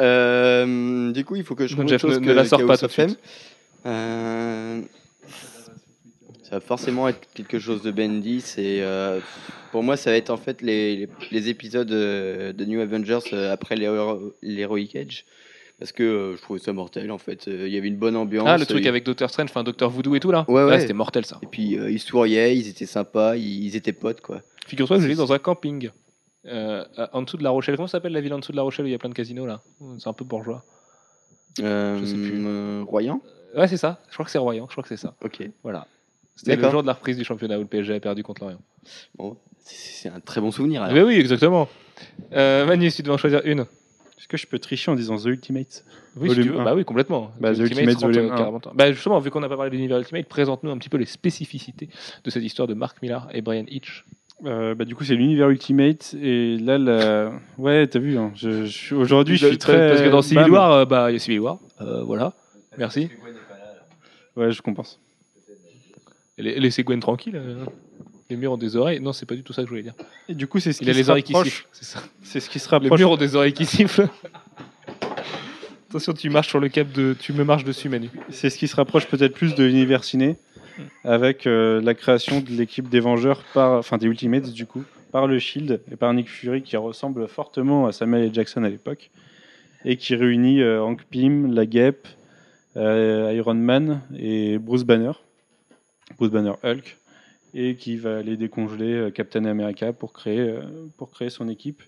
[0.00, 2.64] Euh, du coup, il faut que je trouve Jeff, chose ne- que ne la sors
[2.66, 3.18] pas tout de suite.
[3.86, 4.80] Euh,
[6.44, 9.20] ça va forcément être quelque chose de Bendis et euh,
[9.72, 13.18] pour moi, ça va être en fait les, les, les épisodes euh, de New Avengers
[13.32, 15.24] euh, après l'Hero- l'Heroic Age.
[15.78, 17.46] Parce que euh, je trouvais ça mortel en fait.
[17.48, 18.46] Euh, Il y avait une bonne ambiance.
[18.48, 20.66] Ah, le truc il- avec Doctor Strange, enfin Doctor Voodoo et tout là Ouais, Là,
[20.66, 20.80] ouais.
[20.80, 21.38] c'était mortel ça.
[21.42, 24.42] Et puis euh, ils souriaient, ils étaient sympas, ils, ils étaient potes quoi.
[24.66, 25.90] Figure-toi que je l'ai dans un camping.
[26.46, 27.76] euh, en dessous de La Rochelle.
[27.76, 29.14] Comment s'appelle la ville en dessous de La Rochelle où il y a plein de
[29.14, 29.60] casinos là?
[29.98, 30.64] C'est un peu bourgeois.
[31.60, 32.44] Euh, Je sais plus.
[32.46, 33.20] euh, Royan?
[33.56, 34.00] Ouais, c'est ça.
[34.08, 34.66] Je crois que c'est Royan.
[34.68, 35.14] Je crois que c'est ça.
[35.24, 35.42] Ok.
[35.62, 35.86] Voilà.
[36.36, 38.60] C'était le jour de la reprise du championnat où le PSG a perdu contre l'Orient.
[39.16, 40.82] Bon, c'est un très bon souvenir.
[40.82, 40.96] alors.
[40.96, 41.68] Oui, oui, exactement.
[42.32, 43.66] Euh, Manu, si tu devais en choisir une.
[44.18, 45.84] Est-ce que je peux tricher en disant The Ultimate
[46.16, 46.60] Oui, si Volume tu veux.
[46.60, 46.64] un.
[46.64, 47.30] Bah oui, complètement.
[47.40, 48.60] Bah, The Ultimate Ultimate Volume.
[48.74, 51.06] Bah justement, vu qu'on n'a pas parlé de l'univers Ultimate, présente-nous un petit peu les
[51.06, 51.88] spécificités
[52.24, 54.04] de cette histoire de Mark Millar et Brian Hitch.
[54.44, 56.14] Euh, bah, du coup, c'est l'univers Ultimate.
[56.20, 57.32] Et là, la...
[57.58, 59.88] ouais, t'as vu, hein, je, je- aujourd'hui, je suis très.
[59.90, 60.50] Parce que dans Civil.
[60.50, 61.58] War, euh, bah il y a Civil War.
[61.80, 62.32] Euh, voilà.
[62.76, 63.08] Merci.
[64.36, 65.00] Ouais, je compense.
[66.36, 67.40] Laissez Gwen tranquille.
[68.30, 69.00] Les murs ont des oreilles.
[69.00, 69.94] Non, c'est pas du tout ça que je voulais dire.
[70.28, 71.68] Et du coup, c'est ce Il qui a se les oreilles qui rapproche- sifflent.
[71.72, 72.00] C'est ça.
[72.22, 72.98] C'est ce qui se Les rapproche.
[73.00, 74.08] murs ont des oreilles qui sifflent.
[75.88, 77.16] Attention, tu marches sur le cap de.
[77.18, 78.10] Tu me marches dessus, Manu.
[78.30, 80.36] C'est ce qui se rapproche peut-être plus de l'univers ciné,
[81.04, 85.26] avec euh, la création de l'équipe des Vengeurs, par, enfin des Ultimates du coup, par
[85.26, 88.34] le Shield et par Nick Fury, qui ressemble fortement à Samuel L.
[88.34, 89.10] Jackson à l'époque,
[89.86, 92.06] et qui réunit euh, Hank Pym, la Guêpe,
[92.76, 95.12] euh, Iron Man et Bruce Banner,
[96.18, 96.98] Bruce Banner Hulk,
[97.54, 100.62] et qui va aller décongeler euh, Captain America pour créer, euh,
[100.96, 101.82] pour créer son équipe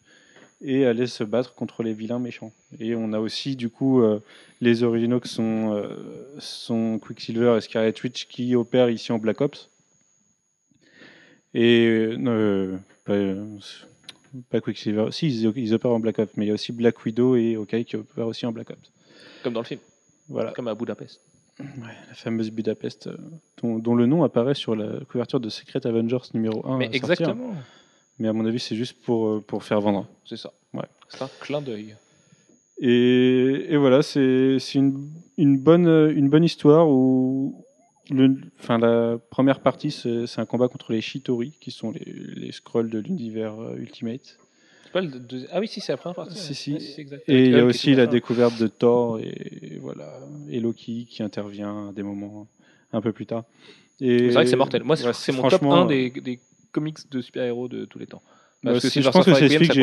[0.63, 2.53] et aller se battre contre les vilains méchants.
[2.79, 4.21] Et on a aussi du coup euh,
[4.61, 5.97] les originaux qui sont, euh,
[6.39, 9.71] sont Quicksilver et Scarlet Witch qui opèrent ici en Black Ops.
[11.55, 13.17] Et euh, pas,
[14.51, 17.05] pas Quicksilver, si ils, ils opèrent en Black Ops, mais il y a aussi Black
[17.05, 18.93] Widow et Hawkeye qui opèrent aussi en Black Ops.
[19.43, 19.81] Comme dans le film.
[20.29, 21.21] Voilà, Comme à Budapest.
[22.09, 23.17] La fameuse Budapest, euh,
[23.63, 26.79] dont, dont le nom apparaît sur la couverture de Secret Avengers numéro 1.
[26.79, 27.11] Mais à sortir.
[27.11, 27.55] exactement.
[28.19, 30.07] Mais à mon avis, c'est juste pour, euh, pour faire vendre.
[30.25, 30.53] C'est ça.
[30.75, 30.85] Ouais.
[31.09, 31.97] C'est un clin d'œil.
[32.81, 37.65] Et, et voilà, c'est une, une, bonne, euh, une bonne histoire où
[38.11, 42.53] le, enfin, la première partie, c'est un combat contre les Shitori, qui sont les, les
[42.53, 44.39] scrolls de l'univers euh, Ultimate.
[44.91, 46.37] C'est pas le deuxi- Ah oui, si, c'est la première partie.
[46.37, 46.73] Si, si.
[47.29, 48.11] Et il y a aussi la ça.
[48.11, 50.19] découverte de Thor et, voilà,
[50.49, 52.49] et Loki qui intervient à des moments
[52.93, 53.45] un peu plus tard.
[54.01, 54.83] Et C'est vrai que c'est mortel.
[54.83, 56.41] Moi, c'est Ouais, c'est mon top franchement, 1 des, des
[56.73, 58.23] comics de super-héros de tous les temps.
[58.65, 59.75] bah, Parce que c'est- Silver je pense que c'est celui que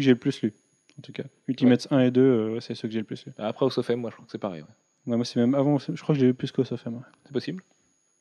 [0.00, 0.52] j'ai le plus lu.
[0.98, 3.32] En tout cas, Ultimates 1 et 2, euh, c'est ceux que j'ai le plus lu.
[3.38, 4.62] Après, au Sofem, moi, je crois que c'est pareil.
[4.62, 5.10] ouais.
[5.12, 6.94] Ouais, moi, c'est même avant, je crois que j'ai lu plus qu'au Sofem.
[6.94, 7.00] Ouais.
[7.24, 7.62] C'est possible?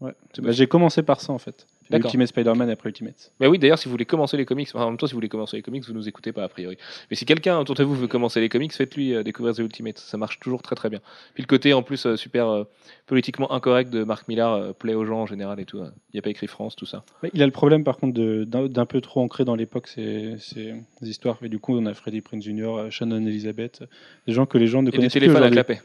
[0.01, 0.13] Ouais.
[0.33, 1.65] C'est Bah, j'ai commencé par ça en fait.
[1.91, 3.32] Ultimate Spider-Man et après Ultimate.
[3.40, 5.18] Mais oui, d'ailleurs, si vous voulez commencer les comics, enfin, en même temps, si vous
[5.18, 6.78] voulez commencer les comics, vous nous écoutez pas a priori.
[7.10, 9.98] Mais si quelqu'un autour de vous veut commencer les comics, faites-lui euh, découvrir The Ultimate.
[9.99, 10.99] Ça marche toujours très très bien.
[11.34, 12.64] Puis le côté en plus euh, super euh,
[13.06, 15.80] politiquement incorrect de Mark Millar euh, plaît aux gens en général et tout.
[15.80, 15.91] hein.
[16.12, 17.03] Il n'y a pas écrit France, tout ça.
[17.34, 21.38] Il a le problème par contre d'un peu trop ancré dans l'époque ces, ces histoires.
[21.44, 23.84] Et du coup, on a Freddie Prinze Jr., Shannon Elizabeth,
[24.28, 25.82] des gens que les gens ne Et des connaissent plus téléphones à clapet.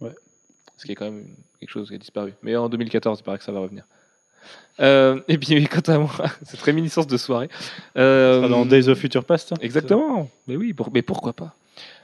[0.00, 0.12] Ouais.
[0.76, 1.26] Ce qui est quand même
[1.60, 2.32] quelque chose qui a disparu.
[2.42, 3.84] Mais en 2014, il paraît que ça va revenir.
[4.80, 6.10] Euh, et puis, quant à moi,
[6.44, 7.48] cette réminiscence de soirée.
[7.96, 9.52] euh, dans Days of Future Past.
[9.52, 9.56] hein.
[9.60, 10.28] Exactement.
[10.48, 11.54] Mais oui, pour- mais pourquoi pas?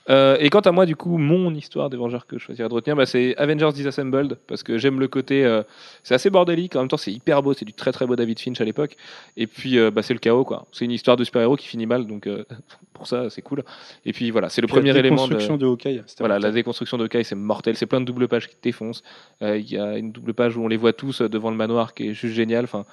[0.09, 2.75] Euh, et quant à moi, du coup, mon histoire des Vengeurs que je choisirais de
[2.75, 5.45] retenir, bah, c'est Avengers Disassembled, parce que j'aime le côté.
[5.45, 5.63] euh,
[6.03, 8.39] c'est assez bordélique, en même temps, c'est hyper beau, c'est du très très beau David
[8.39, 8.97] Finch à l'époque.
[9.37, 10.67] Et puis, euh, bah, c'est le chaos, quoi.
[10.73, 12.29] C'est une histoire de super-héros qui finit mal, donc
[12.95, 13.65] pour ça, c'est cool.
[14.07, 15.35] Et puis voilà, c'est le Puis la premier élément de.
[15.35, 16.03] déconstruction de Hawkeye.
[16.19, 17.77] Voilà, la déconstruction de Kai, c'est mortel.
[17.77, 19.03] C'est plein de doubles pages qui te défoncent.
[19.41, 22.09] Il y a une double page où on les voit tous devant le manoir qui
[22.09, 22.65] est juste génial.
[22.65, 22.85] Enfin,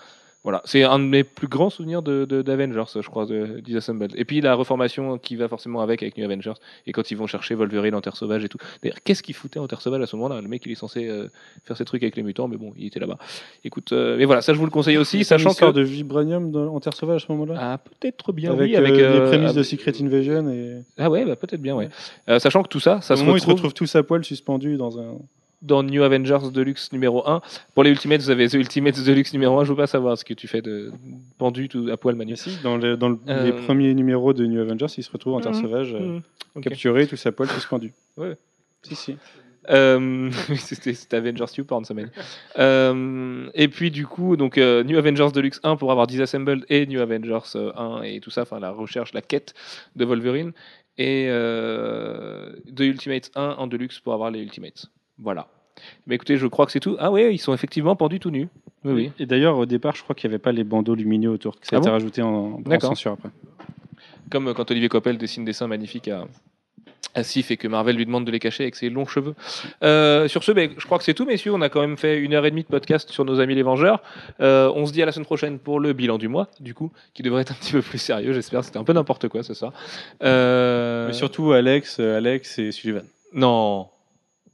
[0.45, 4.13] voilà, c'est un de mes plus grands souvenirs de, de- d'Avengers, je crois, de Disassembled.
[4.15, 6.53] Et puis la reformation qui va forcément avec avec New Avengers.
[6.87, 8.59] Et quand ils vont chercher Wolverine en Terre Sauvage et tout.
[8.81, 10.39] D'ailleurs, qu'est-ce qu'il foutait en Terre Sauvage à ce moment-là?
[10.41, 11.27] Le mec, il est censé euh,
[11.65, 13.17] faire ses trucs avec les mutants, mais bon, il était là-bas.
[13.63, 16.51] Écoute, euh, mais voilà, ça je vous le conseille aussi, Il sachant que de vibranium
[16.51, 17.55] dans- en Terre Sauvage à ce moment-là?
[17.59, 21.09] ah peut-être bien avec oui, avec euh, euh, les prémices de Secret Invasion et Ah
[21.09, 21.89] ouais, bah, peut-être bien ouais.
[22.29, 24.03] Euh, sachant que tout ça, ça au se moment où ils se retrouve tous à
[24.03, 25.15] poil suspendus dans un.
[25.61, 27.41] Dans New Avengers Deluxe numéro 1.
[27.73, 29.63] Pour les Ultimates, vous avez The Ultimates Deluxe numéro 1.
[29.65, 30.91] Je veux pas savoir ce que tu fais de
[31.37, 32.35] pendu tout à poil, Manu.
[32.35, 35.35] Si, dans, les, dans le- Euh, les premiers numéros de New Avengers, ils se retrouvent
[35.35, 35.61] en Terre Mhm.
[35.61, 36.21] Sauvage, euh, Mmh.
[36.55, 36.63] Ok.
[36.63, 37.93] capturés, tous à poil, suspendus.
[38.17, 38.37] Ouais.
[38.83, 39.17] Si, si.
[39.71, 42.11] Euh, c'était Avengers ça mène.
[42.59, 46.85] Euh, et puis du coup, donc euh, New Avengers Deluxe 1 pour avoir Disassembled et
[46.85, 49.55] New Avengers euh, 1 et tout ça, enfin la recherche, la quête
[49.95, 50.51] de Wolverine
[50.99, 54.85] et euh, The Ultimates 1 en Deluxe pour avoir les Ultimates.
[55.19, 55.47] Voilà.
[56.07, 56.95] Mais écoutez, je crois que c'est tout.
[56.99, 58.47] Ah ouais, ils sont effectivement pendus tout nus.
[58.85, 59.11] Oui, oui.
[59.19, 61.55] Et d'ailleurs, au départ, je crois qu'il n'y avait pas les bandeaux lumineux autour.
[61.61, 63.29] Ça Ah a été bon rajouté en, censure après.
[64.29, 66.25] Comme euh, quand Olivier Coppel dessine des seins magnifiques à,
[67.15, 69.33] à Sif et que Marvel lui demande de les cacher avec ses longs cheveux.
[69.83, 71.53] Euh, sur ce, ben, je crois que c'est tout, messieurs.
[71.53, 73.63] On a quand même fait une heure et demie de podcast sur nos amis les
[73.63, 74.03] Vengeurs.
[74.41, 76.91] Euh, on se dit à la semaine prochaine pour le bilan du mois, du coup,
[77.13, 78.63] qui devrait être un petit peu plus sérieux, j'espère.
[78.63, 79.71] C'était un peu n'importe quoi ce soir.
[80.23, 83.03] Euh, Mais surtout Alex, Alex et Sullivan.
[83.33, 83.87] Non,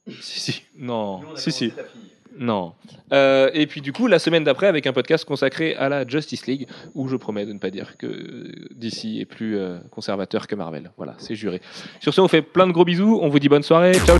[0.07, 0.63] Si, si.
[0.77, 1.71] non, Si, si.
[2.37, 2.73] non.
[3.13, 6.47] Euh, et puis du coup, la semaine d'après, avec un podcast consacré à la Justice
[6.47, 10.55] League, où je promets de ne pas dire que DC est plus euh, conservateur que
[10.55, 10.91] Marvel.
[10.97, 11.61] Voilà, c'est juré.
[11.99, 13.19] Sur ce, on fait plein de gros bisous.
[13.21, 13.93] On vous dit bonne soirée.
[13.93, 14.17] Ciao.